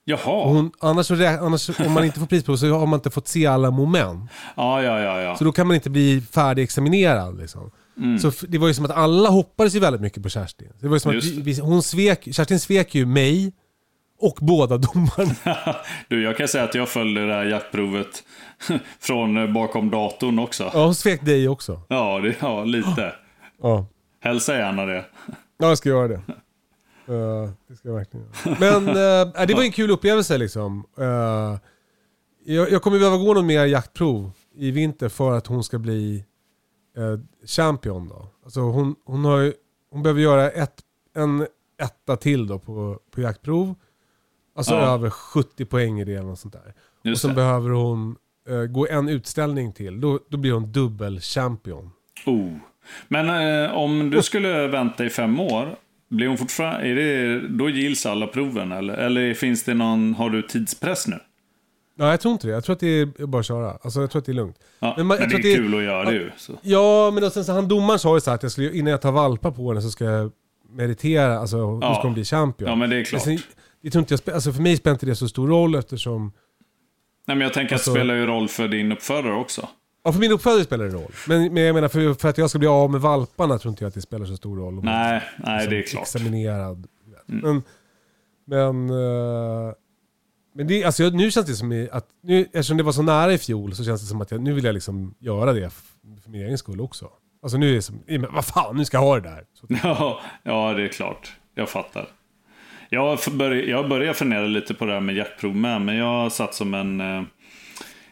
Jaha. 0.09 0.49
Hon, 0.49 0.71
annars, 0.81 1.11
annars, 1.11 1.81
om 1.81 1.93
man 1.93 2.05
inte 2.05 2.19
får 2.21 2.27
prisprov 2.27 2.57
så 2.57 2.67
har 2.79 2.87
man 2.87 2.99
inte 2.99 3.11
fått 3.11 3.29
se 3.29 3.47
alla 3.47 3.71
moment. 3.71 4.31
Ja, 4.57 4.83
ja, 4.83 5.01
ja. 5.01 5.21
ja. 5.21 5.37
Så 5.37 5.45
då 5.45 5.53
kan 5.53 5.67
man 5.67 5.75
inte 5.75 5.91
bli 5.91 6.21
färdigexaminerad. 6.31 7.39
Liksom. 7.39 7.71
Mm. 7.99 8.19
Så 8.19 8.33
det 8.49 8.59
var 8.59 8.69
ju 8.69 8.75
som 8.75 8.85
att 8.85 8.91
alla 8.91 9.29
hoppades 9.29 9.75
ju 9.75 9.81
väldigt 9.81 10.03
mycket 10.03 10.23
på 10.23 10.29
Kerstin. 10.29 10.73
Det 10.81 10.89
var 10.89 10.97
ju 10.97 11.01
som 11.01 11.09
att 11.09 11.15
Just 11.15 11.35
vi, 11.35 11.41
vi, 11.43 11.61
hon 11.61 11.83
svek, 11.83 12.29
Kerstin 12.35 12.61
svek 12.61 12.95
ju 12.95 13.07
mig 13.07 13.53
och 14.19 14.39
båda 14.41 14.79
domarna. 14.79 15.35
Du, 16.09 16.23
jag 16.23 16.37
kan 16.37 16.49
säga 16.49 16.65
att 16.65 16.75
jag 16.75 16.89
följde 16.89 17.27
det 17.27 17.35
här 17.35 17.45
jaktprovet 17.45 18.25
från 19.01 19.37
eh, 19.37 19.53
bakom 19.53 19.91
datorn 19.91 20.39
också. 20.39 20.71
Ja, 20.75 20.85
hon 20.85 20.95
svek 20.95 21.25
dig 21.25 21.49
också. 21.49 21.81
Ja, 21.89 22.21
det, 22.21 22.35
ja 22.41 22.65
lite. 22.65 23.13
Ja, 23.63 23.87
Hälsa 24.21 24.57
gärna 24.57 24.87
det. 24.87 25.05
ja 25.59 25.69
jag 25.69 25.79
ska 25.79 25.89
göra 25.89 26.09
det. 26.09 26.21
Eh, 27.09 27.51
det 27.69 27.77
ska 27.77 27.89
jag 27.89 27.95
verkligen 27.95 28.27
göra. 28.45 28.57
Men 28.61 28.89
eh, 28.89 29.47
det 29.47 29.55
var 29.55 29.63
en 29.63 29.73
kul 29.73 29.91
upplevelse 29.91 30.39
liksom. 30.39 30.85
Eh, 30.99 31.59
jag, 32.45 32.73
jag 32.73 32.83
kommer 32.83 32.99
behöva 32.99 33.17
gå 33.17 33.35
någon 33.35 33.47
mer 33.47 33.65
jaktprov 33.65 34.33
i 34.57 34.71
vinter 34.71 35.09
för 35.09 35.33
att 35.33 35.47
hon 35.47 35.65
ska 35.65 35.79
bli 35.79 36.25
champion 37.47 38.09
då. 38.09 38.27
Alltså 38.45 38.61
hon, 38.61 38.95
hon, 39.05 39.25
har 39.25 39.39
ju, 39.39 39.53
hon 39.91 40.03
behöver 40.03 40.21
göra 40.21 40.51
ett, 40.51 40.81
en 41.17 41.47
etta 41.83 42.17
till 42.17 42.47
då 42.47 42.59
på, 42.59 43.01
på 43.11 43.21
jaktprov. 43.21 43.75
Alltså 44.57 44.75
Ja. 44.75 44.95
över 44.95 45.11
70 45.11 45.65
poäng 45.65 46.01
i 46.01 46.05
det 46.05 46.13
eller 46.15 46.23
något 46.29 46.39
sånt 46.39 46.55
där. 46.55 46.75
och 47.01 47.07
Just 47.07 47.23
sen 47.23 47.31
det. 47.31 47.35
behöver 47.35 47.71
hon 47.71 48.17
eh, 48.49 48.63
gå 48.65 48.87
en 48.89 49.09
utställning 49.09 49.73
till. 49.73 50.01
Då, 50.01 50.21
då 50.29 50.37
blir 50.37 50.53
hon 50.53 50.73
dubbel 50.73 51.21
champion. 51.21 51.91
Oh. 52.27 52.53
Men 53.09 53.29
eh, 53.65 53.73
om 53.77 54.11
du 54.11 54.23
skulle 54.23 54.67
vänta 54.67 55.05
i 55.05 55.11
fem 55.11 55.41
år, 55.41 55.77
blir 56.09 56.29
hon 56.29 56.39
fortfarande, 56.39 56.89
är 56.89 56.95
det, 56.95 57.49
då 57.49 57.69
gills 57.71 58.07
alla 58.07 58.27
proven 58.27 58.73
eller? 58.73 58.95
Eller 58.95 59.35
finns 59.35 59.65
det 59.65 59.75
någon, 59.75 60.15
har 60.15 60.31
du 60.31 60.43
tidspress 60.43 61.07
nu? 61.07 61.19
Nej 61.99 62.09
jag 62.11 62.21
tror 62.21 62.33
inte 62.33 62.47
det. 62.47 62.53
Jag 62.53 62.65
tror 62.65 62.75
att 62.75 62.81
det 62.81 63.01
är 63.01 63.27
bara 63.27 63.41
att 63.41 63.47
köra. 63.47 63.71
Alltså 63.83 64.01
jag 64.01 64.11
tror 64.11 64.21
att 64.21 64.27
det 64.27 64.33
är 64.33 64.35
lugnt. 64.35 64.57
Ja, 64.79 64.87
Men 64.87 64.95
men, 64.97 65.07
man- 65.07 65.17
jag 65.21 65.29
det 65.29 65.35
är 65.35 65.37
att 65.37 65.43
det- 65.43 65.55
kul 65.55 65.75
att 65.75 65.83
göra 65.83 66.05
det 66.11 66.15
ju. 66.17 66.31
Ja, 66.63 67.11
men 67.15 67.23
då, 67.23 67.31
sen 67.31 67.45
så 67.45 67.53
han 67.53 67.69
domaren 67.69 67.99
sa 67.99 68.15
ju 68.17 68.21
så 68.21 68.31
här 68.31 68.35
att 68.35 68.43
jag 68.43 68.53
skulle, 68.53 68.73
innan 68.77 68.91
jag 68.91 69.01
tar 69.03 69.13
valpar 69.13 69.51
på 69.51 69.69
henne 69.69 69.83
så 69.83 69.91
ska 69.91 70.05
jag 70.05 70.33
meditera, 70.71 71.39
alltså 71.39 71.57
hur 71.57 71.79
Ja. 71.83 71.95
ska 71.95 72.03
hon 72.03 72.15
bli 72.15 72.25
champion? 72.25 72.69
Ja, 72.71 72.77
men 72.77 72.91
det 72.91 72.97
är 72.97 73.05
klart. 73.05 73.23
sen, 73.23 73.39
det 73.83 73.91
tror 73.91 74.01
inte 74.01 74.15
jag, 74.25 74.35
alltså 74.35 74.53
för 74.53 74.63
mig 74.63 74.77
spelar 74.77 74.95
inte 74.95 75.07
det 75.07 75.15
så 75.17 75.29
stor 75.29 75.49
roll 75.49 75.75
eftersom, 75.75 76.33
Nej, 77.27 77.37
men 77.37 77.41
jag 77.45 77.53
tänker 77.55 77.75
Alltså- 77.75 77.91
att 77.91 77.95
det 77.95 78.01
spelar 78.01 78.15
ju 78.15 78.27
roll 78.27 78.49
för 78.49 78.69
din 78.69 78.93
uppfödare 78.93 79.35
också. 79.35 79.69
ja 80.05 80.13
för 80.13 80.21
min 80.21 80.33
uppfödare 80.33 80.65
spelar 80.65 80.85
det 80.85 80.91
roll. 80.95 81.13
Men, 81.29 81.55
men 81.55 81.63
jag 81.63 81.75
menar 81.75 81.89
för, 81.89 82.15
för 82.15 82.29
att 82.29 82.39
jag 82.39 82.51
ska 82.51 82.59
bli 82.59 82.69
av 82.69 82.91
med 82.91 83.01
valparna 83.01 83.59
tror 83.59 83.71
inte 83.71 83.85
jag 83.85 83.89
att 83.89 83.95
det 83.95 84.01
spelar 84.01 84.27
så 84.27 84.37
stor 84.37 84.57
roll. 84.57 84.75
jag 84.75 84.85
Nej, 84.85 85.23
nej 85.39 85.57
liksom 85.59 85.71
det 85.71 85.79
är 85.79 85.83
klart. 85.83 86.03
Examinerad. 86.03 86.87
Mm. 87.29 87.63
Men, 88.45 88.87
men, 88.87 88.91
eh, 88.91 89.73
men 90.57 90.67
det, 90.67 90.85
alltså 90.85 91.03
jag, 91.03 91.15
nu 91.15 91.31
känns 91.31 91.47
det 91.47 91.55
som 91.55 91.89
att, 91.93 92.07
nu, 92.23 92.43
eftersom 92.43 92.77
det 92.77 92.83
var 92.83 92.93
så 92.93 93.03
nära 93.03 93.33
i 93.33 93.39
fjol 93.39 93.75
så 93.75 93.85
känns 93.85 94.01
det 94.01 94.07
som 94.07 94.21
att 94.21 94.31
jag, 94.31 94.41
nu 94.41 94.53
vill 94.53 94.65
jag 94.65 94.75
liksom 94.75 95.15
göra 95.19 95.53
det 95.53 95.71
för 96.23 96.31
min 96.31 96.43
egen 96.43 96.59
skull 96.59 96.81
också. 96.81 97.11
Alltså 97.43 97.59
nu 97.59 97.71
är 97.71 97.75
det 97.75 97.83
som, 97.83 98.03
men 98.07 98.27
vad 98.33 98.45
fan, 98.45 98.77
nu 98.77 98.85
ska 98.85 98.97
jag 98.97 99.03
ha 99.03 99.21
det 99.21 99.29
där. 99.29 99.45
Så, 99.55 99.67
Ja, 99.83 100.21
ja, 100.43 100.73
det 100.73 100.83
är 100.83 100.89
klart. 100.89 101.33
Jag 101.55 101.69
fattar. 101.69 102.09
Jag, 102.89 103.19
börj 103.33 103.71
jag 103.71 103.89
börjar 103.89 104.13
fundera 104.13 104.47
lite 104.47 104.75
på 104.75 104.85
det 104.87 104.93
här 104.93 105.01
med 105.01 105.15
jaktprov 105.15 105.57
med, 105.57 105.81
men 105.81 105.97
jag 105.97 106.07
har 106.07 106.31
satt 106.31 106.55
som 106.55 106.75
en... 106.75 107.01
Eh, 107.01 107.23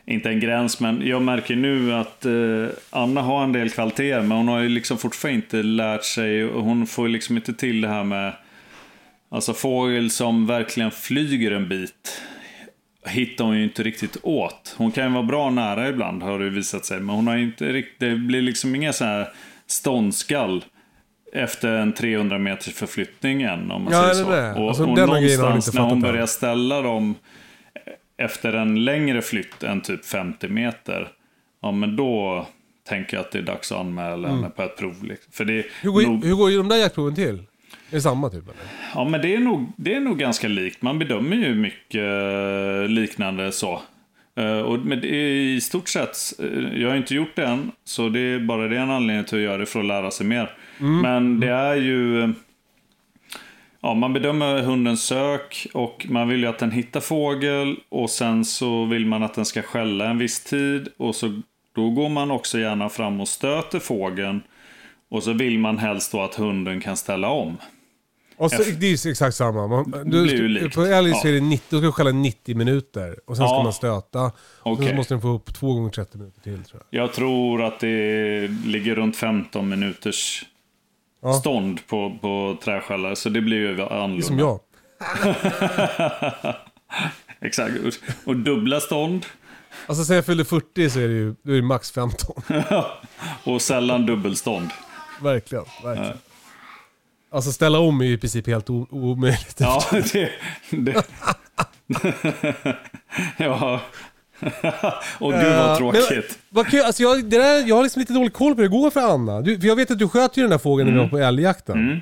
inte 0.06 0.28
en 0.28 0.40
gräns, 0.40 0.80
men 0.80 1.06
jag 1.06 1.22
märker 1.22 1.56
nu 1.56 1.94
att 1.94 2.24
eh, 2.24 2.66
Anna 2.90 3.22
har 3.22 3.44
en 3.44 3.52
del 3.52 3.70
kvaliteter, 3.70 4.22
men 4.22 4.36
hon 4.36 4.48
har 4.48 4.60
ju 4.60 4.68
liksom 4.68 4.98
fortfarande 4.98 5.36
inte 5.36 5.62
lärt 5.62 6.04
sig 6.04 6.44
och 6.44 6.64
hon 6.64 6.86
får 6.86 7.08
liksom 7.08 7.36
inte 7.36 7.54
till 7.54 7.80
det 7.80 7.88
här 7.88 8.04
med... 8.04 8.32
Alltså 9.28 9.54
fågel 9.54 10.10
som 10.10 10.46
verkligen 10.46 10.90
flyger 10.90 11.50
en 11.50 11.68
bit 11.68 12.22
hittar 13.06 13.44
hon 13.44 13.56
ju 13.58 13.64
inte 13.64 13.82
riktigt 13.82 14.16
åt. 14.22 14.74
Hon 14.78 14.92
kan 14.92 15.04
ju 15.06 15.10
vara 15.12 15.22
bra 15.22 15.50
nära 15.50 15.88
ibland 15.88 16.22
har 16.22 16.38
det 16.38 16.50
visat 16.50 16.84
sig. 16.84 17.00
Men 17.00 17.16
hon 17.16 17.26
har 17.26 17.36
inte 17.36 17.72
riktigt, 17.72 18.00
det 18.00 18.16
blir 18.16 18.42
liksom 18.42 18.74
inga 18.74 18.92
så 18.92 19.04
här 19.04 19.28
ståndskall 19.66 20.64
efter 21.32 21.72
en 21.72 21.92
300 21.92 22.38
meters 22.38 22.74
förflyttning 22.74 23.42
än 23.42 23.70
om 23.70 23.84
man 23.84 23.92
Ja, 23.92 24.02
säger 24.02 24.24
så. 24.24 24.30
det. 24.30 24.52
Och, 24.54 24.68
Alltså, 24.68 24.82
och 24.86 24.96
någonstans 24.98 25.74
när 25.74 25.82
hon 25.82 26.00
börjar 26.00 26.26
ställa 26.26 26.82
dem 26.82 27.14
efter 28.16 28.52
en 28.52 28.84
längre 28.84 29.22
flytt 29.22 29.62
än 29.62 29.80
typ 29.80 30.04
50 30.06 30.48
meter. 30.48 31.08
Ja 31.62 31.72
men 31.72 31.96
då 31.96 32.46
tänker 32.88 33.16
jag 33.16 33.24
att 33.24 33.32
det 33.32 33.38
är 33.38 33.42
dags 33.42 33.72
att 33.72 33.78
anmäla 33.78 34.28
henne 34.28 34.50
på 34.50 34.62
ett 34.62 34.76
prov. 34.76 35.04
liksom. 35.04 35.32
För 35.32 35.44
det 35.44 35.52
Mm. 35.52 35.66
hur, 35.82 35.90
går, 35.90 36.02
nog, 36.02 36.24
hur 36.24 36.34
går 36.34 36.50
ju 36.50 36.56
de 36.56 36.68
där 36.68 36.76
jaktproven 36.76 37.14
till? 37.14 37.42
Är 37.94 37.96
det 37.96 38.02
samma 38.02 38.30
typ 38.30 38.42
eller? 38.42 38.62
Ja, 38.94 39.04
men 39.04 39.20
det 39.20 39.34
är, 39.34 39.38
nog, 39.38 39.72
det 39.76 39.94
är 39.94 40.00
nog 40.00 40.18
ganska 40.18 40.48
likt. 40.48 40.82
Man 40.82 40.98
bedömer 40.98 41.36
ju 41.36 41.54
mycket 41.54 42.02
eh, 42.02 42.88
liknande 42.88 43.52
så. 43.52 43.82
Eh, 44.36 44.58
och, 44.58 44.78
men 44.78 45.00
det 45.00 45.14
är 45.14 45.30
i 45.30 45.60
stort 45.60 45.88
sett, 45.88 46.16
eh, 46.38 46.80
jag 46.80 46.88
har 46.88 46.96
inte 46.96 47.14
gjort 47.14 47.36
det 47.36 47.46
än, 47.46 47.72
så 47.84 48.08
det 48.08 48.20
är 48.20 48.38
bara 48.38 48.68
det 48.68 48.78
en 48.78 48.90
anledning 48.90 49.24
till 49.24 49.38
att 49.38 49.44
göra 49.44 49.58
det 49.58 49.66
för 49.66 49.80
att 49.80 49.86
lära 49.86 50.10
sig 50.10 50.26
mer. 50.26 50.50
Men 50.78 51.40
det 51.40 51.48
är 51.48 51.74
ju... 51.74 52.32
Ja, 53.80 53.94
man 53.94 54.12
bedömer 54.12 54.62
hundens 54.62 55.02
sök 55.02 55.66
och 55.74 56.06
man 56.08 56.28
vill 56.28 56.40
ju 56.40 56.46
att 56.46 56.58
den 56.58 56.70
hittar 56.70 57.00
fågel 57.00 57.76
och 57.88 58.10
sen 58.10 58.44
så 58.44 58.84
vill 58.84 59.06
man 59.06 59.22
att 59.22 59.34
den 59.34 59.44
ska 59.44 59.62
skälla 59.62 60.08
en 60.08 60.18
viss 60.18 60.44
tid 60.44 60.88
och 60.96 61.14
så 61.14 61.40
då 61.74 61.90
går 61.90 62.08
man 62.08 62.30
också 62.30 62.58
gärna 62.58 62.88
fram 62.88 63.20
och 63.20 63.28
stöter 63.28 63.78
fågeln 63.78 64.42
och 65.08 65.22
så 65.22 65.32
vill 65.32 65.58
man 65.58 65.78
helst 65.78 66.12
då 66.12 66.20
att 66.20 66.34
hunden 66.34 66.80
kan 66.80 66.96
ställa 66.96 67.28
om. 67.28 67.56
Och 68.44 68.50
så, 68.50 68.62
det 68.62 68.86
är 68.86 69.06
ju 69.06 69.10
exakt 69.10 69.36
samma. 69.36 69.66
Man, 69.66 69.90
du, 70.04 70.22
blir 70.22 70.34
ju 70.34 70.48
likt. 70.48 70.74
på 70.74 70.82
så 70.84 70.86
Ja. 70.90 70.96
är 70.96 71.32
det 71.32 71.40
90, 71.40 71.64
då 71.70 71.76
ska 71.78 71.86
du 71.86 71.92
skälla 71.92 72.10
90 72.10 72.56
minuter. 72.56 73.16
Och 73.26 73.36
sen 73.36 73.46
ska 73.48 73.54
Ja. 73.56 73.62
man 73.62 73.72
stöta. 73.72 74.20
Och 74.24 74.32
sen 74.62 74.72
Okej. 74.72 74.88
så 74.88 74.94
måste 74.94 75.14
den 75.14 75.20
få 75.20 75.28
upp 75.28 75.54
2 75.54 75.74
gånger 75.74 75.90
30 75.90 76.18
minuter 76.18 76.40
till 76.40 76.64
tror 76.64 76.82
jag. 76.90 77.02
Jag 77.02 77.12
tror 77.12 77.62
att 77.62 77.80
det 77.80 78.48
ligger 78.66 78.94
runt 78.94 79.16
15 79.16 79.68
minuters 79.68 80.44
Ja. 81.22 81.32
stånd 81.32 81.86
på, 81.86 82.18
på 82.20 82.56
träskällare. 82.64 83.16
Så 83.16 83.28
det 83.28 83.40
blir 83.40 83.56
ju 83.56 83.82
annorlunda. 83.82 84.26
Som 84.26 84.38
jag. 84.38 84.60
Exakt. 87.40 87.74
Och- 87.84 88.28
Och 88.28 88.36
dubbla 88.36 88.80
stånd. 88.80 89.26
Alltså 89.86 90.04
sen 90.04 90.16
jag 90.16 90.26
fyllde 90.26 90.44
40 90.44 90.90
så 90.90 90.98
är 91.00 91.08
det 91.08 91.14
ju 91.14 91.34
då 91.42 91.52
är 91.52 91.56
det 91.56 91.62
max 91.62 91.90
15. 91.92 92.42
Och 93.44 93.62
sällan 93.62 94.06
dubbelstånd. 94.06 94.70
verkligen. 95.22 95.64
verkligen. 95.84 96.18
Alltså 97.34 97.52
ställa 97.52 97.78
om 97.78 98.00
är 98.00 98.04
ju 98.04 98.12
i 98.12 98.18
princip 98.18 98.46
helt 98.46 98.70
omöjligt. 98.70 99.56
Ja, 99.60 99.82
det... 100.12 100.30
det. 100.70 101.02
ja. 103.36 103.80
Och 105.18 105.32
gud 105.32 105.42
vad 105.42 105.70
Eh, 105.70 105.76
tråkigt. 105.76 106.08
men 106.10 106.22
Vad 106.48 106.66
kul, 106.66 106.80
alltså 106.80 107.02
jag, 107.02 107.24
det 107.24 107.38
där, 107.38 107.68
jag 107.68 107.76
har 107.76 107.82
liksom 107.82 108.00
lite 108.00 108.12
dålig 108.12 108.32
koll 108.32 108.54
på 108.54 108.62
hur 108.62 108.68
det 108.68 108.76
går 108.76 108.90
för 108.90 109.00
Anna. 109.00 109.40
Du, 109.40 109.60
för 109.60 109.66
jag 109.66 109.76
vet 109.76 109.90
att 109.90 109.98
du 109.98 110.08
sköt 110.08 110.36
ju 110.36 110.42
den 110.42 110.50
där 110.50 110.58
fågeln 110.58 110.88
när 110.88 110.94
vi 110.94 111.00
var 111.00 111.08
på 111.08 111.18
älgjakten. 111.18 111.90
Äh, 111.90 111.94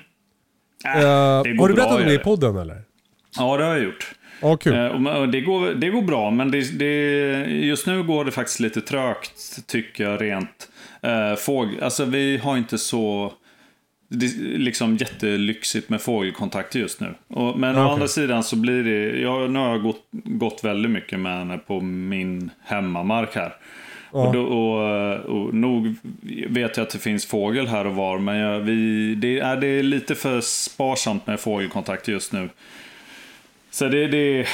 Eh, 0.85 1.03
Mm. 1.03 1.43
det 1.43 1.53
går 1.53 1.63
har 1.63 1.69
du 1.69 1.75
berättat 1.75 2.01
om 2.01 2.07
det 2.07 2.15
i 2.15 2.19
podden 2.19 2.57
eller? 2.57 2.83
Ja, 3.39 3.57
det 3.57 3.65
har 3.65 3.71
jag 3.75 3.85
gjort. 3.85 4.15
Ja, 4.41 4.57
kul. 4.57 4.75
Eh, 4.75 5.23
Det 5.23 5.41
går, 5.41 5.75
det 5.75 5.89
går 5.89 6.03
bra, 6.03 6.31
men 6.31 6.51
det, 6.51 6.79
det, 6.79 7.45
just 7.45 7.87
nu 7.87 8.03
går 8.03 8.25
det 8.25 8.31
faktiskt 8.31 8.61
lite 8.61 8.81
trögt, 8.81 9.67
tycker 9.69 10.05
jag, 10.05 10.21
rent. 10.23 10.69
Eh, 11.03 11.37
fåg, 11.37 11.69
alltså 11.83 12.05
vi 12.05 12.37
har 12.39 12.57
inte 12.57 12.79
så 12.79 13.33
det, 14.13 14.27
är 14.27 14.59
liksom 14.59 14.97
jättelyxigt 14.97 15.89
med 15.89 16.01
fågelkontakt 16.01 16.75
just 16.75 17.01
nu. 17.01 17.15
Och, 17.29 17.59
men 17.59 17.77
å 17.77 17.81
Okej. 17.81 17.93
andra 17.93 18.09
sidan 18.09 18.45
så 18.45 18.57
blir 18.57 18.85
det, 18.85 19.21
jag, 19.21 19.51
nu 19.51 19.59
har 19.59 19.69
jag 19.69 19.83
gått, 19.83 20.07
gått 20.11 20.65
väldigt 20.65 20.91
mycket 20.91 21.21
med 21.21 21.39
henne 21.39 21.59
på 21.59 21.81
min 21.81 22.51
hemmamark 22.65 23.35
här. 23.35 23.57
Och, 24.11 24.33
då, 24.33 24.43
och, 24.43 25.17
och 25.21 25.55
nog 25.55 25.95
vet 26.49 26.77
jag 26.77 26.85
att 26.85 26.91
det 26.91 26.99
finns 26.99 27.27
fågel 27.27 27.67
här 27.67 27.87
och 27.87 27.95
var, 27.95 28.19
men 28.19 28.37
jag, 28.37 28.61
vi, 28.61 29.15
det, 29.15 29.39
är, 29.39 29.57
det 29.57 29.67
är 29.67 29.83
lite 29.83 30.15
för 30.15 30.41
sparsamt 30.41 31.27
med 31.27 31.41
fågelkontakt 31.41 32.09
just 32.09 32.33
nu. 32.33 32.49
Så 33.71 33.89
det, 33.89 34.07
det, 34.07 34.47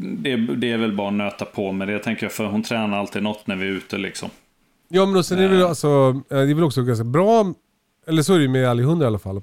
det, 0.00 0.36
det 0.36 0.72
är 0.72 0.76
väl 0.76 0.92
bara 0.92 1.08
att 1.08 1.14
nöta 1.14 1.44
på 1.44 1.72
med 1.72 1.88
det, 1.88 1.98
tänker 1.98 2.24
jag, 2.24 2.32
för 2.32 2.46
hon 2.46 2.62
tränar 2.62 2.98
alltid 2.98 3.22
något 3.22 3.46
när 3.46 3.56
vi 3.56 3.66
är 3.66 3.70
ute 3.70 3.98
liksom. 3.98 4.30
Ja 4.88 5.04
men 5.04 5.14
då, 5.14 5.22
sen 5.22 5.38
är 5.38 5.42
det 5.42 5.48
väl 5.48 5.66
alltså, 5.66 6.22
eh, 6.30 6.36
det 6.36 6.50
är 6.50 6.54
väl 6.54 6.64
också 6.64 6.82
ganska 6.82 7.04
bra, 7.04 7.54
eller 8.08 8.22
så 8.22 8.34
är 8.34 8.38
det 8.38 8.42
ju 8.42 8.48
med 8.48 8.64
älghundar 8.64 9.06
i 9.06 9.08
alla 9.08 9.18
fall. 9.18 9.40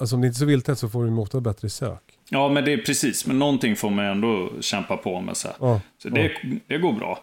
Alltså 0.00 0.14
om 0.14 0.20
det 0.20 0.26
inte 0.26 0.36
är 0.36 0.38
så 0.38 0.44
vilttätt 0.44 0.78
så 0.78 0.88
får 0.88 1.04
de 1.04 1.14
ju 1.14 1.20
ofta 1.20 1.40
bättre 1.40 1.68
sök. 1.68 2.02
Ja, 2.28 2.48
men 2.48 2.64
det 2.64 2.72
är 2.72 2.78
precis. 2.78 3.26
Men 3.26 3.38
någonting 3.38 3.76
får 3.76 3.90
man 3.90 4.04
ändå 4.04 4.50
kämpa 4.60 4.96
på 4.96 5.20
med. 5.20 5.36
Så. 5.36 5.48
Ja, 5.60 5.80
så 5.98 6.08
det, 6.08 6.32
det 6.66 6.78
går 6.78 6.92
bra. 6.92 7.18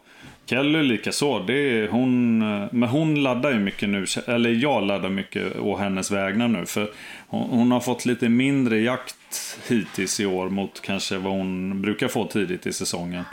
Kelly 0.45 0.83
lika 0.83 1.11
så. 1.11 1.39
Det 1.39 1.53
är 1.53 1.87
hon, 1.87 2.39
men 2.71 2.83
hon 2.83 3.23
laddar 3.23 3.51
ju 3.51 3.59
mycket 3.59 3.89
nu. 3.89 4.05
Eller 4.25 4.49
jag 4.49 4.83
laddar 4.83 5.09
mycket 5.09 5.59
å 5.59 5.77
hennes 5.77 6.11
vägnar 6.11 6.47
nu. 6.47 6.65
För 6.65 6.91
hon, 7.27 7.49
hon 7.49 7.71
har 7.71 7.79
fått 7.79 8.05
lite 8.05 8.29
mindre 8.29 8.79
jakt 8.79 9.59
hittills 9.67 10.19
i 10.19 10.25
år 10.25 10.49
mot 10.49 10.81
kanske 10.81 11.17
vad 11.17 11.33
hon 11.33 11.81
brukar 11.81 12.07
få 12.07 12.27
tidigt 12.27 12.65
i 12.65 12.73
säsongen. 12.73 13.23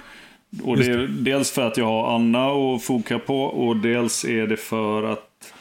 Och 0.62 0.77
det 0.77 0.87
är 0.87 1.07
dels 1.09 1.51
för 1.51 1.66
att 1.66 1.77
jag 1.77 1.87
har 1.87 2.14
Anna 2.14 2.47
att 2.47 2.83
foka 2.83 3.18
på 3.18 3.45
och 3.45 3.77
dels 3.77 4.25
är 4.25 4.47
det 4.47 4.57
för 4.57 5.03
att 5.03 5.55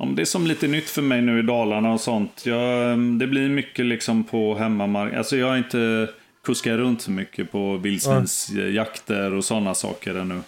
om 0.00 0.14
det 0.14 0.22
är 0.22 0.26
som 0.26 0.46
lite 0.46 0.68
nytt 0.68 0.88
för 0.90 1.02
mig 1.02 1.22
nu 1.22 1.38
i 1.38 1.42
Dalarna 1.42 1.92
och 1.92 2.00
sånt. 2.00 2.42
Jag, 2.46 2.98
det 2.98 3.26
blir 3.26 3.48
mycket 3.48 3.86
liksom 3.86 4.24
på 4.24 4.54
hemmamark. 4.54 5.14
Alltså 5.14 5.36
jag 5.36 5.46
har 5.46 5.56
inte 5.56 6.08
kuskat 6.44 6.72
runt 6.78 7.02
så 7.02 7.10
mycket 7.10 7.52
på 7.52 7.76
vildsvinsjakter 7.76 9.34
och 9.34 9.44
sådana 9.44 9.74
saker 9.74 10.14
ännu. 10.14 10.40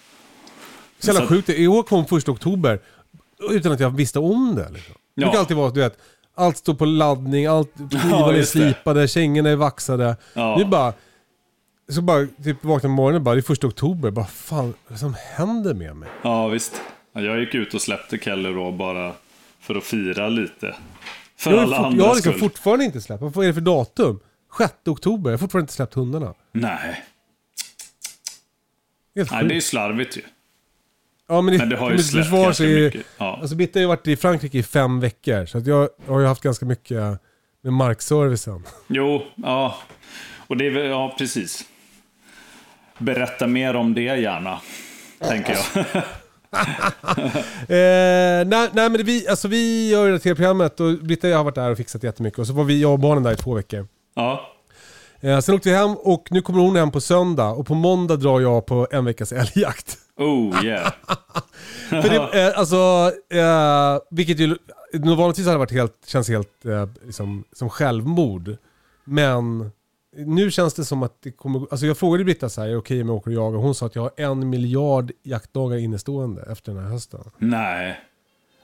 Så 0.98 1.10
jävla 1.12 1.26
sjukt. 1.26 1.48
I 1.48 1.66
år 1.66 1.82
kom 1.82 2.06
första 2.06 2.32
oktober 2.32 2.78
utan 3.50 3.72
att 3.72 3.80
jag 3.80 3.90
visste 3.96 4.18
om 4.18 4.54
det. 4.56 4.70
Liksom. 4.72 4.94
Det 4.94 5.22
Ja. 5.22 5.26
brukar 5.26 5.38
alltid 5.38 5.56
vara, 5.56 5.70
du 5.70 5.80
vet, 5.80 5.98
allt 6.34 6.56
står 6.56 6.74
på 6.74 6.84
laddning, 6.84 7.46
allt, 7.46 7.72
knivarna 8.02 8.32
är 8.32 8.36
just 8.36 8.52
det. 8.52 8.58
slipade, 8.58 9.08
kängorna 9.08 9.50
är 9.50 9.56
vaxade. 9.56 10.16
Ja. 10.34 10.56
Nu 10.58 10.64
bara, 10.64 10.92
så 11.92 12.02
bara, 12.02 12.26
typ 12.44 12.64
vaknar 12.64 12.88
på 12.88 12.94
morgonen 12.94 13.24
bara, 13.24 13.34
det 13.34 13.40
är 13.40 13.42
första 13.42 13.66
oktober, 13.66 14.10
bara 14.10 14.24
fan, 14.26 14.74
vad 14.86 14.94
är 14.94 14.98
som 14.98 15.14
händer 15.36 15.74
med 15.74 15.96
mig? 15.96 16.08
Ja 16.22 16.48
visst. 16.48 16.82
Ja, 17.14 17.20
Jag 17.20 17.40
gick 17.40 17.54
ut 17.54 17.74
och 17.74 17.82
släppte 17.82 18.18
Kelly 18.18 18.52
då 18.52 18.70
bara 18.70 19.12
för 19.62 19.74
att 19.74 19.84
fira 19.84 20.28
lite. 20.28 20.74
För 21.36 21.50
Jag, 21.50 21.60
alla 21.60 21.76
fort, 21.76 21.98
jag 21.98 22.04
har 22.04 22.14
liksom 22.14 22.32
skull. 22.32 22.40
fortfarande 22.40 22.84
inte 22.84 23.00
släppt, 23.00 23.22
vad 23.22 23.44
är 23.44 23.48
det 23.48 23.54
för 23.54 23.60
datum? 23.60 24.20
6 24.58 24.72
oktober, 24.86 25.30
jag 25.30 25.38
har 25.38 25.38
fortfarande 25.38 25.62
inte 25.64 25.72
släppt 25.72 25.94
hundarna. 25.94 26.34
Nej. 26.52 27.04
Helt 29.16 29.30
Nej, 29.30 29.44
det 29.44 29.56
är 29.56 29.60
slarvigt 29.60 30.16
ju. 30.16 30.22
Ja 31.28 31.40
men, 31.40 31.56
Men 31.56 31.68
det 31.68 31.76
har 31.76 31.90
ju 31.90 31.98
släppt 31.98 32.30
ganska 32.30 32.64
är, 32.64 32.84
mycket. 32.84 33.06
Ja. 33.18 33.38
Alltså 33.40 33.56
Bitte 33.56 33.78
har 33.78 33.80
ju 33.82 33.86
varit 33.88 34.06
i 34.08 34.16
Frankrike 34.16 34.58
i 34.58 34.62
fem 34.62 35.00
veckor, 35.00 35.46
så 35.46 35.58
att 35.58 35.66
jag 35.66 35.88
har 36.06 36.20
ju 36.20 36.26
haft 36.26 36.42
ganska 36.42 36.66
mycket 36.66 36.98
med 37.62 37.72
markservicen. 37.72 38.66
Jo, 38.86 39.22
ja. 39.36 39.76
Och 40.46 40.56
det 40.56 40.66
är 40.66 40.70
väl, 40.70 40.86
ja 40.86 41.14
precis. 41.18 41.64
Berätta 42.98 43.46
mer 43.46 43.76
om 43.76 43.94
det 43.94 44.02
gärna. 44.02 44.60
Tänker 45.20 45.52
jag. 45.74 46.02
Eh, 47.62 48.46
nej, 48.46 48.68
nej 48.72 48.90
men 48.90 49.04
vi, 49.04 49.28
alltså 49.28 49.48
vi 49.48 49.90
gör 49.90 50.10
det 50.10 50.18
till 50.18 50.34
programmet 50.34 50.80
och 50.80 50.98
Britta 50.98 51.28
har 51.28 51.44
varit 51.44 51.54
där 51.54 51.70
och 51.70 51.76
fixat 51.76 52.02
jättemycket 52.02 52.38
och 52.38 52.46
så 52.46 52.52
var 52.52 52.64
vi, 52.64 52.82
jag 52.82 52.92
och 52.92 52.98
barnen 52.98 53.22
där 53.22 53.32
i 53.32 53.36
två 53.36 53.54
veckor. 53.54 53.86
ja. 54.14 54.48
Eh, 55.20 55.38
sen 55.40 55.54
åkte 55.54 55.68
vi 55.68 55.74
hem 55.74 55.96
och 55.96 56.28
nu 56.30 56.42
kommer 56.42 56.60
hon 56.60 56.76
hem 56.76 56.90
på 56.90 57.00
söndag 57.00 57.50
och 57.50 57.66
på 57.66 57.74
måndag 57.74 58.16
drar 58.16 58.40
jag 58.40 58.66
på 58.66 58.86
en 58.90 59.04
veckas 59.04 59.32
älgjakt. 59.32 59.98
Oh 60.16 60.64
yeah. 60.64 60.92
För 61.88 62.08
det, 62.08 62.46
eh, 62.46 62.58
alltså, 62.58 63.12
eh, 63.30 63.98
vilket 64.10 64.38
ju 64.38 64.56
vanligtvis 64.92 65.46
hade 65.46 65.58
varit 65.58 65.72
helt, 65.72 65.96
känns 66.06 66.28
helt 66.28 66.64
eh, 66.64 66.88
liksom, 67.06 67.44
som 67.52 67.70
självmord. 67.70 68.56
Men 69.04 69.70
nu 70.16 70.50
känns 70.50 70.74
det 70.74 70.84
som 70.84 71.02
att 71.02 71.22
det 71.22 71.30
kommer, 71.30 71.66
alltså 71.70 71.86
jag 71.86 71.98
frågade 71.98 72.24
Britta 72.24 72.48
så 72.48 72.60
här, 72.60 72.68
är 72.68 72.72
det 72.72 72.78
okej 72.78 73.02
om 73.02 73.08
jag 73.08 73.16
åker 73.16 73.30
och 73.30 73.36
jagar? 73.36 73.58
Hon 73.58 73.74
sa 73.74 73.86
att 73.86 73.94
jag 73.94 74.02
har 74.02 74.12
en 74.16 74.50
miljard 74.50 75.12
jaktdagar 75.22 75.76
innestående 75.76 76.42
efter 76.52 76.72
den 76.72 76.82
här 76.82 76.90
hösten. 76.90 77.20
Nej. 77.38 78.00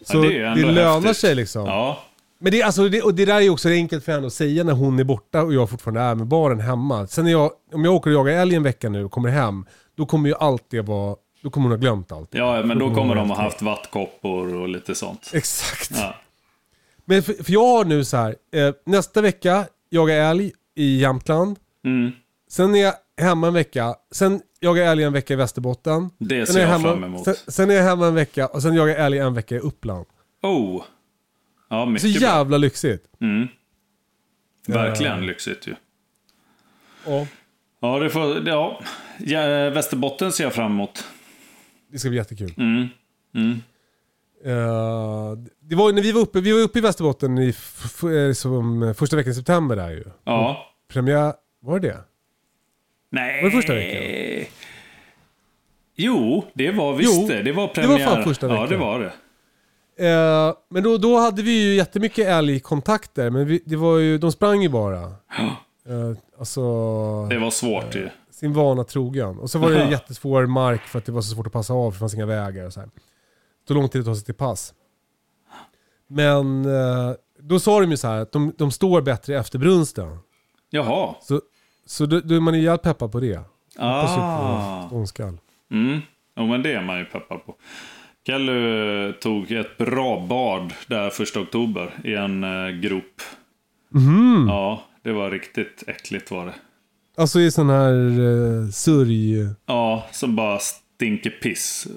Så 0.03 0.23
det 0.23 0.29
det, 0.29 0.47
ändå 0.47 0.69
lönar 0.69 1.01
häftigt. 1.01 1.17
sig 1.17 1.35
liksom. 1.35 1.67
Ja. 1.67 1.99
Men 2.41 2.53
det, 2.53 2.63
alltså, 2.63 2.89
det, 2.89 3.03
och 3.03 3.15
det 3.15 3.25
där 3.25 3.35
är 3.35 3.41
ju 3.41 3.51
också 3.51 3.69
enkelt 3.69 4.05
för 4.05 4.13
henne 4.13 4.27
att 4.27 4.33
säga 4.33 4.65
när 4.65 4.73
hon 4.73 4.99
är 4.99 5.05
borta 5.05 5.43
och 5.43 5.55
jag 5.55 5.71
fortfarande 5.71 6.01
är 6.01 6.15
med 6.15 6.27
barnen 6.27 6.61
hemma. 6.61 7.07
Sen 7.07 7.25
när 7.25 7.33
jag, 7.33 7.51
om 7.73 7.85
jag 7.85 7.95
åker 7.95 8.11
och 8.11 8.17
jagar 8.17 8.33
älg 8.33 8.55
en 8.55 8.63
vecka 8.63 8.89
nu 8.89 9.05
och 9.05 9.11
kommer 9.13 9.29
hem, 9.29 9.65
då 9.97 10.07
kommer 10.07 10.29
ju 10.29 10.35
allt 10.35 10.65
det 10.71 10.81
vara, 10.81 11.17
då 11.43 11.51
kommer 11.51 11.65
hon 11.65 11.73
ha 11.73 11.79
glömt 11.79 12.13
allt. 12.13 12.29
Ja, 12.33 12.63
men 12.63 12.79
då 12.79 12.95
kommer 12.95 13.15
de 13.15 13.31
ha 13.31 13.43
haft 13.43 13.63
vattkoppor 13.63 14.55
och 14.55 14.69
lite 14.69 14.95
sånt. 14.95 15.31
Exakt. 15.35 15.91
Ja. 15.95 16.15
Men 17.05 17.23
för, 17.23 17.33
för 17.33 17.53
jag 17.53 17.67
har 17.67 17.85
nu 17.85 18.05
så 18.05 18.17
här, 18.17 18.37
eh, 18.53 18.75
nästa 18.87 19.21
vecka 19.21 19.67
jagar 19.91 20.15
jag 20.15 20.31
älg 20.31 20.53
i 20.79 20.99
Jämtland. 21.01 21.59
Mm. 21.85 22.13
Sen 22.51 22.75
är 22.75 22.79
jag 22.79 22.95
hemma 23.25 23.47
en 23.47 23.55
vecka. 23.55 23.95
Sen 24.11 24.41
jagar 24.61 24.83
jag 24.83 24.93
älg 24.93 25.03
en 25.03 25.13
vecka 25.13 25.35
i 25.35 25.37
Västerbotten. 25.37 26.11
Det 26.19 26.47
ser 26.47 26.61
jag 26.61 26.69
hemma, 26.69 26.83
fram 26.93 27.05
emot. 27.05 27.25
Sen, 27.25 27.35
sen 27.47 27.71
är 27.71 27.75
jag 27.75 27.83
hemma 27.85 28.07
en 28.07 28.15
vecka 28.15 28.47
och 28.47 28.63
sen 28.63 28.75
jagar 28.75 28.95
jag 28.95 29.07
älg 29.07 29.19
en 29.19 29.35
vecka 29.35 29.55
i 29.57 29.59
Uppland. 29.59 30.07
Oh. 30.43 30.85
Ja, 31.71 31.85
Så 31.85 31.91
mycket 31.91 32.21
bra. 32.21 32.29
jävla 32.31 32.57
lyxigt. 32.59 33.05
Mm. 33.21 33.49
Verkligen 34.67 35.27
lyxigt 35.27 35.67
ju. 35.67 35.75
Ja. 37.07 37.27
Ja, 37.81 37.99
det 37.99 38.11
får, 38.11 38.49
ja. 38.49 38.81
ja, 39.19 39.41
Västerbotten 39.71 40.33
ser 40.33 40.45
jag 40.45 40.53
fram 40.55 40.73
emot. 40.73 41.05
Det 41.93 41.99
ska 41.99 42.09
bli 42.09 42.19
jättekul. 42.19 42.55
Mm. 42.57 42.89
Mm. 43.35 43.63
Eh, 44.45 45.33
det 45.61 45.75
var 45.77 45.93
när 45.93 46.03
vi 46.03 46.13
var 46.13 46.21
uppe, 46.21 46.41
vi 46.41 46.53
var 46.53 46.61
uppe 46.61 46.79
i 46.79 46.83
Västerbotten 46.83 47.39
i 47.39 47.49
eh, 48.29 48.33
som 48.35 48.95
första 48.99 49.17
veckan 49.17 49.31
i 49.33 49.35
september 49.35 49.77
där 49.77 49.91
ju. 49.91 50.05
Ja. 50.25 50.67
Premiär, 50.89 51.33
var 51.61 51.79
det 51.79 51.89
det? 51.89 51.99
Nej. 53.11 53.43
Var 53.43 53.51
det 53.51 53.57
första 53.57 53.75
veckan? 53.75 54.45
Jo, 55.97 56.45
det 56.55 56.71
var 56.71 56.93
visst 56.95 57.15
Jo, 57.21 57.29
det. 57.29 57.43
Det 57.43 57.53
var 57.53 57.67
det 57.67 57.75
premiär. 57.75 58.07
var 58.07 58.15
fan 58.15 58.25
första 58.25 58.47
Ja, 58.47 58.53
veckan. 58.53 58.69
det 58.69 58.77
var 58.77 59.01
det. 59.01 59.13
Eh, 60.09 60.55
men 60.69 60.83
då, 60.83 60.99
då 60.99 61.19
hade 61.19 61.43
vi 61.43 61.63
ju 61.63 61.75
jättemycket 61.75 62.27
älgkontakter, 62.27 63.31
men 63.31 63.47
vi, 63.47 63.63
det 63.65 63.77
var 63.77 63.99
ju, 63.99 64.19
de 64.19 64.33
sprang 64.33 64.63
ju 64.63 64.69
bara. 64.69 65.03
Eh, 65.03 66.13
alltså, 66.39 66.61
Det 67.27 67.39
var 67.39 67.51
svårt 67.51 67.95
ju. 67.95 68.09
sin 68.31 68.53
vana 68.53 68.85
trogen. 68.85 69.39
Och 69.39 69.51
så 69.51 69.59
var 69.59 69.71
det 69.71 69.91
jättesvår 69.91 70.47
mark 70.47 70.81
för 70.83 70.99
att 70.99 71.05
det 71.05 71.13
var 71.13 71.21
så 71.23 71.35
svårt 71.35 71.47
att 71.47 71.53
passa 71.53 71.73
av, 71.75 71.91
för 71.91 71.97
det 71.97 72.01
fanns 72.01 72.15
inga 72.15 72.27
vägar 72.27 72.67
och 72.67 72.73
så 72.73 72.81
här. 72.81 72.89
Det 73.69 73.75
tog 73.75 73.81
lång 73.81 73.89
tid 73.89 74.01
att 74.01 74.07
ta 74.07 74.15
sig 74.15 74.25
till 74.25 74.35
pass. 74.35 74.75
Men 76.07 76.65
eh, 76.65 77.13
då 77.41 77.61
sa 77.61 77.81
de 77.81 77.91
ju 77.91 77.97
så 77.97 78.09
här 78.09 78.21
att 78.21 78.33
de, 78.33 78.55
de 78.59 78.71
står 78.71 79.03
bättre 79.03 79.39
efter 79.39 79.59
brunsten. 79.59 80.19
Jaha. 80.71 81.15
Så, 81.23 81.41
så 81.87 82.07
då, 82.07 82.21
då 82.21 82.35
är 82.35 82.41
man 82.41 82.55
ju 82.55 82.61
jävligt 82.61 82.83
peppad 82.83 83.13
på 83.13 83.21
det. 83.21 83.41
Ah. 83.79 84.83
på 84.83 84.89
ståndskall. 84.89 85.39
Mm. 85.71 86.01
Jo, 86.37 86.47
men 86.47 86.63
det 86.63 86.73
är 86.73 86.83
man 86.83 86.99
ju 86.99 87.05
peppad 87.05 87.47
på. 87.47 87.55
Kelly 88.27 89.13
tog 89.13 89.53
ett 89.53 89.79
bra 89.79 90.27
bad 90.27 90.73
där 90.87 91.11
första 91.11 91.41
oktober 91.41 91.95
i 92.05 92.15
en 92.15 92.45
eh, 92.45 92.69
grop. 92.69 93.23
Ja, 94.49 94.83
det 95.03 95.13
var 95.13 95.31
riktigt 95.31 95.85
äckligt 95.87 96.31
var 96.31 96.47
det. 96.47 96.55
Alltså 97.17 97.41
i 97.41 97.51
sån 97.51 97.71
här 97.71 97.93
uh, 98.21 98.71
sörj... 98.71 99.49
Ja, 99.67 100.07
som 100.13 100.37
bara 100.37 100.59
stinker 100.59 101.31
piss. 101.31 101.89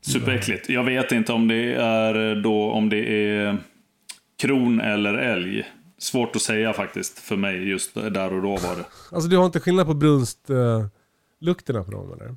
Superäckligt. 0.00 0.68
Jag 0.68 0.84
vet 0.84 1.12
inte 1.12 1.32
om 1.32 1.48
det 1.48 1.74
är 1.74 2.34
då 2.34 2.70
om 2.70 2.88
det 2.88 3.08
är 3.08 3.58
kron 4.38 4.80
eller 4.80 5.14
älg. 5.14 5.64
Svårt 5.98 6.36
att 6.36 6.42
säga 6.42 6.72
faktiskt 6.72 7.18
för 7.18 7.36
mig 7.36 7.68
just 7.68 7.94
där 7.94 8.32
och 8.32 8.42
då 8.42 8.48
var 8.48 8.76
det. 8.76 8.84
Alltså 9.12 9.28
du 9.28 9.36
har 9.36 9.46
inte 9.46 9.60
skillnad 9.60 9.86
på 9.86 9.94
brunstlukterna 9.94 11.84
på 11.84 11.90
dem 11.90 12.12
eller? 12.12 12.36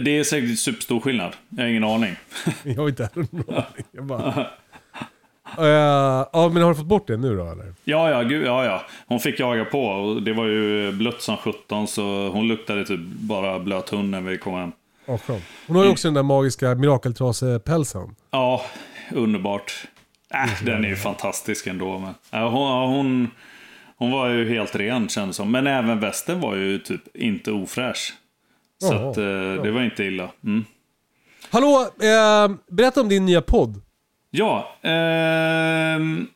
Det 0.00 0.18
är 0.18 0.24
säkert 0.24 0.58
superstor 0.58 1.00
skillnad. 1.00 1.32
Jag 1.48 1.62
har 1.62 1.68
ingen 1.68 1.84
aning. 1.84 2.16
Jag 2.62 2.76
har 2.76 2.88
inte 2.88 3.08
heller 3.14 3.28
någon 3.30 3.54
aning. 3.54 3.86
Jag 3.92 4.04
bara... 4.04 4.46
Eh, 5.58 6.26
ja, 6.32 6.50
men 6.52 6.62
har 6.62 6.70
du 6.70 6.76
fått 6.76 6.86
bort 6.86 7.06
det 7.06 7.16
nu 7.16 7.36
då 7.36 7.50
eller? 7.50 7.74
Ja, 7.84 8.10
ja, 8.10 8.22
gud, 8.22 8.46
ja, 8.46 8.64
ja. 8.64 8.82
Hon 9.06 9.20
fick 9.20 9.40
jaga 9.40 9.64
på 9.64 9.80
och 9.86 10.22
det 10.22 10.32
var 10.32 10.46
ju 10.46 10.92
blött 10.92 11.22
som 11.22 11.36
17 11.36 11.86
så 11.86 12.28
hon 12.28 12.48
luktade 12.48 12.84
typ 12.84 13.00
bara 13.06 13.58
blöt 13.58 13.88
hund 13.90 14.10
när 14.10 14.20
vi 14.20 14.38
kom 14.38 14.54
hem. 14.54 14.72
Ja, 15.06 15.18
skönt. 15.18 15.44
Hon 15.66 15.76
har 15.76 15.84
ju 15.84 15.90
också 15.90 16.08
den 16.08 16.14
där 16.14 16.22
magiska 16.22 16.74
mirakeltrasepälsen. 16.74 18.14
Ja, 18.30 18.62
underbart. 19.12 19.86
Äh, 20.34 20.64
den 20.64 20.84
är 20.84 20.88
ju 20.88 20.96
fantastisk 20.96 21.66
ändå. 21.66 21.98
Men, 21.98 22.14
ja, 22.30 22.48
hon, 22.48 22.62
ja, 22.62 22.86
hon, 22.86 23.30
hon 23.96 24.10
var 24.10 24.28
ju 24.28 24.48
helt 24.48 24.76
ren 24.76 25.08
kändes 25.08 25.36
som. 25.36 25.50
Men 25.50 25.66
även 25.66 26.00
västen 26.00 26.40
var 26.40 26.54
ju 26.54 26.78
typ 26.78 27.16
inte 27.16 27.52
ofräsch. 27.52 28.14
Så 28.78 28.92
Jaha, 28.92 29.10
att, 29.10 29.16
eh, 29.16 29.62
det 29.64 29.70
var 29.70 29.82
inte 29.82 30.04
illa. 30.04 30.28
Mm. 30.44 30.64
Hallå, 31.50 31.80
eh, 32.00 32.56
berätta 32.70 33.00
om 33.00 33.08
din 33.08 33.26
nya 33.26 33.42
podd. 33.42 33.80
Ja, 34.30 34.76
ehm, 34.82 36.26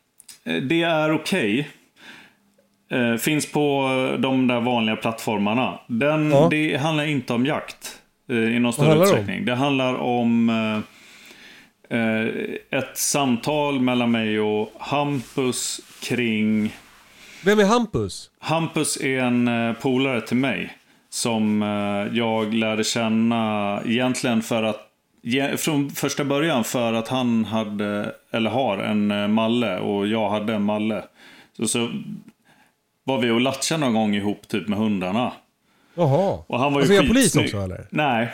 det 0.69 0.83
är 0.83 1.13
okej. 1.13 1.69
Eh, 2.91 3.15
finns 3.15 3.51
på 3.51 3.87
de 4.19 4.47
där 4.47 4.59
vanliga 4.61 4.95
plattformarna. 4.95 5.79
Den, 5.87 6.31
Ja. 6.31 6.47
Det 6.51 6.77
handlar 6.77 7.03
inte 7.05 7.33
om 7.33 7.45
jakt 7.45 7.75
eh, 7.85 8.00
i 8.35 8.59
någon 8.59 8.73
större 8.73 8.87
handlar 8.87 9.05
det 9.05 9.11
om? 9.11 9.17
utsträckning. 9.17 9.45
Det 9.45 9.55
handlar 9.55 9.95
om 9.95 10.49
eh, 10.49 11.97
eh, 11.99 12.27
ett 12.79 12.97
samtal 12.97 13.81
mellan 13.81 14.11
mig 14.11 14.39
och 14.39 14.73
Hampus 14.79 15.81
kring... 16.01 16.73
Vem 17.45 17.59
är 17.59 17.65
Hampus? 17.65 18.31
Hampus 18.39 18.97
är 19.01 19.19
en 19.19 19.47
eh, 19.47 19.73
polare 19.73 20.21
till 20.21 20.37
mig. 20.37 20.77
Som 21.09 21.63
eh, 21.63 22.17
jag 22.17 22.53
lärde 22.53 22.83
känna 22.83 23.81
egentligen 23.85 24.41
för 24.41 24.63
att 24.63 24.87
från 25.57 25.89
första 25.89 26.25
början 26.25 26.63
för 26.63 26.93
att 26.93 27.07
han 27.07 27.45
hade, 27.45 28.15
eller 28.31 28.49
har, 28.49 28.77
en 28.77 29.11
eh, 29.11 29.27
malle 29.27 29.79
och 29.79 30.07
jag 30.07 30.29
hade 30.29 30.53
en 30.53 30.63
malle. 30.63 31.03
Så, 31.57 31.67
så 31.67 31.89
var 33.03 33.17
vi 33.17 33.29
och 33.29 33.41
latchade 33.41 33.81
någon 33.81 33.93
gång 33.93 34.15
ihop 34.15 34.47
typ 34.47 34.67
med 34.67 34.79
hundarna. 34.79 35.31
Jaha. 35.95 36.43
Och 36.47 36.59
han 36.59 36.73
var 36.73 36.81
ju 36.81 36.87
alltså, 36.87 37.03
är 37.03 37.07
polis 37.07 37.35
också 37.35 37.57
eller? 37.57 37.85
Nej. 37.89 38.29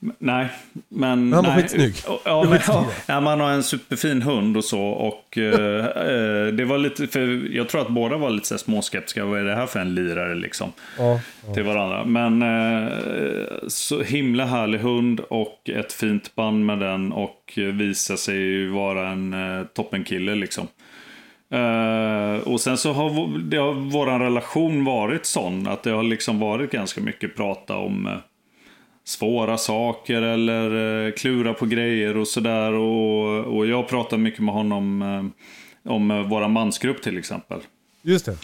Nej, 0.00 0.48
men... 0.88 1.32
Han 1.32 1.44
var 1.44 1.52
nej. 1.52 1.62
skitsnygg. 1.62 1.94
Ja, 2.24 2.44
men, 2.50 2.60
ja, 2.66 2.90
ja, 3.06 3.20
man 3.20 3.40
har 3.40 3.50
en 3.50 3.62
superfin 3.62 4.22
hund 4.22 4.56
och 4.56 4.64
så. 4.64 4.80
Och 4.80 5.38
eh, 5.38 5.86
eh, 5.86 6.46
det 6.46 6.64
var 6.64 6.78
lite, 6.78 7.06
för 7.06 7.54
jag 7.56 7.68
tror 7.68 7.80
att 7.80 7.88
båda 7.88 8.16
var 8.16 8.30
lite 8.30 8.46
så 8.46 8.58
småskeptiska. 8.58 9.24
Vad 9.24 9.40
är 9.40 9.44
det 9.44 9.54
här 9.54 9.66
för 9.66 9.80
en 9.80 9.94
lirare 9.94 10.34
liksom? 10.34 10.72
Ja. 10.98 11.20
Till 11.54 11.62
varandra. 11.62 12.04
Men 12.04 12.42
eh, 12.42 12.88
så 13.68 14.02
himla 14.02 14.44
härlig 14.44 14.78
hund 14.78 15.20
och 15.20 15.70
ett 15.70 15.92
fint 15.92 16.34
band 16.34 16.66
med 16.66 16.78
den. 16.78 17.12
Och 17.12 17.52
visar 17.56 18.16
sig 18.16 18.36
ju 18.36 18.68
vara 18.68 19.08
en 19.08 19.32
eh, 19.32 19.66
toppenkille 19.66 20.34
liksom. 20.34 20.68
Eh, 21.50 22.48
och 22.48 22.60
sen 22.60 22.78
så 22.78 22.92
har, 22.92 23.38
det 23.38 23.56
har 23.56 23.72
vår 23.72 24.06
relation 24.18 24.84
varit 24.84 25.26
sån 25.26 25.66
att 25.66 25.82
det 25.82 25.90
har 25.90 26.02
liksom 26.02 26.38
varit 26.38 26.70
ganska 26.70 27.00
mycket 27.00 27.36
prata 27.36 27.76
om 27.76 28.06
eh, 28.06 28.16
svåra 29.04 29.58
saker 29.58 30.22
eller 30.22 31.06
eh, 31.06 31.12
klura 31.12 31.54
på 31.54 31.66
grejer 31.66 32.16
och 32.16 32.28
sådär. 32.28 32.72
Och, 32.72 33.56
och 33.56 33.66
jag 33.66 33.88
pratar 33.88 34.16
mycket 34.16 34.40
med 34.40 34.54
honom 34.54 35.02
eh, 35.02 35.92
om 35.92 36.10
eh, 36.10 36.28
våra 36.28 36.48
mansgrupp 36.48 37.02
till 37.02 37.18
exempel. 37.18 37.60
Just 38.02 38.26
det. 38.26 38.36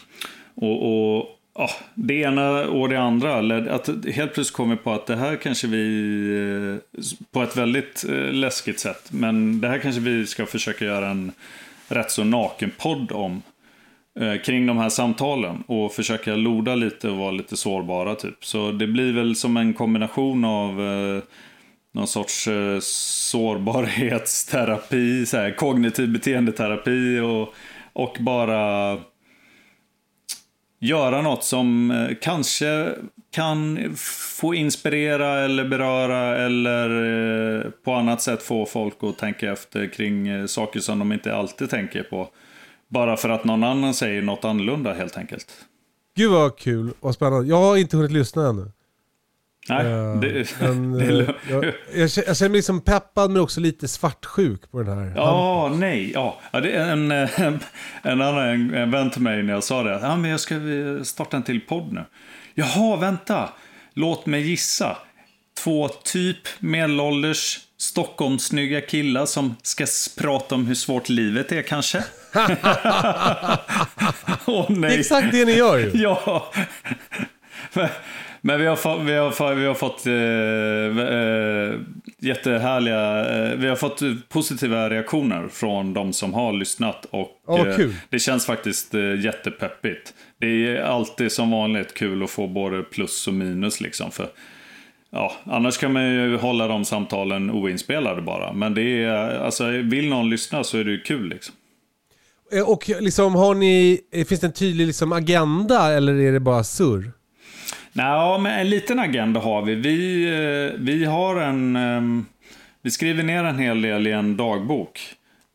Och, 0.55 1.17
och 1.17 1.27
ja, 1.55 1.71
det 1.95 2.15
ena 2.15 2.67
och 2.67 2.89
det 2.89 3.01
andra. 3.01 3.57
Att 3.75 3.87
helt 3.87 4.35
plötsligt 4.35 4.57
kommer 4.57 4.77
på 4.77 4.93
att 4.93 5.07
det 5.07 5.17
här 5.17 5.37
kanske 5.37 5.67
vi, 5.67 6.79
på 7.33 7.43
ett 7.43 7.57
väldigt 7.57 8.05
läskigt 8.31 8.81
sätt, 8.81 9.09
men 9.13 9.61
det 9.61 9.69
här 9.69 9.79
kanske 9.79 10.01
vi 10.01 10.27
ska 10.27 10.47
försöka 10.47 10.85
göra 10.85 11.09
en 11.09 11.33
rätt 11.89 12.11
så 12.11 12.25
naken 12.25 12.71
podd 12.79 13.13
om. 13.13 13.43
eh, 14.21 14.37
Kring 14.43 14.67
de 14.67 14.79
här 14.79 14.89
samtalen 14.89 15.63
och 15.67 15.93
försöka 15.93 16.37
loda 16.37 16.75
lite 16.75 17.11
och 17.11 17.17
vara 17.17 17.31
lite 17.31 17.57
sårbara 17.57 18.15
typ. 18.15 18.45
Så 18.45 18.73
det 18.73 18.87
blir 18.87 19.13
väl 19.13 19.37
som 19.37 19.57
en 19.57 19.75
kombination 19.75 20.45
av 20.45 20.81
eh, 20.81 21.23
någon 21.93 22.07
sorts 22.07 22.49
eh, 22.49 22.79
sårbarhetsterapi, 22.81 25.27
så 25.27 25.37
här, 25.37 25.57
kognitiv 25.57 26.13
beteendeterapi 26.13 27.21
och, 27.21 27.55
och 27.93 28.17
bara 28.21 28.99
göra 30.81 31.23
något 31.23 31.45
som 31.45 31.91
eh, 31.91 32.09
kanske 32.21 32.89
kan 33.35 33.95
få 34.39 34.55
inspirera 34.55 35.41
eller 35.45 35.69
beröra 35.69 36.37
eller 36.37 36.89
eh, 37.65 37.71
på 37.85 37.93
annat 37.95 38.23
sätt 38.23 38.43
få 38.43 38.67
folk 38.67 38.95
att 39.03 39.19
tänka 39.19 39.53
efter 39.53 39.87
kring 39.87 40.29
eh, 40.29 40.47
saker 40.47 40.81
som 40.81 40.99
de 40.99 41.13
inte 41.13 41.37
alltid 41.37 41.71
tänker 41.71 42.03
på. 42.03 42.29
Bara 42.89 43.17
för 43.17 43.29
att 43.29 43.45
någon 43.45 43.65
annan 43.65 43.95
säger 43.95 44.23
något 44.23 44.45
annorlunda 44.45 44.93
helt 44.93 45.17
enkelt. 45.17 45.47
Gud 46.17 46.31
vad 46.31 46.59
kul 46.59 46.93
och 47.01 47.15
spännande. 47.15 47.49
Jag 47.49 47.57
har 47.57 47.77
inte 47.77 47.97
hunnit 47.97 48.13
lyssna 48.13 48.49
ännu. 48.49 48.71
Nej, 49.69 49.87
Eh, 49.87 50.21
det, 50.21 50.61
men, 50.61 50.93
det 50.99 51.05
är 51.05 51.35
jag, 51.51 51.65
jag, 51.95 52.11
känner- 52.11 52.49
mig 52.49 52.57
liksom 52.59 52.81
peppad 52.81 53.31
men 53.31 53.43
också 53.43 53.61
lite 53.61 53.89
svartsjuk 53.89 54.71
på 54.71 54.83
den 54.83 54.99
här. 54.99 55.13
Ja, 55.17 55.73
nej. 55.79 56.11
Ja. 56.15 56.41
Ja, 56.53 56.61
det 56.61 56.73
är 56.73 56.93
en, 56.93 57.11
en, 57.11 57.29
en 58.03 58.21
annan 58.23 58.49
en, 58.49 58.75
en 58.75 58.91
vän 58.91 59.11
till 59.11 59.23
mig 59.23 59.43
när 59.43 59.53
jag 59.53 59.65
sa 59.65 59.83
det. 59.83 59.99
Ja, 60.03 60.17
men 60.17 60.31
jag 60.31 60.41
ska 60.41 60.55
starta 61.03 61.37
en 61.37 61.43
till 61.43 61.61
podd 61.61 61.93
nu. 61.93 62.05
Jaha, 62.55 62.97
vänta. 62.97 63.49
Låt 63.95 64.27
mig 64.27 64.41
gissa. 64.43 64.97
Två 65.59 65.89
typ 65.89 66.49
medelålders 66.59 67.61
Stockholmssnygga 67.77 68.81
killar 68.81 69.27
som 69.27 69.57
ska 69.63 69.87
prata 70.19 70.55
om 70.55 70.67
hur 70.67 70.75
svårt 70.75 71.09
livet 71.09 71.53
är 71.53 71.63
kanske. 71.63 71.99
Åh 74.47 74.67
Det 74.69 74.75
är 74.75 74.77
nej. 74.77 75.01
exakt 75.01 75.33
det 75.33 75.45
ni 75.45 75.53
gör 75.53 75.79
ju. 75.79 75.91
Ja. 75.95 76.53
Men, 78.47 78.61
vi 78.61 78.67
har, 78.67 78.77
få, 78.77 78.99
vi 78.99 79.13
har, 79.13 79.31
få, 79.31 79.55
vi 79.55 79.67
har 79.67 79.75
fått 79.75 80.07
eh, 80.07 80.15
eh, 81.15 81.81
jättehärliga, 82.19 83.27
eh, 83.37 83.57
vi 83.57 83.69
har 83.69 83.77
fått 83.77 84.01
positiva 84.29 84.91
reaktioner 84.91 85.49
från 85.49 85.95
de 85.95 86.13
som 86.13 86.35
har 86.35 86.53
lyssnat. 86.53 87.07
Och 87.11 87.29
vad 87.47 87.81
eh, 87.81 87.89
det 88.09 88.19
känns 88.19 88.47
faktiskt 88.47 88.95
eh, 88.95 89.21
jättepeppigt. 89.21 90.15
Det 90.41 90.47
är 90.47 90.83
alltid 90.83 91.33
som 91.33 91.51
vanligt 91.51 91.95
kul 91.95 92.23
att 92.23 92.31
få 92.31 92.47
både 92.47 92.83
plus 92.83 93.29
och 93.29 93.35
minus 93.35 93.81
liksom. 93.81 94.11
För, 94.11 94.29
ja, 95.13 95.33
annars 95.45 95.79
kan 95.79 95.93
man 95.93 96.05
ju 96.05 96.37
hålla 96.37 96.69
de 96.69 96.85
samtalen 96.85 97.51
oinspelade 97.51 98.23
bara. 98.23 98.53
Men 98.53 98.75
det 98.75 99.05
är, 99.05 99.39
alltså, 99.39 99.69
vill 99.69 100.09
någon 100.09 100.31
lyssna 100.31 100.65
så 100.65 100.79
är 100.79 100.85
det 100.85 100.91
ju 100.91 101.01
kul 101.01 101.29
liksom. 101.29 101.55
Eh, 102.53 102.69
Och 102.69 102.91
liksom 103.01 103.35
har 103.35 103.55
ni, 103.55 104.01
eh, 104.13 104.25
finns 104.27 104.41
det 104.41 104.47
en 104.47 104.53
tydlig 104.53 104.87
liksom 104.87 105.13
agenda 105.13 105.93
eller 105.93 106.15
är 106.15 106.33
det 106.33 106.41
bara 106.41 106.65
surr? 106.65 107.13
Nej, 107.97 108.39
men 108.41 108.61
en 108.61 108.69
liten 108.71 108.99
agenda 108.99 109.41
har 109.41 109.63
vi. 109.63 109.75
Vi, 109.75 110.25
eh, 110.29 110.81
vi 110.81 111.05
har 111.05 111.37
en... 111.41 111.77
ehm, 111.77 112.27
Vi 112.83 112.91
skriver 112.91 113.23
ner 113.23 113.45
en 113.45 113.59
hel 113.59 113.83
del 113.83 114.07
i 114.07 114.13
en 114.13 114.37
dagbok. 114.37 115.01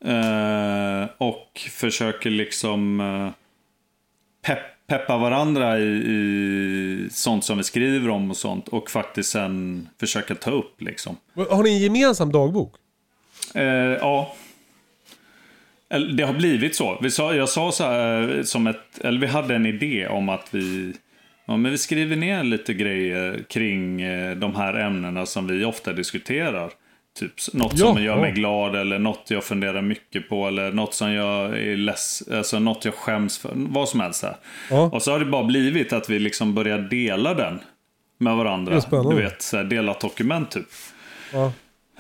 Eh, 0.06 1.10
Och 1.18 1.60
försöker 1.72 2.30
liksom 2.30 3.00
eh, 3.02 3.30
pepp, 4.48 4.88
peppa 4.88 5.18
varandra 5.18 5.80
i, 5.80 5.84
i 5.86 7.08
sånt 7.12 7.44
som 7.46 7.58
vi 7.58 7.64
skriver 7.64 8.10
om 8.10 8.30
och 8.30 8.38
sånt. 8.38 8.68
Och 8.68 8.90
faktiskt 8.92 9.30
sen 9.30 9.88
försöka 10.00 10.36
ta 10.36 10.52
upp 10.52 10.82
liksom. 10.82 11.16
Har 11.50 11.64
ni 11.64 11.70
en 11.70 11.80
gemensam 11.80 12.32
dagbok? 12.32 12.74
Ja. 14.02 14.36
Det 16.18 16.24
har 16.24 16.34
blivit 16.34 16.76
så. 16.76 17.00
Vi 17.02 17.12
sa, 17.12 17.34
jag 17.34 17.50
sa 17.50 17.72
så 17.72 17.84
här, 17.84 18.42
som 18.44 18.68
ett, 18.68 19.00
eller 19.04 19.20
vi 19.20 19.28
hade 19.28 19.56
en 19.56 19.66
idé 19.66 20.08
om 20.08 20.30
att 20.30 20.48
vi, 20.52 20.94
ja, 21.50 21.58
men 21.58 21.72
vi 21.72 21.78
skriver 21.78 22.16
ner 22.16 22.44
lite 22.44 22.74
grejer 22.74 23.44
kring 23.50 24.02
eh, 24.02 24.36
de 24.36 24.56
här 24.56 24.74
ämnena 24.74 25.26
som 25.26 25.48
vi 25.48 25.66
ofta 25.66 25.94
diskuterar. 25.94 26.72
Typ 27.20 27.32
något 27.54 27.80
Ja, 27.80 27.94
som 27.94 28.04
gör 28.04 28.16
mig 28.18 28.30
ja. 28.30 28.36
glad 28.36 28.76
eller 28.76 29.00
något 29.00 29.24
jag 29.28 29.44
funderar 29.44 29.82
mycket 29.82 30.30
på 30.30 30.48
eller 30.48 30.72
något 30.72 30.94
som 30.94 31.12
jag 31.12 31.60
är 31.60 31.78
less, 31.78 32.24
alltså 32.32 32.60
något 32.60 32.86
jag 32.86 32.94
skäms 32.94 33.38
för. 33.38 33.52
Vad 33.56 33.90
som 33.90 34.00
helst. 34.00 34.24
Här. 34.24 34.36
Ja. 34.70 34.82
Och 34.82 35.02
så 35.02 35.12
har 35.12 35.20
det 35.20 35.26
bara 35.26 35.44
blivit 35.44 35.94
att 35.94 36.10
vi 36.10 36.20
liksom 36.20 36.54
börjar 36.54 36.80
dela 36.80 37.34
den 37.34 37.60
med 38.18 38.36
varandra. 38.36 38.82
Du 38.90 39.16
vet, 39.16 39.42
så 39.42 39.58
här, 39.58 39.64
delat 39.64 40.00
dokument 40.02 40.52
typ. 40.52 40.68
Ja. 41.34 41.52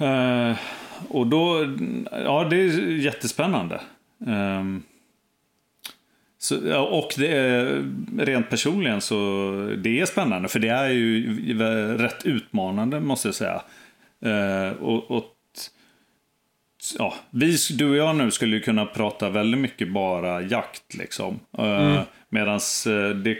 Eh, 0.05 0.57
och 1.09 1.27
då, 1.27 1.75
ja 2.11 2.47
det 2.49 2.55
är 2.55 2.97
jättespännande. 2.97 3.81
Ehm, 4.27 4.83
så, 6.41 6.81
och 6.81 7.13
det 7.17 7.27
är, 7.27 7.85
rent 8.17 8.49
personligen 8.49 9.01
så 9.01 9.15
det 9.77 9.99
är 9.99 10.05
spännande 10.05 10.49
för 10.49 10.59
det 10.59 10.69
är 10.69 10.89
ju 10.89 11.57
rätt 11.97 12.25
utmanande 12.25 12.99
måste 12.99 13.27
jag 13.27 13.35
säga. 13.35 13.61
Eh, 14.25 14.73
och, 14.73 15.11
och 15.11 15.35
ja, 16.97 17.13
vi, 17.29 17.57
du 17.77 17.89
och 17.89 17.95
jag 17.95 18.15
nu 18.15 18.31
skulle 18.31 18.55
ju 18.55 18.61
kunna 18.61 18.85
prata 18.85 19.29
väldigt 19.29 19.61
mycket 19.61 19.93
bara 19.93 20.41
jakt 20.41 20.93
liksom. 20.93 21.39
Uh, 21.59 22.01
Medans 22.29 22.87
eh, 22.87 23.09
det, 23.09 23.37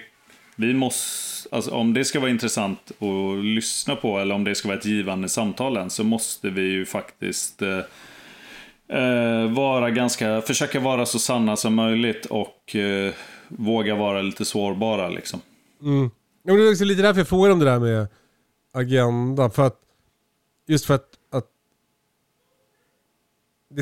vi 0.56 0.74
måste, 0.74 1.56
alltså, 1.56 1.72
om 1.72 1.93
det 1.93 2.06
ska 2.06 2.20
vara 2.20 2.30
intressant 2.30 2.91
att 3.00 3.45
lyssna 3.45 3.95
på 3.95 4.20
eller 4.20 4.36
om 4.36 4.43
det 4.43 4.56
ska 4.56 4.68
vara 4.68 4.78
ett 4.78 4.86
givande 4.86 5.30
samtal 5.30 5.89
så 5.89 6.04
måste 6.04 6.50
vi 6.50 6.62
ju 6.62 6.86
faktiskt 6.86 7.62
eh, 7.62 7.80
eh, 8.89 9.51
vara 9.51 9.89
ganska, 9.91 10.41
försöka 10.41 10.79
vara 10.79 11.05
så 11.05 11.19
sanna 11.19 11.55
som 11.55 11.75
möjligt 11.75 12.25
och 12.25 12.75
eh, 12.75 13.13
våga 13.47 13.95
vara 13.95 14.21
lite 14.21 14.45
sårbara 14.45 15.09
liksom. 15.09 15.41
Mm. 15.81 16.11
Ja, 16.43 16.53
det 16.53 16.63
är 16.67 16.71
också 16.71 16.83
lite 16.83 17.01
därför 17.01 17.19
jag 17.19 17.27
frågar 17.27 17.51
om 17.51 17.59
det 17.59 17.65
där 17.65 17.79
med 17.79 18.07
agenda. 18.73 19.49
För 19.49 19.67
att, 19.67 19.79
just 20.67 20.85
för 20.85 20.93
att, 20.93 21.07
att, 21.31 21.45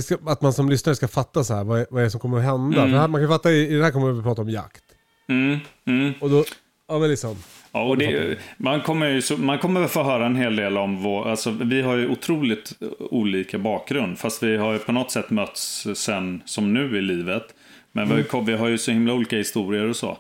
ska, 0.03 0.17
att 0.25 0.41
man 0.41 0.53
som 0.53 0.69
lyssnare 0.69 0.95
ska 0.95 1.07
fatta 1.07 1.43
så 1.43 1.53
här, 1.53 1.63
vad, 1.63 1.79
är, 1.79 1.85
vad 1.89 2.01
är 2.01 2.05
det 2.05 2.11
som 2.11 2.19
kommer 2.19 2.37
att 2.37 2.43
hända. 2.43 2.79
Mm. 2.81 2.91
För 2.91 2.99
här, 2.99 3.07
man 3.07 3.21
kan 3.21 3.29
fatta, 3.29 3.51
i, 3.51 3.67
i 3.67 3.77
det 3.77 3.83
här 3.83 3.91
kommer 3.91 4.11
vi 4.11 4.17
att 4.17 4.25
prata 4.25 4.41
om 4.41 4.49
jakt. 4.49 4.83
Mm, 5.27 5.59
mm. 5.85 6.13
Och 6.21 6.29
då, 6.29 6.43
ja 6.87 6.99
men 6.99 7.09
liksom. 7.09 7.37
Ja, 7.77 7.83
och 7.83 7.97
det, 7.97 8.37
man, 8.57 8.81
kommer 8.81 9.07
ju, 9.09 9.21
så- 9.21 9.37
man 9.37 9.59
kommer 9.59 9.87
få 9.87 10.03
höra 10.03 10.25
en 10.25 10.35
hel 10.35 10.55
del 10.55 10.77
om 10.77 10.97
vår... 11.03 11.29
Alltså, 11.29 11.51
vi 11.51 11.81
har 11.81 11.95
ju 11.95 12.07
otroligt 12.09 12.73
olika 12.99 13.57
bakgrund. 13.57 14.19
Fast 14.19 14.43
vi 14.43 14.57
har 14.57 14.73
ju 14.73 14.79
på 14.79 14.91
något 14.91 15.11
sätt 15.11 15.29
mötts 15.29 15.87
sen 15.95 16.41
som 16.45 16.73
nu 16.73 16.97
i 16.97 17.01
livet. 17.01 17.43
Men 17.91 18.07
vi, 18.07 18.13
har 18.13 18.39
ju- 18.39 18.45
vi 18.45 18.53
har 18.53 18.67
ju 18.67 18.77
så 18.77 18.91
himla 18.91 19.13
olika 19.13 19.37
historier 19.37 19.85
och 19.85 19.95
så. 19.95 20.17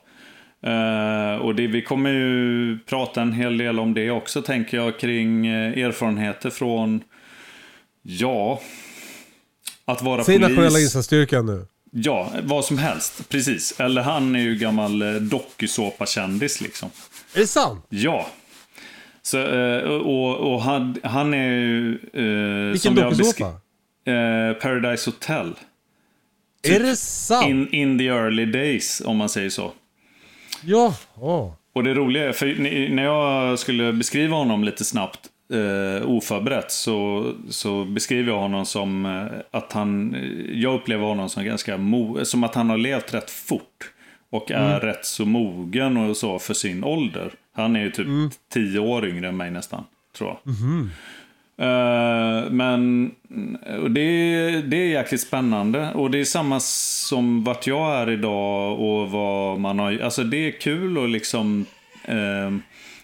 Eh, 0.63 1.35
och 1.41 1.55
det, 1.55 1.67
vi 1.67 1.81
kommer 1.81 2.09
ju 2.09 2.77
prata 2.85 3.21
en 3.21 3.33
hel 3.33 3.57
del 3.57 3.79
om 3.79 3.93
det 3.93 4.11
också, 4.11 4.41
tänker 4.41 4.77
jag, 4.77 4.99
kring 4.99 5.47
eh, 5.47 5.85
erfarenheter 5.85 6.49
från... 6.49 7.01
Ja... 8.01 8.61
Att 9.85 10.01
vara 10.01 10.23
Säg 10.23 10.35
polis. 10.39 10.49
nationella 10.49 10.79
insatsstyrkan 10.79 11.45
nu. 11.45 11.65
Ja, 11.91 12.31
vad 12.43 12.65
som 12.65 12.77
helst. 12.77 13.29
Precis. 13.29 13.79
Eller 13.79 14.01
han 14.01 14.35
är 14.35 14.39
ju 14.39 14.55
gammal 14.55 15.01
eh, 15.01 15.13
dokusåpakändis 15.13 16.61
liksom. 16.61 16.89
Är 17.33 17.39
det 17.39 17.47
sant? 17.47 17.85
Ja. 17.89 18.27
Så, 19.21 19.37
eh, 19.37 19.83
och, 19.83 20.53
och 20.53 20.61
han, 20.61 20.95
han 21.03 21.33
är 21.33 21.51
ju... 21.53 21.99
Eh, 22.13 22.71
Vilken 22.71 22.95
dokusåpa? 22.95 23.45
Eh, 24.05 24.53
Paradise 24.53 25.09
Hotel. 25.09 25.53
Är 26.63 26.79
det 26.79 26.95
sant? 26.95 27.47
In, 27.47 27.73
in 27.73 27.97
the 27.97 28.07
early 28.07 28.45
days, 28.45 29.01
om 29.05 29.17
man 29.17 29.29
säger 29.29 29.49
så. 29.49 29.71
Ja. 30.63 30.95
ja. 31.15 31.55
Och 31.73 31.83
det 31.83 31.93
roliga 31.93 32.29
är, 32.29 32.31
för 32.31 32.55
när 32.89 33.03
jag 33.03 33.59
skulle 33.59 33.93
beskriva 33.93 34.35
honom 34.35 34.63
lite 34.63 34.85
snabbt, 34.85 35.19
eh, 35.53 36.09
oförberett, 36.09 36.71
så, 36.71 37.31
så 37.49 37.85
beskriver 37.85 38.31
jag 38.31 38.39
honom 38.39 38.65
som 38.65 39.05
att 39.51 39.73
han, 39.73 40.15
jag 40.53 40.73
upplever 40.75 41.05
honom 41.05 41.29
som 41.29 41.45
ganska 41.45 41.77
mo, 41.77 42.25
som 42.25 42.43
att 42.43 42.55
han 42.55 42.69
har 42.69 42.77
levt 42.77 43.13
rätt 43.13 43.29
fort. 43.29 43.91
Och 44.29 44.51
är 44.51 44.79
rätt 44.79 45.05
så 45.05 45.25
mogen 45.25 45.97
och 45.97 46.17
så 46.17 46.39
för 46.39 46.53
sin 46.53 46.83
ålder. 46.83 47.31
Han 47.55 47.75
är 47.75 47.79
ju 47.79 47.91
typ 47.91 48.07
tio 48.53 48.79
år 48.79 49.07
yngre 49.07 49.27
än 49.27 49.37
mig 49.37 49.51
nästan, 49.51 49.83
tror 50.17 50.29
jag. 50.29 50.53
Eh, 51.59 52.51
men 52.51 53.11
och 53.81 53.91
det, 53.91 54.61
det 54.61 54.77
är 54.77 54.87
jäkligt 54.87 55.21
spännande. 55.21 55.93
Och 55.93 56.11
det 56.11 56.19
är 56.19 56.23
samma 56.25 56.59
som 56.59 57.43
vart 57.43 57.67
jag 57.67 57.95
är 57.95 58.09
idag 58.09 58.79
och 58.79 59.11
vad 59.11 59.59
man 59.59 59.79
har... 59.79 59.99
Alltså 59.99 60.23
det 60.23 60.37
är 60.37 60.51
kul 60.51 61.03
att 61.03 61.09
liksom 61.09 61.65
eh, 62.05 62.55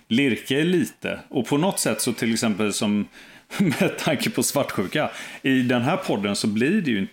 lirka 0.07 0.55
lite. 0.55 1.19
Och 1.29 1.47
på 1.47 1.57
något 1.57 1.79
sätt 1.79 2.01
så 2.01 2.13
till 2.13 2.33
exempel 2.33 2.73
som 2.73 3.07
med 3.59 3.97
tanke 3.97 4.29
på 4.29 4.43
svartsjuka. 4.43 5.09
I 5.41 5.61
den 5.61 5.81
här 5.81 5.97
podden 5.97 6.35
så 6.35 6.47
blir 6.47 6.81
det 6.81 6.91
ju 6.91 7.01
det- 7.01 7.07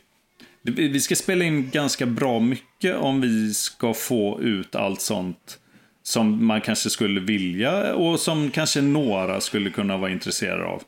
vi 0.62 1.00
ska 1.00 1.14
spela 1.14 1.44
in 1.44 1.70
ganska 1.70 2.06
bra 2.06 2.40
mycket 2.40 2.96
om 2.96 3.20
vi 3.20 3.54
ska 3.54 3.94
få 3.94 4.40
ut 4.40 4.74
allt 4.74 5.00
sånt 5.00 5.58
som 6.02 6.46
man 6.46 6.60
kanske 6.60 6.90
skulle 6.90 7.20
vilja 7.20 7.94
och 7.94 8.20
som 8.20 8.50
kanske 8.50 8.80
några 8.80 9.40
skulle 9.40 9.70
kunna 9.70 9.96
vara 9.96 10.10
intresserade 10.10 10.64
av. 10.64 10.82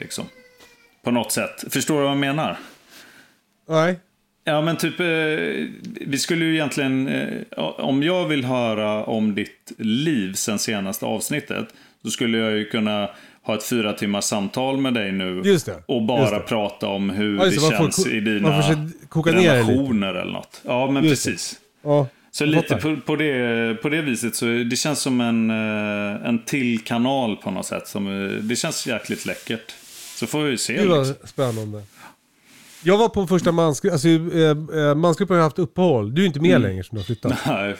Liksom. 0.00 0.24
På 1.02 1.10
något 1.10 1.32
sätt. 1.32 1.64
Förstår 1.70 1.96
du 1.96 2.02
vad 2.02 2.10
jag 2.10 2.18
menar? 2.18 2.58
Nej. 3.68 3.98
Ja 4.44 4.62
men 4.62 4.76
typ, 4.76 5.00
eh, 5.00 5.06
vi 6.06 6.18
skulle 6.18 6.44
ju 6.44 6.54
egentligen, 6.54 7.08
eh, 7.08 7.58
om 7.58 8.02
jag 8.02 8.28
vill 8.28 8.44
höra 8.44 9.04
om 9.04 9.34
ditt 9.34 9.72
liv 9.78 10.32
sen 10.32 10.58
senaste 10.58 11.06
avsnittet, 11.06 11.68
så 12.02 12.10
skulle 12.10 12.38
jag 12.38 12.52
ju 12.52 12.64
kunna 12.64 13.10
ha 13.46 13.54
ett 13.54 13.64
fyra 13.64 13.92
timmars 13.92 14.24
samtal 14.24 14.76
med 14.76 14.94
dig 14.94 15.12
nu 15.12 15.42
det, 15.42 15.82
och 15.86 16.02
bara 16.02 16.40
prata 16.40 16.86
om 16.86 17.10
hur 17.10 17.38
Ja, 17.38 17.44
det 17.44 17.50
får 17.52 17.70
känns 17.70 18.04
ko- 18.04 18.10
i 18.10 18.20
dina 18.20 18.62
får 18.62 19.22
relationer 19.32 20.14
eller 20.14 20.32
något. 20.32 20.60
Ja 20.64 20.90
men 20.90 21.04
Just 21.04 21.24
precis. 21.24 21.60
Ja. 21.84 22.06
Så 22.30 22.44
lite 22.44 22.76
på, 22.76 22.96
på, 23.06 23.16
det, 23.16 23.82
på 23.82 23.88
det 23.88 24.02
viset 24.02 24.36
så 24.36 24.44
det 24.46 24.76
känns 24.76 25.00
som 25.00 25.20
en, 25.20 25.50
eh, 25.50 26.28
en 26.28 26.44
till 26.44 26.80
kanal 26.84 27.36
på 27.36 27.50
något 27.50 27.66
sätt. 27.66 27.88
Som, 27.88 28.06
eh, 28.26 28.30
det 28.30 28.56
känns 28.56 28.86
jäkligt 28.86 29.26
läckert. 29.26 29.74
Så 30.18 30.26
får 30.26 30.42
vi 30.42 30.58
se. 30.58 30.80
Det 30.82 30.86
var 30.88 30.98
Liksom. 31.04 31.26
spännande. 31.28 31.82
Jag 32.82 32.98
var 32.98 33.08
på 33.08 33.26
första 33.26 33.52
mansgruppen, 33.52 33.92
alltså 33.94 34.08
eh, 34.78 34.94
mansgruppen 34.94 35.36
har 35.36 35.42
haft 35.42 35.58
uppehåll. 35.58 36.14
Du 36.14 36.22
är 36.22 36.26
inte 36.26 36.40
med 36.40 36.50
Mm. 36.50 36.62
längre 36.62 36.84
som 36.84 36.94
du 36.96 37.00
har 37.00 37.04
flyttat. 37.06 37.32
Nej, 37.46 37.74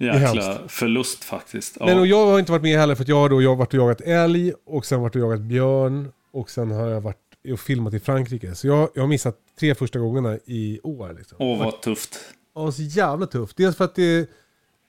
Jäkla 0.00 0.58
förlust 0.68 1.24
faktiskt. 1.24 1.76
Ja. 1.80 1.86
Men 1.86 1.98
och 1.98 2.06
jag 2.06 2.26
har 2.26 2.38
inte 2.38 2.52
varit 2.52 2.62
med 2.62 2.78
heller 2.78 2.94
för 2.94 3.02
att 3.02 3.08
jag 3.08 3.16
har 3.16 3.28
då 3.28 3.42
jag 3.42 3.50
har 3.50 3.56
varit 3.56 3.74
och 3.74 3.80
jagat 3.80 4.00
älg 4.00 4.52
och 4.66 4.86
sen 4.86 5.00
varit 5.00 5.16
och 5.16 5.22
jagat 5.22 5.40
björn 5.40 6.12
och 6.32 6.50
sen 6.50 6.70
har 6.70 6.88
jag 6.88 7.00
varit 7.00 7.16
och 7.52 7.60
filmat 7.60 7.94
i 7.94 8.00
Frankrike. 8.00 8.54
Så 8.54 8.66
jag, 8.66 8.88
jag 8.94 9.02
har 9.02 9.08
missat 9.08 9.36
tre 9.60 9.74
första 9.74 9.98
gångerna 9.98 10.38
i 10.46 10.80
år. 10.82 11.14
Liksom. 11.18 11.36
Åh 11.40 11.58
vad 11.58 11.82
tufft. 11.82 12.18
Ja, 12.54 12.72
så 12.72 12.82
jävla 12.82 13.26
tufft. 13.26 13.56
Dels 13.56 13.76
för 13.76 13.84
att 13.84 13.94
det 13.94 14.02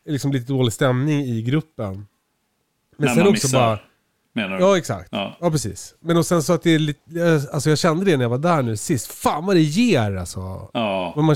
är 0.05 0.11
liksom 0.11 0.31
lite 0.31 0.53
dålig 0.53 0.73
stämning 0.73 1.21
i 1.21 1.41
gruppen. 1.41 2.07
Men 2.97 3.07
När 3.07 3.07
sen 3.07 3.17
man 3.23 3.33
också 3.33 3.47
missar, 3.47 3.59
bara... 3.59 3.79
menar 4.33 4.57
du? 4.57 4.63
Ja, 4.63 4.77
exakt. 4.77 5.09
Ja. 5.11 5.37
Ja. 5.39 5.51
precis. 5.51 5.95
Men 5.99 6.17
och 6.17 6.25
sen 6.25 6.43
så 6.43 6.53
att 6.53 6.63
det 6.63 6.71
är 6.71 6.79
lite... 6.79 7.41
Alltså 7.53 7.69
jag 7.69 7.79
kände 7.79 8.05
det 8.05 8.17
när 8.17 8.23
jag 8.23 8.29
var 8.29 8.37
där 8.37 8.61
nu 8.61 8.77
sist. 8.77 9.11
Fan 9.11 9.45
vad 9.45 9.55
det 9.55 9.61
ger 9.61 10.15
alltså. 10.15 10.69
Ja. 10.73 11.13
Man, 11.15 11.35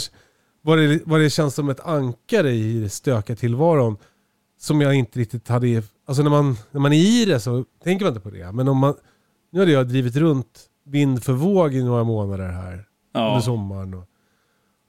vad, 0.65 0.77
det, 0.77 1.01
vad 1.05 1.19
det 1.19 1.29
känns 1.29 1.55
som 1.55 1.69
ett 1.69 1.79
ankare 1.79 2.51
i 2.51 2.79
det 2.79 2.89
stökiga 2.89 3.35
tillvaron. 3.35 3.97
Som 4.59 4.81
jag 4.81 4.93
inte 4.95 5.19
riktigt 5.19 5.47
hade... 5.47 5.83
Alltså 6.05 6.23
när 6.23 6.29
man, 6.29 6.57
när 6.71 6.81
man 6.81 6.93
är 6.93 6.97
i 6.97 7.25
det 7.25 7.39
så 7.39 7.65
tänker 7.83 8.05
man 8.05 8.13
inte 8.13 8.29
på 8.29 8.29
det. 8.29 8.51
Men 8.51 8.67
om 8.67 8.77
man... 8.77 8.95
Nu 9.51 9.59
hade 9.59 9.71
jag 9.71 9.87
drivit 9.87 10.15
runt 10.15 10.65
vind 10.85 11.23
för 11.23 11.33
våg 11.33 11.73
i 11.73 11.83
några 11.83 12.03
månader 12.03 12.49
här. 12.49 12.73
Under 12.73 12.87
ja. 13.13 13.41
sommaren. 13.41 13.93
Och, 13.93 14.03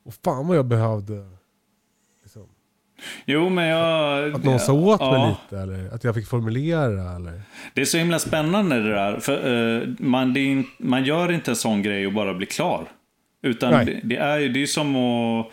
och 0.04 0.14
fan 0.24 0.48
vad 0.48 0.56
jag 0.56 0.66
behövde... 0.66 1.26
Liksom, 2.22 2.46
Jo, 3.24 3.48
men 3.48 3.66
jag... 3.66 4.34
att 4.34 4.44
någon 4.44 4.58
sa 4.58 4.72
åt 4.72 5.00
mig 5.00 5.10
ja. 5.10 5.28
lite. 5.28 5.62
Eller 5.62 5.94
att 5.94 6.04
jag 6.04 6.14
fick 6.14 6.26
formulera. 6.26 7.16
Eller... 7.16 7.42
Det 7.74 7.80
är 7.80 7.84
så 7.84 7.98
himla 7.98 8.18
spännande 8.18 8.82
det 8.82 8.94
där. 8.94 9.20
För, 9.20 9.76
eh, 9.76 9.88
man, 9.98 10.34
det 10.34 10.40
in- 10.40 10.70
man 10.78 11.04
gör 11.04 11.32
inte 11.32 11.50
en 11.50 11.56
sån 11.56 11.82
grej 11.82 12.06
och 12.06 12.12
bara 12.12 12.34
blir 12.34 12.46
klar. 12.46 12.88
Utan 13.42 13.86
det, 13.86 14.00
det 14.04 14.16
är 14.16 14.38
ju 14.38 14.48
det 14.48 14.62
är 14.62 14.66
som 14.66 14.96
att... 14.96 15.52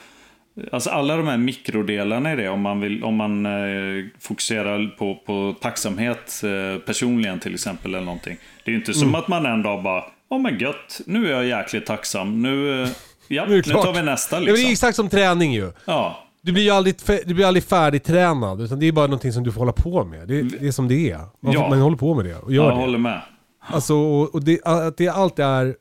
Alltså 0.72 0.90
alla 0.90 1.18
de 1.18 1.28
här 1.28 1.38
mikrodelarna 1.38 2.34
i 2.34 2.36
det, 2.36 2.50
om 2.50 2.62
man, 2.62 2.80
vill, 2.80 3.04
om 3.04 3.16
man 3.16 3.46
eh, 3.46 4.06
fokuserar 4.20 4.96
på, 4.98 5.16
på 5.26 5.56
tacksamhet 5.62 6.42
eh, 6.44 6.80
personligen 6.82 7.40
till 7.40 7.54
exempel 7.54 7.94
eller 7.96 8.06
någonting. 8.06 8.38
Det 8.66 8.72
är 8.72 8.74
ju 8.74 8.80
inte 8.80 8.92
Mm. 8.92 9.00
som 9.00 9.16
att 9.16 9.28
man 9.28 9.46
en 9.46 9.64
dag 9.64 9.84
bara, 9.84 10.04
åh 10.30 10.42
men 10.42 10.58
gött, 10.60 11.02
nu 11.06 11.28
är 11.28 11.32
jag 11.32 11.46
jäkligt 11.60 11.86
tacksam. 11.86 12.42
Nu, 12.42 12.84
eh, 12.84 12.90
ja, 13.28 13.46
Nu 13.48 13.56
nu 13.56 13.62
tar 13.62 13.94
vi 13.94 14.02
nästa 14.02 14.36
men 14.36 14.46
det 14.46 14.52
är 14.52 14.54
liksom. 14.56 14.72
exakt 14.72 14.96
som 14.96 15.10
träning 15.10 15.54
ju. 15.54 15.72
Ja, 15.86 16.18
Du 16.42 16.52
blir 16.52 16.64
ju 16.64 16.70
aldrig, 16.70 16.96
du 17.26 17.34
blir 17.34 17.46
aldrig 17.46 17.64
färdigtränad. 17.64 18.62
Utan 18.62 18.80
det 18.80 18.88
är 18.88 18.92
bara 18.92 19.08
någonting 19.08 19.34
som 19.34 19.44
du 19.44 19.52
får 19.52 19.60
hålla 19.60 19.72
på 19.72 20.04
med. 20.04 20.28
Det, 20.28 20.42
det 20.42 20.68
är 20.68 20.72
som 20.72 20.88
det 20.88 21.12
är. 21.12 21.18
Man, 21.40 21.54
Ja. 21.54 21.70
man 21.70 21.80
håller 21.82 21.98
på 21.98 22.14
med 22.16 22.26
det 22.26 22.36
och 22.36 22.54
gör 22.54 22.64
jag 22.64 22.74
det. 22.74 22.80
håller 22.82 22.98
med. 23.00 23.22
Alltså, 23.68 23.96
och, 23.96 24.44
det, 24.44 24.60
att 24.66 24.98
det 24.98 25.08
allt 25.10 25.40
är... 25.40 25.76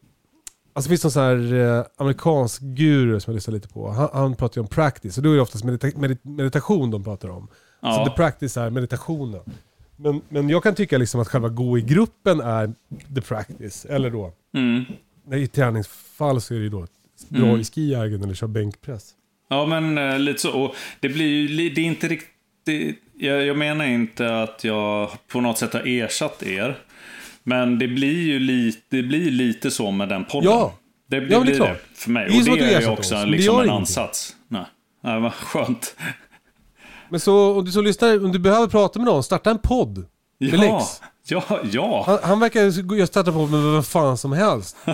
Alltså 0.72 0.88
det 0.88 0.92
finns 0.92 1.04
någon 1.04 1.10
sån 1.10 1.22
här 1.22 1.54
eh, 1.78 1.84
amerikansk 1.96 2.62
guru 2.62 3.20
som 3.20 3.30
jag 3.32 3.34
lyssnar 3.34 3.54
lite 3.54 3.68
på. 3.68 3.90
Han, 3.90 4.08
han 4.12 4.34
pratar 4.36 4.58
ju 4.58 4.62
om 4.62 4.68
practice. 4.68 5.16
Och 5.16 5.22
då 5.22 5.30
är 5.32 5.34
det 5.36 5.42
oftast 5.42 5.64
medita 5.64 5.86
medit- 5.86 6.24
meditation 6.36 6.90
de 6.90 7.04
pratar 7.04 7.28
om. 7.28 7.48
Ja. 7.80 7.94
Så 8.04 8.10
the 8.10 8.16
practice 8.16 8.56
är 8.56 8.70
meditationen. 8.70 9.40
Men, 9.96 10.20
men 10.28 10.48
jag 10.48 10.62
kan 10.62 10.74
tycka 10.74 10.98
liksom 10.98 11.20
att 11.20 11.28
själva 11.28 11.48
gå 11.48 11.78
i 11.78 11.80
gruppen 11.82 12.40
är 12.40 12.72
the 13.14 13.20
practice. 13.20 13.84
Eller 13.84 14.10
då, 14.10 14.32
Mm. 14.54 14.84
i 15.32 15.46
träningsfall 15.46 16.40
så 16.40 16.54
är 16.54 16.58
det 16.58 16.64
ju 16.64 16.70
då 16.70 16.86
dra 17.28 17.44
Mm. 17.46 17.60
i 17.60 17.64
skijägen 17.64 18.22
eller 18.22 18.34
köra 18.34 18.48
bänkpress. 18.48 19.10
Ja, 19.48 19.66
men 19.66 19.98
eh, 19.98 20.18
lite 20.18 20.40
så. 20.40 20.60
Och 20.62 20.74
det 21.00 21.08
blir 21.08 21.26
ju 21.48 21.70
det 21.70 21.80
är 21.80 21.84
inte 21.84 22.08
riktigt... 22.08 22.98
Jag, 23.14 23.42
jag 23.46 23.56
menar 23.56 23.84
inte 23.84 24.42
att 24.42 24.64
jag 24.64 25.10
på 25.28 25.40
något 25.40 25.58
sätt 25.58 25.72
har 25.72 25.82
ersatt 25.86 26.42
er. 26.42 26.78
Men 27.44 27.78
det 27.78 27.88
blir 27.88 28.22
ju 28.22 28.38
lite, 28.38 28.80
det 28.88 29.02
blir 29.02 29.30
lite 29.30 29.70
så 29.70 29.90
med 29.90 30.08
den 30.08 30.24
podden. 30.24 30.50
Ja. 30.50 30.74
Det, 31.10 31.20
det 31.20 31.26
Ja, 31.32 31.38
det 31.38 31.44
blir 31.44 31.54
klart. 31.54 31.68
det 31.68 31.98
för 31.98 32.10
mig. 32.10 32.28
Det 32.28 32.38
och 32.38 32.44
det 32.44 32.64
du 32.64 32.70
är 32.70 32.80
ju 32.80 32.88
också 32.88 33.14
det 33.14 33.26
liksom 33.26 33.60
en 33.60 33.70
ansats. 33.70 34.36
Nej, 34.48 34.64
Nej 35.00 35.20
vad 35.20 35.34
skönt. 35.34 35.96
Men 37.08 37.20
så 37.20 37.58
om 37.58 37.64
du 37.64 37.72
som 37.72 37.84
lyssnar, 37.84 38.24
om 38.24 38.32
du 38.32 38.38
behöver 38.38 38.66
prata 38.66 38.98
med 38.98 39.06
någon, 39.06 39.22
starta 39.22 39.50
en 39.50 39.58
podd. 39.58 40.06
Ja, 40.38 40.56
Lex. 40.56 40.84
ja, 41.24 41.60
ja. 41.72 42.04
Han, 42.06 42.18
han 42.22 42.40
verkar 42.40 42.94
ju 42.96 43.06
starta 43.06 43.32
på 43.32 43.46
med 43.46 43.72
vem 43.72 43.82
fan 43.82 44.18
som 44.18 44.32
helst. 44.32 44.76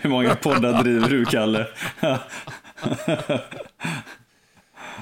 Hur 0.00 0.08
många 0.08 0.34
poddar 0.34 0.82
driver 0.82 1.08
du, 1.08 1.24
Kalle? 1.24 1.66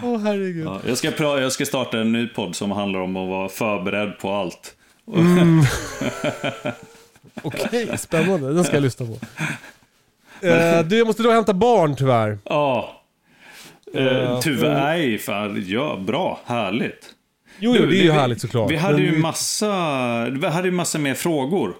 Åh 0.03 0.21
herregud. 0.21 0.67
Ja, 0.67 0.81
jag, 0.87 0.99
ska 0.99 1.11
jag 1.19 1.53
ska 1.53 1.67
starta 1.67 1.99
en 2.01 2.13
ny 2.13 2.27
podd 2.27 2.57
som 2.57 2.71
handlar 2.71 3.01
om 3.01 3.17
att 3.17 3.29
vara 3.29 3.49
förberedd 3.49 4.19
på 4.19 4.33
allt. 4.33 4.77
Okej, 7.43 7.99
spännande. 7.99 8.55
Den 8.55 8.65
ska 8.65 8.75
jag 8.77 8.83
lyssna 8.83 9.07
på. 9.07 9.19
Eh, 10.41 10.83
du, 10.85 10.99
jag 10.99 11.07
måste 11.07 11.23
då 11.23 11.31
hämta 11.31 11.55
barn 11.55 11.97
tyvärr. 11.97 12.39
Ja. 12.45 13.03
Eh, 13.95 14.03
Ja, 14.05 14.41
tyvärr, 14.43 14.75
nej, 14.75 15.19
fan, 15.19 15.65
ja, 15.67 15.97
bra, 16.07 16.41
härligt. 16.45 17.11
Jo, 17.59 17.75
jo, 17.77 17.83
Du, 17.83 17.89
det 17.91 17.97
är 17.97 18.03
ju 18.03 18.03
vi- 18.03 18.11
härligt 18.13 18.41
såklart. 18.41 18.71
Vi 18.71 18.77
hade 18.77 18.95
Men 18.97 19.05
ju 19.05 19.19
massa, 19.19 19.71
vi 20.31 20.47
hade 20.47 20.69
ju 20.69 20.73
massa 20.75 20.99
mer 20.99 21.15
frågor. 21.15 21.69
Uh, 21.69 21.75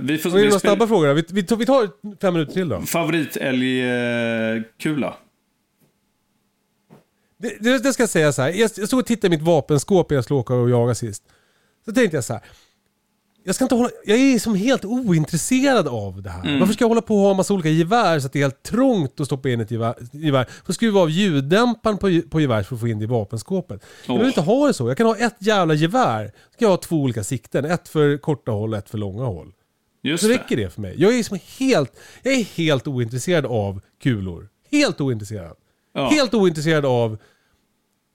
vi 0.00 0.18
får, 0.18 0.30
vi 0.30 0.50
spel- 0.50 0.60
snabba 0.60 0.86
frågor? 0.86 1.14
Vi, 1.14 1.24
vi, 1.30 1.42
tar, 1.42 1.56
vi 1.56 1.66
tar 1.66 1.88
fem 2.20 2.34
minuter 2.34 2.52
till 2.52 2.68
då. 2.68 2.80
Favoritälgkula? 2.80 5.14
Det, 7.38 7.56
det, 7.60 7.78
det 7.82 7.92
ska 7.92 8.02
jag 8.02 8.10
säga 8.10 8.32
så 8.32 8.42
här. 8.42 8.48
Jag, 8.48 8.70
jag 8.76 8.86
stod 8.86 9.00
och 9.00 9.06
tittade 9.06 9.34
i 9.34 9.38
mitt 9.38 9.46
vapenskåp 9.46 10.10
när 10.10 10.14
jag 10.16 10.24
skulle 10.24 10.40
åka 10.40 10.54
och 10.54 10.70
jaga 10.70 10.94
sist. 10.94 11.22
Så 11.84 11.92
tänkte 11.92 12.16
jag 12.16 12.24
så 12.24 12.32
här. 12.32 12.42
Jag 13.46 13.54
ska 13.54 13.64
inte 13.64 13.74
hålla, 13.74 13.90
jag 14.04 14.18
är 14.18 14.38
som 14.38 14.54
helt 14.54 14.84
ointresserad 14.84 15.88
av 15.88 16.22
det 16.22 16.30
här. 16.30 16.58
Varför 16.58 16.74
ska 16.74 16.84
jag 16.84 16.88
hålla 16.88 17.02
på 17.02 17.14
och 17.16 17.20
ha 17.20 17.30
en 17.30 17.36
massa 17.36 17.54
olika 17.54 17.68
gevär 17.68 18.20
så 18.20 18.26
att 18.26 18.32
det 18.32 18.38
är 18.38 18.42
helt 18.42 18.62
trångt 18.62 19.20
att 19.20 19.26
stoppa 19.26 19.48
in 19.48 19.60
ett 19.60 19.70
gevär? 19.70 19.94
gevär? 20.12 20.46
Att 20.66 20.74
skruva 20.74 21.00
av 21.00 21.10
ljuddämparen 21.10 21.98
på, 21.98 22.20
på 22.30 22.40
geväret 22.40 22.66
för 22.66 22.74
att 22.74 22.80
få 22.80 22.88
in 22.88 22.98
det 22.98 23.02
i 23.02 23.06
vapenskåpet. 23.06 23.84
Jag 24.06 24.14
vill 24.14 24.22
Åh. 24.22 24.28
inte 24.28 24.40
ha 24.40 24.66
det 24.66 24.74
så. 24.74 24.88
Jag 24.88 24.96
kan 24.96 25.06
ha 25.06 25.16
ett 25.16 25.36
jävla 25.38 25.74
gevär. 25.74 26.26
Så 26.26 26.58
kan 26.58 26.66
jag 26.66 26.70
ha 26.70 26.76
två 26.76 26.96
olika 26.96 27.24
sikten. 27.24 27.64
Ett 27.64 27.88
för 27.88 28.16
korta 28.16 28.52
håll 28.52 28.72
och 28.72 28.78
ett 28.78 28.90
för 28.90 28.98
långa 28.98 29.24
håll. 29.24 29.52
Just 30.02 30.22
Så 30.22 30.28
det. 30.28 30.34
räcker 30.34 30.56
det 30.56 30.70
för 30.70 30.80
mig. 30.80 30.94
Jag 30.98 31.18
är, 31.18 31.22
som 31.22 31.38
helt, 31.58 31.92
jag 32.22 32.34
är 32.34 32.44
helt 32.44 32.86
ointresserad 32.86 33.46
av 33.46 33.80
kulor. 34.02 34.48
Helt 34.70 35.00
ointresserad. 35.00 35.56
Ja. 35.94 36.08
Helt 36.08 36.34
ointresserad 36.34 36.84
av, 36.86 37.18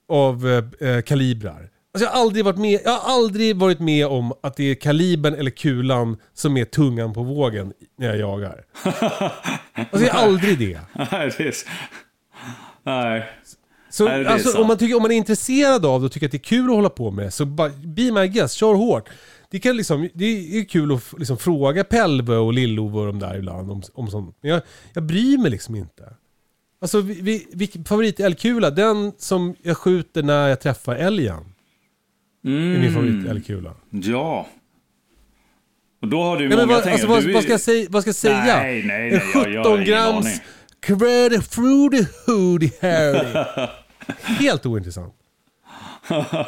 av 0.10 0.48
eh, 0.82 0.90
eh, 0.90 1.02
kalibrar. 1.02 1.70
Alltså 1.94 2.06
jag, 2.06 2.14
har 2.14 2.22
aldrig 2.22 2.46
varit 2.46 2.58
med, 2.58 2.82
jag 2.86 2.92
har 2.92 3.14
aldrig 3.14 3.56
varit 3.56 3.80
med 3.80 4.08
om 4.08 4.34
att 4.42 4.56
det 4.56 4.64
är 4.64 4.76
kalibern 4.76 5.34
eller 5.34 5.52
kulan 5.52 6.18
som 6.34 6.58
är 6.58 6.66
tungan 6.66 7.14
på 7.14 7.24
vågen 7.24 7.74
när 7.98 8.08
jag 8.08 8.18
jagar. 8.18 8.66
Alltså 9.92 10.08
jag 10.08 10.16
är 10.16 10.28
aldrig 10.28 10.60
det. 10.60 10.80
Nej, 10.94 11.34
det 11.38 11.48
är... 11.48 11.54
Nej. 12.84 13.30
Så 13.90 14.06
Nej, 14.06 14.26
alltså, 14.26 14.62
om, 14.62 14.68
man 14.68 14.78
tycker, 14.78 14.96
om 14.96 15.02
man 15.02 15.12
är 15.12 15.16
intresserad 15.16 15.86
av 15.86 16.02
det 16.02 16.06
och 16.06 16.12
tycker 16.12 16.26
att 16.28 16.32
det 16.32 16.38
är 16.38 16.40
kul 16.40 16.70
att 16.70 16.76
hålla 16.76 16.90
på 16.90 17.12
med 17.12 17.34
så 17.34 17.46
bara, 17.46 17.70
be 17.70 18.12
my 18.12 18.28
guest, 18.28 18.56
kör 18.56 18.74
hårt. 18.74 19.10
Det, 19.50 19.60
kan 19.60 19.78
liksom, 19.78 20.10
det 20.14 20.26
är 20.26 20.66
kul 20.66 20.94
att 20.96 21.14
liksom 21.18 21.38
fråga 21.38 21.84
Pelve 21.84 22.36
och 22.36 22.54
Lill-Ove 22.54 23.00
och 23.00 23.06
de 23.06 23.20
där 23.20 23.38
ibland 23.38 23.72
om, 23.72 23.82
om 23.94 24.08
sånt. 24.08 24.38
Men 24.42 24.52
jag, 24.52 24.62
jag 24.94 25.04
bryr 25.04 25.38
mig 25.38 25.52
liksom 25.52 25.76
inte. 25.76 26.14
Alltså, 26.82 27.02
vi, 27.02 27.22
vi, 27.22 27.48
vilken 27.54 27.86
favorit-älgkula? 27.86 28.70
Den 28.70 29.12
som 29.18 29.56
jag 29.62 29.78
skjuter 29.78 30.24
när 30.24 30.48
jag 30.48 30.62
träffar 30.62 30.96
älgen. 30.96 31.54
Är 32.44 32.48
Mm. 32.50 32.82
min 32.82 32.94
favorit-älgkula. 32.94 33.74
Ja. 33.90 34.48
Och 36.02 36.08
då 36.08 36.24
har 36.24 36.38
du 36.38 36.48
Nej, 36.48 36.58
många 36.58 36.68
vad, 36.68 36.76
tänker, 36.84 36.92
alltså, 36.92 37.08
vad, 37.08 37.26
är- 37.30 37.34
vad, 37.34 37.44
ska 37.44 37.52
jag 37.52 37.62
säga, 37.62 37.88
vad 37.90 38.02
ska 38.02 38.08
jag 38.10 38.16
säga? 38.16 38.44
Nej, 38.58 38.84
nej, 38.84 39.12
nej, 39.12 39.22
jag- 39.34 39.54
jag 39.54 39.64
har 39.64 39.64
17 39.64 39.74
ingen 39.74 39.86
grams. 39.86 40.42
Credit 40.82 41.48
Fruity 41.48 42.06
Hooty 42.26 42.70
Harry. 42.82 43.46
Helt 44.24 44.66
ointressant. 44.66 45.14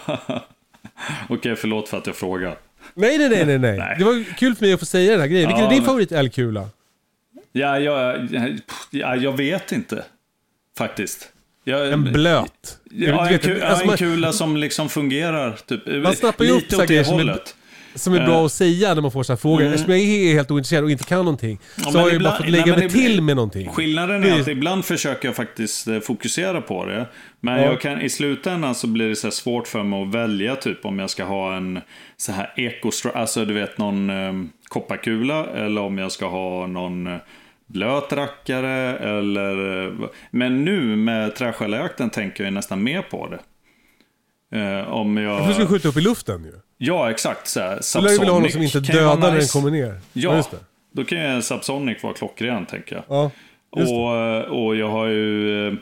Okej, 1.30 1.56
förlåt 1.56 1.90
för 1.90 1.98
att 1.98 2.08
jag 2.08 2.16
frågar. 2.16 2.58
Nej, 2.94 3.18
nej, 3.18 3.30
nej, 3.30 3.46
nej, 3.60 3.78
nej. 3.78 3.96
Det 4.00 4.04
var 4.06 4.36
kul 4.38 4.56
för 4.56 4.66
mig 4.66 4.74
att 4.74 4.80
få 4.80 4.86
säga 4.86 5.12
den 5.12 5.20
här 5.22 5.28
grejen. 5.28 5.48
Vilken 5.48 5.64
Ja, 5.64 5.70
är 5.70 5.74
din 5.76 5.84
men- 5.84 5.88
favorit-älgkula? 5.88 6.70
Ja, 7.52 7.80
jag, 7.80 8.28
ja, 8.92 9.16
jag 9.16 9.38
vet 9.38 9.72
inte. 9.72 10.04
Faktiskt. 10.78 11.32
Jag, 11.64 11.92
En 11.94 12.04
blöt. 12.04 12.78
Ja, 12.96 13.26
en, 13.26 13.32
vet 13.34 13.42
ku, 13.42 13.50
inte, 13.52 13.60
ja, 13.62 13.68
alltså, 13.68 13.84
en 13.84 13.88
man- 13.88 13.98
kula 13.98 14.32
som 14.32 14.58
liksom 14.58 14.90
fungerar. 14.90 15.56
Typ, 15.68 16.04
Man 16.04 16.16
snappar 16.16 16.46
ju 16.46 16.52
upp 16.52 16.88
det 16.88 17.04
som 17.06 17.20
är-. 17.20 17.38
Som 17.96 18.14
är 18.14 18.26
bra 18.26 18.46
att 18.46 18.52
säga 18.52 18.94
när 18.94 19.02
man 19.02 19.12
får 19.12 19.24
så 19.24 19.32
här 19.34 19.38
frågor. 19.38 19.66
Eftersom 19.66 19.92
jag 19.92 20.00
är 20.02 20.34
helt 20.34 20.52
ointresserad 20.52 20.84
och 20.84 20.92
inte 20.92 21.04
kan 21.04 21.18
någonting. 21.18 21.60
så 21.78 21.90
har 21.92 22.00
jag 22.00 22.10
ju 22.10 22.16
ibland- 22.16 22.34
bara 22.34 22.38
fått 22.38 22.44
nej, 22.46 22.52
lägga 22.52 22.66
men 22.66 22.76
mig 22.80 22.86
ibland- 22.86 23.06
till 23.06 23.22
med 23.22 23.36
någonting. 23.36 23.70
Skillnaden 23.70 24.24
är 24.24 24.40
att 24.42 24.48
ibland 24.48 24.86
försöker 24.86 25.28
jag 25.28 25.36
faktiskt 25.36 25.88
eh, 25.88 26.00
fokusera 26.00 26.62
på 26.62 26.86
det. 26.86 27.06
Men 27.40 27.62
Ja. 27.64 27.76
kan, 27.76 28.02
i 28.02 28.10
slutändan 28.10 28.76
så 28.76 28.88
blir 28.88 29.10
det 29.10 29.16
så 29.16 29.32
svårt 29.32 29.68
för 29.68 29.84
mig 29.84 30.02
att 30.04 30.16
välja 30.16 30.56
typ 30.56 30.86
om 30.86 31.00
jag 31.00 31.10
ska 31.10 31.24
ha 31.24 31.56
en 31.58 31.82
så 32.18 32.32
här 32.32 32.54
ekostra, 32.58 33.12
alltså 33.12 33.46
du 33.46 33.54
vet 33.54 33.78
någon 33.78 34.10
eh, 34.10 34.34
kopparkula 34.68 35.46
eller 35.46 35.82
om 35.82 35.98
jag 35.98 36.12
ska 36.12 36.28
ha 36.28 36.68
någon 36.68 37.08
eh, 37.08 37.18
blöt 37.72 38.14
rackare 38.14 38.98
eller... 38.98 39.84
eh, 39.88 39.94
Men 40.32 40.66
nu 40.66 40.96
med 40.96 41.36
träskällarjakten 41.36 42.10
tänker 42.10 42.44
jag 42.44 42.54
nästan 42.54 42.84
mer 42.84 43.02
på 43.02 43.28
det. 43.28 43.40
Eh, 44.60 44.88
om 44.94 45.18
jag... 45.18 45.48
Du 45.48 45.54
ska 45.54 45.66
skjuta 45.68 45.88
upp 45.88 45.98
i 45.98 46.02
luften 46.02 46.44
ju. 46.44 46.54
Ja, 46.78 47.12
exakt. 47.12 47.48
Så 47.48 47.60
här, 47.60 47.80
Du 47.96 48.02
lär 48.02 48.12
ju 48.12 48.18
vilja 48.20 48.34
ha 48.34 48.40
något 48.40 48.52
Subsonic 48.52 48.72
som 48.72 48.80
inte 48.80 48.92
ju 48.94 49.00
dödar 49.00 49.18
när 49.18 49.28
den 49.28 49.36
nice. 49.36 49.54
kommer 49.60 49.72
ner. 49.72 50.00
Ja, 50.14 50.32
det. 50.52 50.58
då 50.92 51.04
kan 51.04 51.36
ju 51.36 51.42
Subsonic 51.42 52.04
vara 52.04 52.14
klockren 52.14 52.66
tänker 52.66 52.96
jag. 52.96 53.04
Ja, 53.08 53.32
just. 53.78 53.92
Och, 53.92 54.66
och 54.66 54.76
jag 54.76 54.88
har 54.90 55.06
ju 55.08 55.68
eh, 55.68 55.74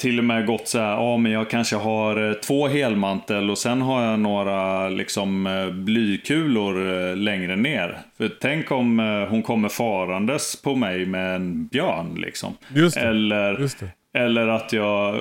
till 0.00 0.18
och 0.18 0.24
med 0.24 0.46
gått 0.46 0.68
så 0.68 0.78
här, 0.78 0.90
ja 0.92 1.16
men 1.16 1.32
jag 1.32 1.50
kanske 1.50 1.76
har 1.76 2.28
eh, 2.28 2.32
två 2.34 2.68
helmantel 2.68 3.50
och 3.50 3.58
sen 3.58 3.82
har 3.82 4.04
jag 4.04 4.20
några 4.20 4.88
liksom 4.88 5.46
eh, 5.46 5.70
blykulor 5.70 7.08
eh, 7.10 7.16
längre 7.16 7.56
ner. 7.56 7.98
För 8.18 8.30
tänk 8.40 8.70
om 8.70 8.98
hon 9.30 9.42
kommer 9.42 9.68
farandes 9.68 10.62
på 10.62 10.74
mig 10.76 11.06
med 11.06 11.34
en 11.36 11.66
björn 11.66 12.14
liksom. 12.18 12.54
Just 12.74 12.94
det, 12.96 13.00
Eller, 13.00 13.58
just 13.58 13.80
det. 13.80 13.88
eller 14.20 14.48
att 14.48 14.72
jag 14.72 15.20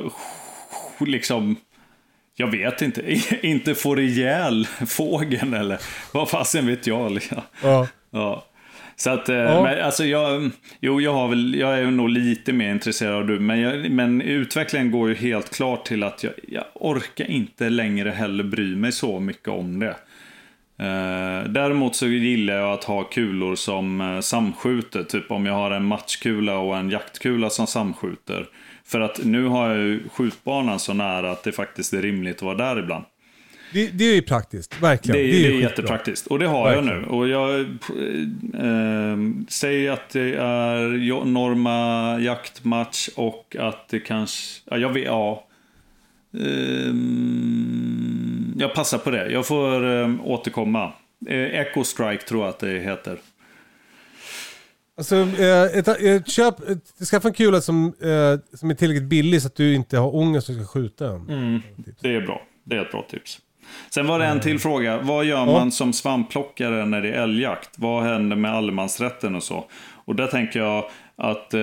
liksom 0.99 1.55
jag 2.35 2.51
vet 2.51 2.81
inte, 2.81 3.01
inte 3.47 3.75
får 3.75 3.99
ihjäl 3.99 4.65
fågeln 4.87 5.53
eller 5.53 5.77
vad 6.13 6.29
fasen 6.29 6.67
vet 6.67 6.87
jag. 6.87 7.11
Liksom. 7.11 7.41
Ja. 7.63 7.87
Ja. 8.11 8.43
Så 8.99 9.09
att, 9.09 9.29
eh, 9.29 9.35
Ja. 9.35 9.63
men 9.63 9.83
alltså 9.83 10.05
jag, 10.05 10.49
jo 10.79 11.01
jag 11.01 11.13
har 11.13 11.27
väl, 11.27 11.55
jag 11.55 11.79
är 11.79 11.85
nog 11.85 12.09
lite 12.09 12.53
mer 12.53 12.71
intresserad 12.71 13.13
av 13.13 13.27
du, 13.27 13.39
men, 13.39 13.59
jag, 13.59 13.91
men 13.91 14.21
utvecklingen 14.21 14.91
går 14.91 15.09
ju 15.09 15.15
helt 15.15 15.55
klart 15.55 15.85
till 15.85 16.03
att 16.03 16.23
jag, 16.23 16.33
jag 16.47 16.63
orkar 16.73 17.25
inte 17.31 17.69
längre 17.69 18.09
heller 18.09 18.43
bry 18.43 18.75
mig 18.75 18.91
så 18.91 19.19
mycket 19.19 19.47
om 19.47 19.79
det. 19.79 19.95
Eh, 20.79 21.49
däremot 21.49 21.95
så 21.95 22.07
gillar 22.07 22.53
jag 22.53 22.73
att 22.73 22.83
ha 22.83 23.03
kulor 23.03 23.55
som 23.55 24.01
eh, 24.01 24.19
samskjuter, 24.19 25.03
typ 25.03 25.31
om 25.31 25.45
jag 25.45 25.53
har 25.53 25.71
en 25.71 25.85
matchkula 25.85 26.57
och 26.57 26.77
en 26.77 26.89
jaktkula 26.89 27.49
som 27.49 27.67
samskjuter. 27.67 28.45
För 28.85 29.01
att 29.01 29.25
nu 29.25 29.45
har 29.45 29.67
jag 29.69 29.77
ju 29.77 30.09
skjutbanan 30.09 30.79
så 30.79 30.93
nära 30.93 31.31
att 31.31 31.43
det 31.43 31.51
faktiskt 31.51 31.93
är 31.93 32.01
rimligt 32.01 32.35
att 32.35 32.41
vara 32.41 32.55
där 32.57 32.79
ibland. 32.79 33.05
Det, 33.73 33.87
det 33.87 34.03
är 34.03 34.15
ju 34.15 34.21
praktiskt, 34.21 34.81
verkligen. 34.81 35.17
Det, 35.17 35.23
är, 35.23 35.39
ju 35.39 35.51
det 35.51 35.57
är 35.57 35.61
jättepraktiskt. 35.61 36.27
Och 36.27 36.39
det 36.39 36.47
har 36.47 36.71
jag 36.71 36.85
nu. 36.85 37.03
Och 37.03 37.27
jag 37.27 37.59
eh, 37.59 37.67
säger 39.49 39.91
att 39.91 40.09
det 40.09 40.35
är 40.35 41.25
Norma 41.25 42.19
jaktmatch 42.19 43.09
och 43.15 43.55
att 43.59 43.89
det 43.89 43.99
kanske... 43.99 44.61
Ja, 44.65 44.77
jag 44.77 44.93
vet, 44.93 45.05
ja. 45.05 45.47
Ehm, 46.33 47.57
jag 48.57 48.73
passar 48.73 48.97
på 48.97 49.09
det. 49.09 49.31
Jag 49.31 49.45
får 49.45 50.01
eh, 50.01 50.09
återkomma. 50.23 50.93
Eh, 51.27 51.59
Echo 51.59 51.83
Strike 51.83 52.23
tror 52.23 52.41
jag 52.41 52.49
att 52.49 52.59
det 52.59 52.79
heter. 52.79 53.17
Alltså, 54.97 55.15
eh, 55.15 55.63
ett, 55.63 55.87
ett, 55.87 56.29
köp, 56.29 56.69
ett, 56.69 57.07
skaffa 57.09 57.27
en 57.27 57.33
kula 57.33 57.61
som, 57.61 57.85
eh, 57.85 58.57
som 58.57 58.69
är 58.69 58.73
tillräckligt 58.73 59.09
billig 59.09 59.41
så 59.41 59.47
att 59.47 59.55
du 59.55 59.73
inte 59.73 59.97
har 59.97 60.15
ångest 60.15 60.49
när 60.49 60.55
du 60.55 60.63
ska 60.63 60.71
skjuta 60.71 61.07
den. 61.07 61.29
Mm. 61.29 61.61
Det 62.01 62.15
är 62.15 62.21
bra. 62.21 62.41
Det 62.63 62.75
är 62.75 62.81
ett 62.81 62.91
bra 62.91 63.05
tips. 63.09 63.39
Sen 63.89 64.07
var 64.07 64.19
det 64.19 64.25
en 64.25 64.39
till 64.39 64.59
fråga. 64.59 64.97
Vad 64.97 65.25
gör 65.25 65.45
man 65.45 65.71
som 65.71 65.93
svampplockare 65.93 66.85
när 66.85 67.01
det 67.01 67.09
är 67.09 67.21
älgjakt? 67.21 67.69
Vad 67.75 68.03
händer 68.03 68.35
med 68.35 68.53
allemansrätten 68.53 69.35
och 69.35 69.43
så? 69.43 69.65
Och 70.05 70.15
där 70.15 70.27
tänker 70.27 70.59
jag 70.59 70.83
att 71.17 71.53
eh, 71.53 71.61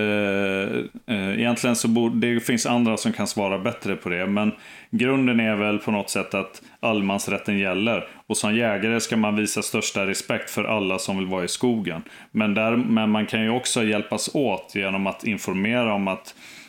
eh, 1.15 1.39
egentligen 1.39 1.75
så 1.75 1.87
borde, 1.87 2.33
det 2.33 2.39
finns 2.39 2.65
andra 2.65 2.97
som 2.97 3.13
kan 3.13 3.27
svara 3.27 3.59
bättre 3.59 3.95
på 3.95 4.09
det. 4.09 4.27
Men 4.27 4.51
grunden 4.91 5.39
är 5.39 5.55
väl 5.55 5.77
på 5.77 5.91
något 5.91 6.09
sätt 6.09 6.33
att 6.33 6.61
allemansrätten 6.79 7.57
gäller. 7.57 8.07
Och 8.27 8.37
som 8.37 8.55
jägare 8.55 8.99
ska 8.99 9.17
man 9.17 9.35
visa 9.35 9.61
största 9.61 10.07
respekt 10.07 10.49
för 10.49 10.63
alla 10.63 10.99
som 10.99 11.17
vill 11.17 11.27
vara 11.27 11.43
i 11.43 11.47
skogen. 11.47 12.01
Men, 12.31 12.53
där, 12.53 12.75
men 12.75 13.09
man 13.09 13.25
kan 13.25 13.41
ju 13.41 13.49
också 13.49 13.83
hjälpas 13.83 14.29
åt 14.35 14.71
genom 14.75 15.07
att 15.07 15.23
informera 15.23 15.93
om 15.93 16.07
att 16.07 16.35
Eh, 16.37 16.64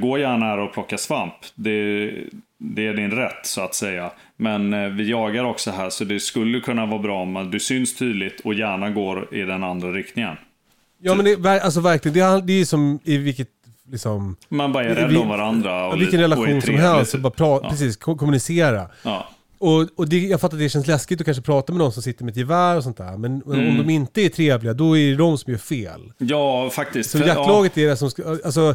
gå 0.00 0.18
gärna 0.18 0.46
här 0.46 0.58
och 0.58 0.72
plocka 0.72 0.98
svamp. 0.98 1.34
Det, 1.54 2.10
det 2.58 2.86
är 2.86 2.94
din 2.94 3.10
rätt 3.10 3.46
så 3.46 3.60
att 3.60 3.74
säga. 3.74 4.10
Men 4.36 4.74
eh, 4.74 4.88
vi 4.88 5.10
jagar 5.10 5.44
också 5.44 5.70
här 5.70 5.90
så 5.90 6.04
det 6.04 6.20
skulle 6.20 6.60
kunna 6.60 6.86
vara 6.86 6.98
bra 6.98 7.22
om 7.22 7.48
du 7.52 7.60
syns 7.60 7.96
tydligt 7.96 8.40
och 8.40 8.54
gärna 8.54 8.90
går 8.90 9.34
i 9.34 9.40
den 9.42 9.64
andra 9.64 9.88
riktningen. 9.92 10.36
Ja 11.04 11.14
men 11.14 11.24
det, 11.42 11.62
alltså 11.62 11.80
verkligen, 11.80 12.14
det 12.14 12.20
är, 12.20 12.40
det 12.40 12.52
är 12.60 12.64
som 12.64 12.98
i 13.04 13.16
vilket, 13.16 13.48
liksom... 13.90 14.36
Man 14.48 14.72
bara 14.72 14.84
är 14.84 14.94
rädd 14.94 15.16
om 15.16 15.28
varandra. 15.28 15.86
Och, 15.86 16.00
vilken 16.00 16.20
lite- 16.20 16.36
och 16.36 16.46
relation 16.46 16.62
som 16.62 16.74
helst, 16.74 17.16
bara 17.18 17.30
pra, 17.30 17.46
Ja. 17.62 17.68
precis, 17.70 17.96
ko- 17.96 18.16
kommunicera. 18.16 18.88
Ja. 19.02 19.28
Och, 19.58 19.86
och 19.96 20.08
det, 20.08 20.18
jag 20.18 20.40
fattar 20.40 20.56
att 20.56 20.60
det 20.62 20.68
känns 20.68 20.86
läskigt 20.86 21.20
att 21.20 21.24
kanske 21.24 21.42
prata 21.42 21.72
med 21.72 21.78
någon 21.78 21.92
som 21.92 22.02
sitter 22.02 22.24
med 22.24 22.32
ett 22.32 22.36
gevär 22.38 22.76
och 22.76 22.82
sånt 22.82 22.96
där. 22.96 23.16
Men 23.16 23.42
Mm. 23.46 23.68
om 23.68 23.86
de 23.86 23.92
inte 23.92 24.20
är 24.20 24.28
trevliga, 24.28 24.72
då 24.74 24.98
är 24.98 25.10
det 25.10 25.16
de 25.16 25.38
som 25.38 25.52
gör 25.52 25.58
fel. 25.58 26.12
ja, 26.18 26.70
faktiskt. 26.70 27.10
Så 27.10 27.18
jaktlaget 27.18 27.78
är 27.78 27.86
det 27.88 27.96
som 27.96 28.10
ska, 28.10 28.22
alltså... 28.44 28.74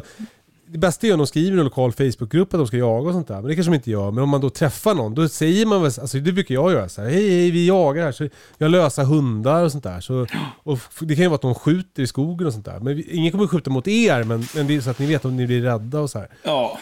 det 0.70 0.78
bästa 0.78 1.06
är 1.06 1.08
ju 1.08 1.12
om 1.14 1.18
de 1.18 1.26
skriver 1.26 1.56
i 1.56 1.58
en 1.60 1.64
lokal 1.64 1.92
Facebookgrupp 1.92 2.54
att 2.54 2.60
de 2.60 2.66
ska 2.66 2.76
jaga 2.76 3.08
och 3.08 3.14
sånt 3.14 3.28
där. 3.28 3.34
Men 3.34 3.44
det 3.44 3.54
kanske 3.54 3.70
de 3.70 3.76
inte 3.76 3.90
gör. 3.90 4.10
Men 4.10 4.24
om 4.24 4.28
man 4.30 4.40
då 4.40 4.50
träffar 4.50 4.94
någon, 4.94 5.14
då 5.14 5.28
säger 5.28 5.66
man 5.66 5.82
väl, 5.82 5.92
alltså 6.00 6.18
det 6.18 6.32
brukar 6.32 6.54
jag 6.54 6.72
göra 6.72 6.88
så 6.88 7.02
här, 7.02 7.08
hej, 7.08 7.30
hej 7.30 7.50
vi 7.50 7.66
jagar 7.68 8.04
här, 8.04 8.12
så 8.12 8.28
jag 8.58 8.70
löser 8.70 9.04
hundar 9.04 9.64
och 9.64 9.72
sånt 9.72 9.84
där. 9.84 10.00
Så, 10.00 10.26
och 10.62 10.78
det 11.00 11.14
kan 11.14 11.22
ju 11.22 11.28
vara 11.28 11.34
att 11.34 11.42
de 11.42 11.54
skjuter 11.54 12.02
i 12.02 12.06
skogen 12.06 12.46
och 12.46 12.52
sånt 12.52 12.64
där. 12.64 12.80
Men 12.80 12.96
vi, 12.96 13.02
ingen 13.16 13.32
kommer 13.32 13.46
skjuta 13.46 13.70
mot 13.70 13.88
er, 13.88 14.24
men, 14.24 14.44
men 14.54 14.82
så 14.82 14.90
att 14.90 14.98
ni 14.98 15.06
vet 15.06 15.24
om 15.24 15.36
ni 15.36 15.46
blir 15.46 15.62
rädda 15.62 16.00
och 16.00 16.10
så 16.10 16.18
här. 16.18 16.28
Ja, 16.42 16.78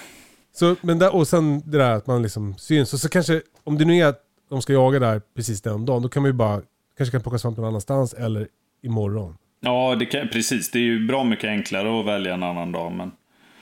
Så, 0.54 0.76
men 0.80 0.98
där, 0.98 1.14
och 1.14 1.28
sen 1.28 1.62
det 1.64 1.78
där 1.78 1.90
att 1.90 2.06
man 2.06 2.22
liksom 2.22 2.54
syns. 2.58 2.92
Och 2.92 3.00
så 3.00 3.08
kanske, 3.08 3.42
om 3.64 3.78
det 3.78 3.84
nu 3.84 3.96
är 3.96 4.06
att 4.06 4.20
de 4.50 4.62
ska 4.62 4.72
jaga 4.72 4.98
där 4.98 5.20
precis 5.36 5.62
den 5.62 5.84
dagen, 5.84 6.02
då 6.02 6.08
kan 6.08 6.22
man 6.22 6.28
ju 6.28 6.32
bara, 6.32 6.60
kanske 6.96 7.12
kan 7.12 7.20
plocka 7.22 7.38
svamp 7.38 7.56
någon 7.56 7.66
annanstans 7.66 8.14
eller 8.14 8.48
imorgon. 8.82 9.34
ja 9.60 9.96
det 9.98 10.06
kan, 10.06 10.28
precis. 10.28 10.70
Det 10.70 10.78
är 10.78 10.82
ju 10.82 11.06
bra 11.06 11.24
mycket 11.24 11.48
enklare 11.48 12.00
att 12.00 12.06
välja 12.06 12.34
en 12.34 12.42
annan 12.42 12.72
dag. 12.72 12.92
Men, 12.92 13.10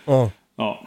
Ja. 0.04 0.30
ja. 0.56 0.86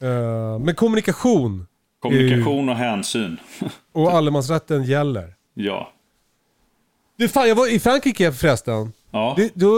Eh, 0.00 0.58
men 0.58 0.74
kommunikation 0.74 1.66
Kommunikation 2.00 2.68
och 2.68 2.76
hänsyn. 2.76 3.36
och 3.92 4.12
allemansrätten 4.12 4.84
gäller. 4.84 5.34
ja. 5.54 5.92
Du 7.16 7.28
fan, 7.28 7.48
jag 7.48 7.54
var 7.54 7.72
i 7.72 7.78
Frankrike 7.78 8.32
förresten. 8.32 8.92
Ja. 9.10 9.34
Det, 9.36 9.52
då 9.54 9.70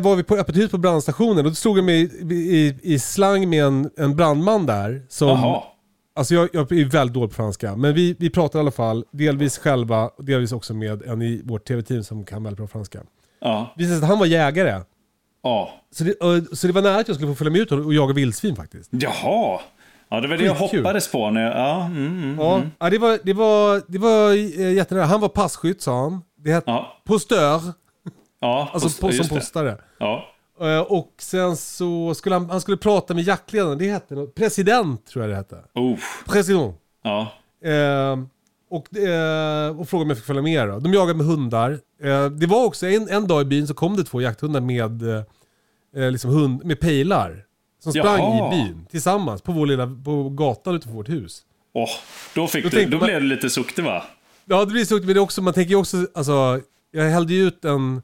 var 0.00 0.16
vi 0.16 0.22
på 0.22 0.36
öppet 0.36 0.56
hus 0.56 0.70
på 0.70 0.78
brandstationen 0.78 1.38
och 1.38 1.44
då 1.44 1.54
stod 1.54 1.78
jag 1.78 1.84
med 1.84 1.96
i, 1.96 2.34
i, 2.34 2.78
i 2.82 2.98
slang 2.98 3.48
med 3.50 3.64
en, 3.64 3.90
en 3.96 4.16
brandman 4.16 4.66
där. 4.66 5.02
Som, 5.08 5.28
Jaha. 5.28 5.62
Alltså 6.14 6.34
jag, 6.34 6.48
jag 6.52 6.72
är 6.72 6.84
väldigt 6.84 7.14
dålig 7.14 7.30
på 7.30 7.34
franska, 7.34 7.76
men 7.76 7.94
vi, 7.94 8.16
vi 8.18 8.30
pratar 8.30 8.58
i 8.58 8.60
alla 8.60 8.70
fall 8.70 9.04
delvis 9.10 9.58
själva 9.58 10.08
och 10.08 10.24
delvis 10.24 10.52
också 10.52 10.74
med 10.74 11.02
en 11.02 11.22
i 11.22 11.42
vårt 11.44 11.68
tv-team 11.68 12.04
som 12.04 12.24
kan 12.24 12.42
väldigt 12.42 12.58
bra 12.58 12.66
franska. 12.66 13.00
Ja. 13.40 13.72
Det 13.76 13.82
visade 13.82 13.98
sig 13.98 14.04
att 14.04 14.10
han 14.10 14.18
var 14.18 14.26
jägare. 14.26 14.80
Ja. 15.42 15.70
Så 15.92 16.04
det, 16.04 16.10
eh, 16.20 16.42
så 16.52 16.66
det 16.66 16.72
var 16.72 16.82
nära 16.82 16.96
att 17.00 17.08
jag 17.08 17.14
skulle 17.16 17.28
få 17.32 17.34
följa 17.34 17.50
med 17.50 17.60
ut 17.60 17.72
och 17.72 17.94
jaga 17.94 18.14
vildsvin 18.14 18.56
faktiskt. 18.56 18.90
Jaha. 18.92 19.60
Ja, 20.12 20.20
det 20.20 20.28
var 20.28 20.36
det 20.36 20.44
jag 20.44 20.54
hoppades 20.54 21.12
på. 21.12 21.30
När 21.30 21.42
jag, 21.42 21.52
ja, 21.56 21.84
mm, 21.84 22.06
mm. 22.22 22.38
Ja, 22.38 22.62
ja 22.78 22.90
det 22.90 22.98
var, 22.98 23.18
det 23.24 23.32
var, 23.32 23.82
det 23.88 23.98
var 23.98 24.30
eh, 24.32 24.72
jättenära. 24.72 25.04
Han 25.04 25.20
var 25.20 25.28
passkytt 25.28 25.82
sa 25.82 26.00
han. 26.02 26.20
Det 26.36 26.52
hette 26.52 26.70
Ja. 26.70 26.96
postör, 27.04 27.60
ja 28.40 28.70
alltså 28.72 29.00
post- 29.06 29.16
som 29.26 29.36
postare. 29.36 29.76
Ja. 29.98 30.24
Eh, 30.60 30.78
Och 30.80 31.12
sen 31.18 31.56
så 31.56 32.14
skulle 32.14 32.34
han, 32.34 32.50
han 32.50 32.60
skulle 32.60 32.76
prata 32.76 33.14
med 33.14 33.24
jaktledaren, 33.24 33.78
det 33.78 33.90
hette 33.90 34.14
något, 34.14 34.34
president 34.34 35.06
tror 35.06 35.24
jag 35.24 35.30
det 35.32 35.36
hette. 35.36 35.58
Oh. 35.74 35.96
President. 36.26 36.76
Ja. 37.02 37.20
Eh, 37.64 38.18
och, 38.70 38.96
eh, 38.96 39.80
och 39.80 39.88
frågade 39.88 40.02
om 40.04 40.08
jag 40.10 40.16
fick 40.18 40.26
följa 40.26 40.42
med 40.42 40.68
då. 40.68 40.78
De 40.78 40.94
jagade 40.94 41.14
med 41.14 41.26
hundar. 41.26 41.78
Eh, 42.02 42.26
det 42.26 42.46
var 42.46 42.64
också 42.64 42.86
en, 42.86 43.08
en 43.08 43.26
dag 43.26 43.42
i 43.42 43.44
byn 43.44 43.66
så 43.66 43.74
kom 43.74 43.96
det 43.96 44.04
två 44.04 44.20
jakthundar 44.20 44.60
med, 44.60 45.02
eh, 45.96 46.10
liksom 46.10 46.30
hund, 46.30 46.64
med 46.64 46.80
pejlar. 46.80 47.44
Som 47.82 47.92
sprang 47.92 48.18
Jaha. 48.20 48.54
i 48.54 48.56
byn 48.64 48.86
tillsammans 48.90 49.42
på, 49.42 49.52
vår 49.52 49.66
lilla, 49.66 49.86
på 50.04 50.28
gatan 50.28 50.74
utanför 50.74 50.96
vårt 50.96 51.08
hus. 51.08 51.42
Åh, 51.74 51.88
då, 52.34 52.46
fick 52.46 52.64
Då 52.64 52.70
du, 52.70 52.84
då 52.84 52.98
man- 52.98 53.06
blev 53.06 53.20
det 53.20 53.26
lite 53.26 53.50
suktig 53.50 53.84
va? 53.84 54.02
Ja 54.44 54.60
det 54.64 54.72
blir 54.72 54.84
så, 54.84 54.94
men 54.94 55.14
det 55.14 55.20
också, 55.20 55.42
man 55.42 55.54
tänker 55.54 55.70
ju 55.70 55.76
också, 55.76 56.06
alltså, 56.14 56.60
jag 56.90 57.04
hällde 57.04 57.34
ju 57.34 57.46
ut 57.46 57.64
en, 57.64 58.02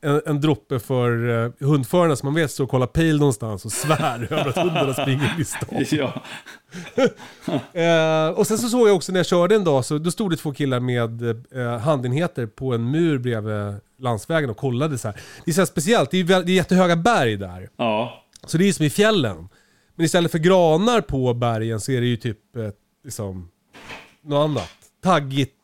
en, 0.00 0.20
en 0.26 0.40
droppe 0.40 0.78
för 0.78 1.28
uh, 1.28 1.52
hundförarna 1.60 2.16
som 2.16 2.26
man 2.26 2.34
vet 2.34 2.50
står 2.50 2.64
och 2.64 2.70
kollar 2.70 2.86
pejl 2.86 3.18
någonstans 3.18 3.64
och 3.64 3.72
svär 3.72 4.28
över 4.30 4.48
att 4.48 4.56
hundarna 4.56 4.94
springer 4.94 5.40
i 5.40 5.44
stan. 5.44 5.84
Ja. 5.98 6.22
Eh, 7.72 8.28
och 8.28 8.46
sen 8.46 8.58
så 8.58 8.68
såg 8.68 8.88
jag 8.88 8.96
också 8.96 9.12
när 9.12 9.18
jag 9.18 9.26
körde 9.26 9.54
en 9.54 9.64
dag, 9.64 9.84
så 9.84 9.98
då 9.98 10.10
stod 10.10 10.30
det 10.30 10.36
två 10.36 10.52
killar 10.52 10.80
med 10.80 11.22
uh, 11.22 11.76
handenheter 11.78 12.46
på 12.46 12.74
en 12.74 12.90
mur 12.90 13.18
bredvid 13.18 13.74
landsvägen 13.98 14.50
och 14.50 14.56
kollade 14.56 14.98
så 14.98 15.08
här. 15.08 15.20
Det 15.44 15.50
är 15.50 15.54
så 15.54 15.66
speciellt, 15.66 16.10
det 16.10 16.18
är, 16.18 16.24
väl, 16.24 16.46
det 16.46 16.52
är 16.52 16.56
jättehöga 16.56 16.96
berg 16.96 17.36
där. 17.36 17.68
Ja. 17.76 18.24
Så 18.46 18.58
det 18.58 18.64
är 18.64 18.66
ju 18.66 18.72
som 18.72 18.86
i 18.86 18.90
fjällen. 18.90 19.48
Men 19.94 20.04
istället 20.04 20.32
för 20.32 20.38
granar 20.38 21.00
på 21.00 21.34
bergen 21.34 21.80
så 21.80 21.92
är 21.92 22.00
det 22.00 22.06
ju 22.06 22.16
typ 22.16 22.56
eh, 22.56 22.68
liksom, 23.04 23.48
något 24.22 24.44
annat. 24.44 24.70
Taggigt. 25.02 25.54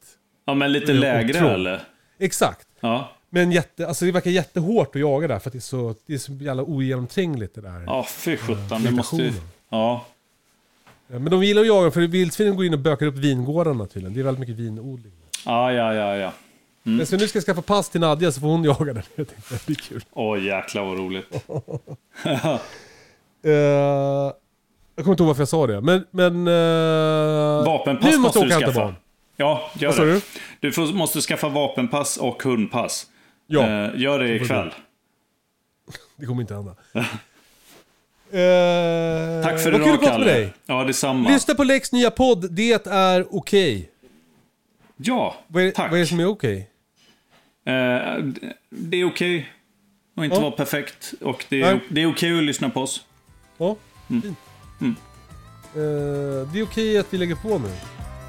Ja, 0.47 0.55
men 0.55 0.73
lite 0.73 0.93
Eh, 0.93 0.99
lägre 0.99 1.39
eller? 1.39 1.83
Exakt. 2.19 2.69
Ja. 2.81 3.13
Men 3.35 3.53
jätte, 3.53 3.87
alltså 3.89 4.05
det 4.05 4.13
verkar 4.13 4.31
jättehårt 4.31 4.97
att 4.97 5.01
jaga 5.01 5.29
där 5.29 5.39
för 5.39 5.49
att 5.49 5.53
det 5.53 5.59
är 5.59 5.61
så, 5.61 5.95
det 6.07 6.15
är 6.15 6.19
så 6.19 6.33
jävla 6.33 6.63
ogenomträngligt 6.63 7.55
det 7.55 7.61
där. 7.61 7.85
Ja, 7.87 8.07
fy 8.09 8.37
sjutton. 8.37 8.83
Det 8.83 8.91
måste 8.91 9.17
ju... 9.17 9.33
Ja. 9.69 10.05
Men 11.07 11.25
de 11.25 11.45
gillar 11.45 11.63
att 11.63 11.67
jaga 11.67 11.91
för 11.91 12.01
vildsvinen 12.01 12.57
går 12.57 12.65
in 12.65 12.73
och 12.73 12.79
bökar 12.79 13.07
upp 13.07 13.15
vingårdarna 13.15 13.87
tydligen. 13.87 14.15
Det 14.15 14.21
är 14.21 14.25
väldigt 14.25 14.41
mycket 14.41 14.55
vinodling. 14.55 15.13
Ja, 15.47 15.73
ja, 15.73 15.95
ja, 15.95 16.17
ja. 16.17 16.33
Men 16.83 17.07
så 17.07 17.17
nu 17.17 17.29
ska 17.29 17.37
jag 17.37 17.45
skaffa 17.45 17.63
pass 17.63 17.89
till 17.89 18.01
Nadja 18.01 18.33
så 18.33 18.41
får 18.41 18.49
hon 18.49 18.65
jaga 18.65 18.93
den. 18.93 19.03
Jag 19.15 19.29
tänkte 19.29 19.55
det 19.55 19.67
blir 19.67 19.77
kul. 19.77 20.05
Åh, 20.13 20.45
jäklar 20.45 20.85
vad 20.85 20.99
roligt. 20.99 21.27
Eh, 23.47 23.53
jag 23.53 24.35
kommer 24.97 25.11
inte 25.11 25.23
ihåg 25.23 25.29
varför 25.29 25.41
jag 25.41 25.49
sa 25.49 25.67
det. 25.67 25.81
Men... 25.81 26.05
men 26.11 26.49
uh, 26.49 27.65
Vapenpass 27.65 28.19
måste 28.19 28.39
jag 28.39 28.49
du 28.49 28.65
skaffa. 28.65 28.81
barn. 28.81 28.95
Ja, 29.37 29.71
gör 29.75 30.07
det. 30.07 30.13
du? 30.13 30.21
Du 30.61 30.73
får, 30.73 30.93
måste 30.93 31.21
skaffa 31.21 31.49
vapenpass 31.49 32.17
och 32.17 32.43
hundpass. 32.43 33.07
Ja, 33.47 33.63
Eh, 33.67 33.91
gör 34.01 34.19
det 34.19 34.35
ikväll. 34.35 34.75
det 36.17 36.27
kommer 36.27 36.41
inte 36.41 36.55
hända. 36.55 36.71
Uh, 36.71 36.77
Tack 39.45 39.61
för 39.61 39.73
Vad 39.73 39.81
kul 39.81 39.83
idag, 39.83 39.95
att 39.95 40.01
prata 40.01 40.13
Kalle. 40.13 40.25
med 40.25 40.35
dig. 40.35 40.53
Ja, 40.67 40.85
detsamma. 40.85 41.29
Lyssna 41.31 41.55
på 41.55 41.65
Lex 41.65 41.93
nya 41.93 42.11
podd. 42.11 42.53
Det 42.53 42.87
är 42.87 43.37
okej. 43.37 43.91
Ja, 44.97 45.35
Vad, 45.47 45.63
är, 45.63 45.71
tack. 45.71 45.91
vad 45.91 45.99
är 45.99 46.03
det 46.03 46.07
som 46.09 46.21
är 46.21 46.27
okej? 46.29 46.71
Eh, 47.67 47.73
det 48.71 48.97
är 48.97 49.05
okej 49.05 49.49
att 50.17 50.25
inte 50.25 50.37
Ja. 50.37 50.41
vara 50.43 50.51
perfekt. 50.51 51.15
Och 51.21 51.45
det 51.49 51.61
Nej. 51.61 51.71
är, 51.71 51.81
det 51.89 52.03
är 52.03 52.07
okej 52.13 52.39
att 52.39 52.45
lyssna 52.45 52.71
på 52.71 52.81
oss. 52.81 53.05
Ja, 53.59 53.77
Mm. 54.11 54.23
fint. 54.23 54.39
Eh, 55.75 56.53
det 56.53 56.59
är 56.59 56.63
okej 56.65 56.99
att 56.99 57.07
vi 57.15 57.19
lägger 57.19 57.35
på 57.35 57.59
nu. 57.59 57.69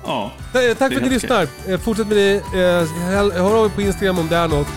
Ja, 0.05 0.31
Ta- 0.53 0.61
eh, 0.61 0.67
Tack 0.67 0.77
för 0.77 0.85
att 0.85 0.91
helt 0.91 1.03
ni 1.03 1.09
lyssnar. 1.09 1.47
Eh, 1.67 1.79
fortsätt 1.79 2.07
med 2.07 2.17
det. 2.17 2.35
Eh, 2.35 2.87
häll- 2.87 3.31
hör 3.31 3.59
av 3.59 3.65
er 3.65 3.69
på 3.69 3.81
Instagram 3.81 4.19
om 4.19 4.27
det 4.27 4.35
är 4.35 4.47
något. 4.47 4.67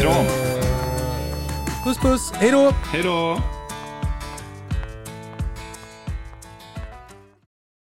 Kram. 0.00 0.26
Puss 1.84 1.98
puss. 1.98 2.32
Hej 2.34 2.50
då! 2.50 2.72
hej 2.92 3.02
då! 3.02 3.38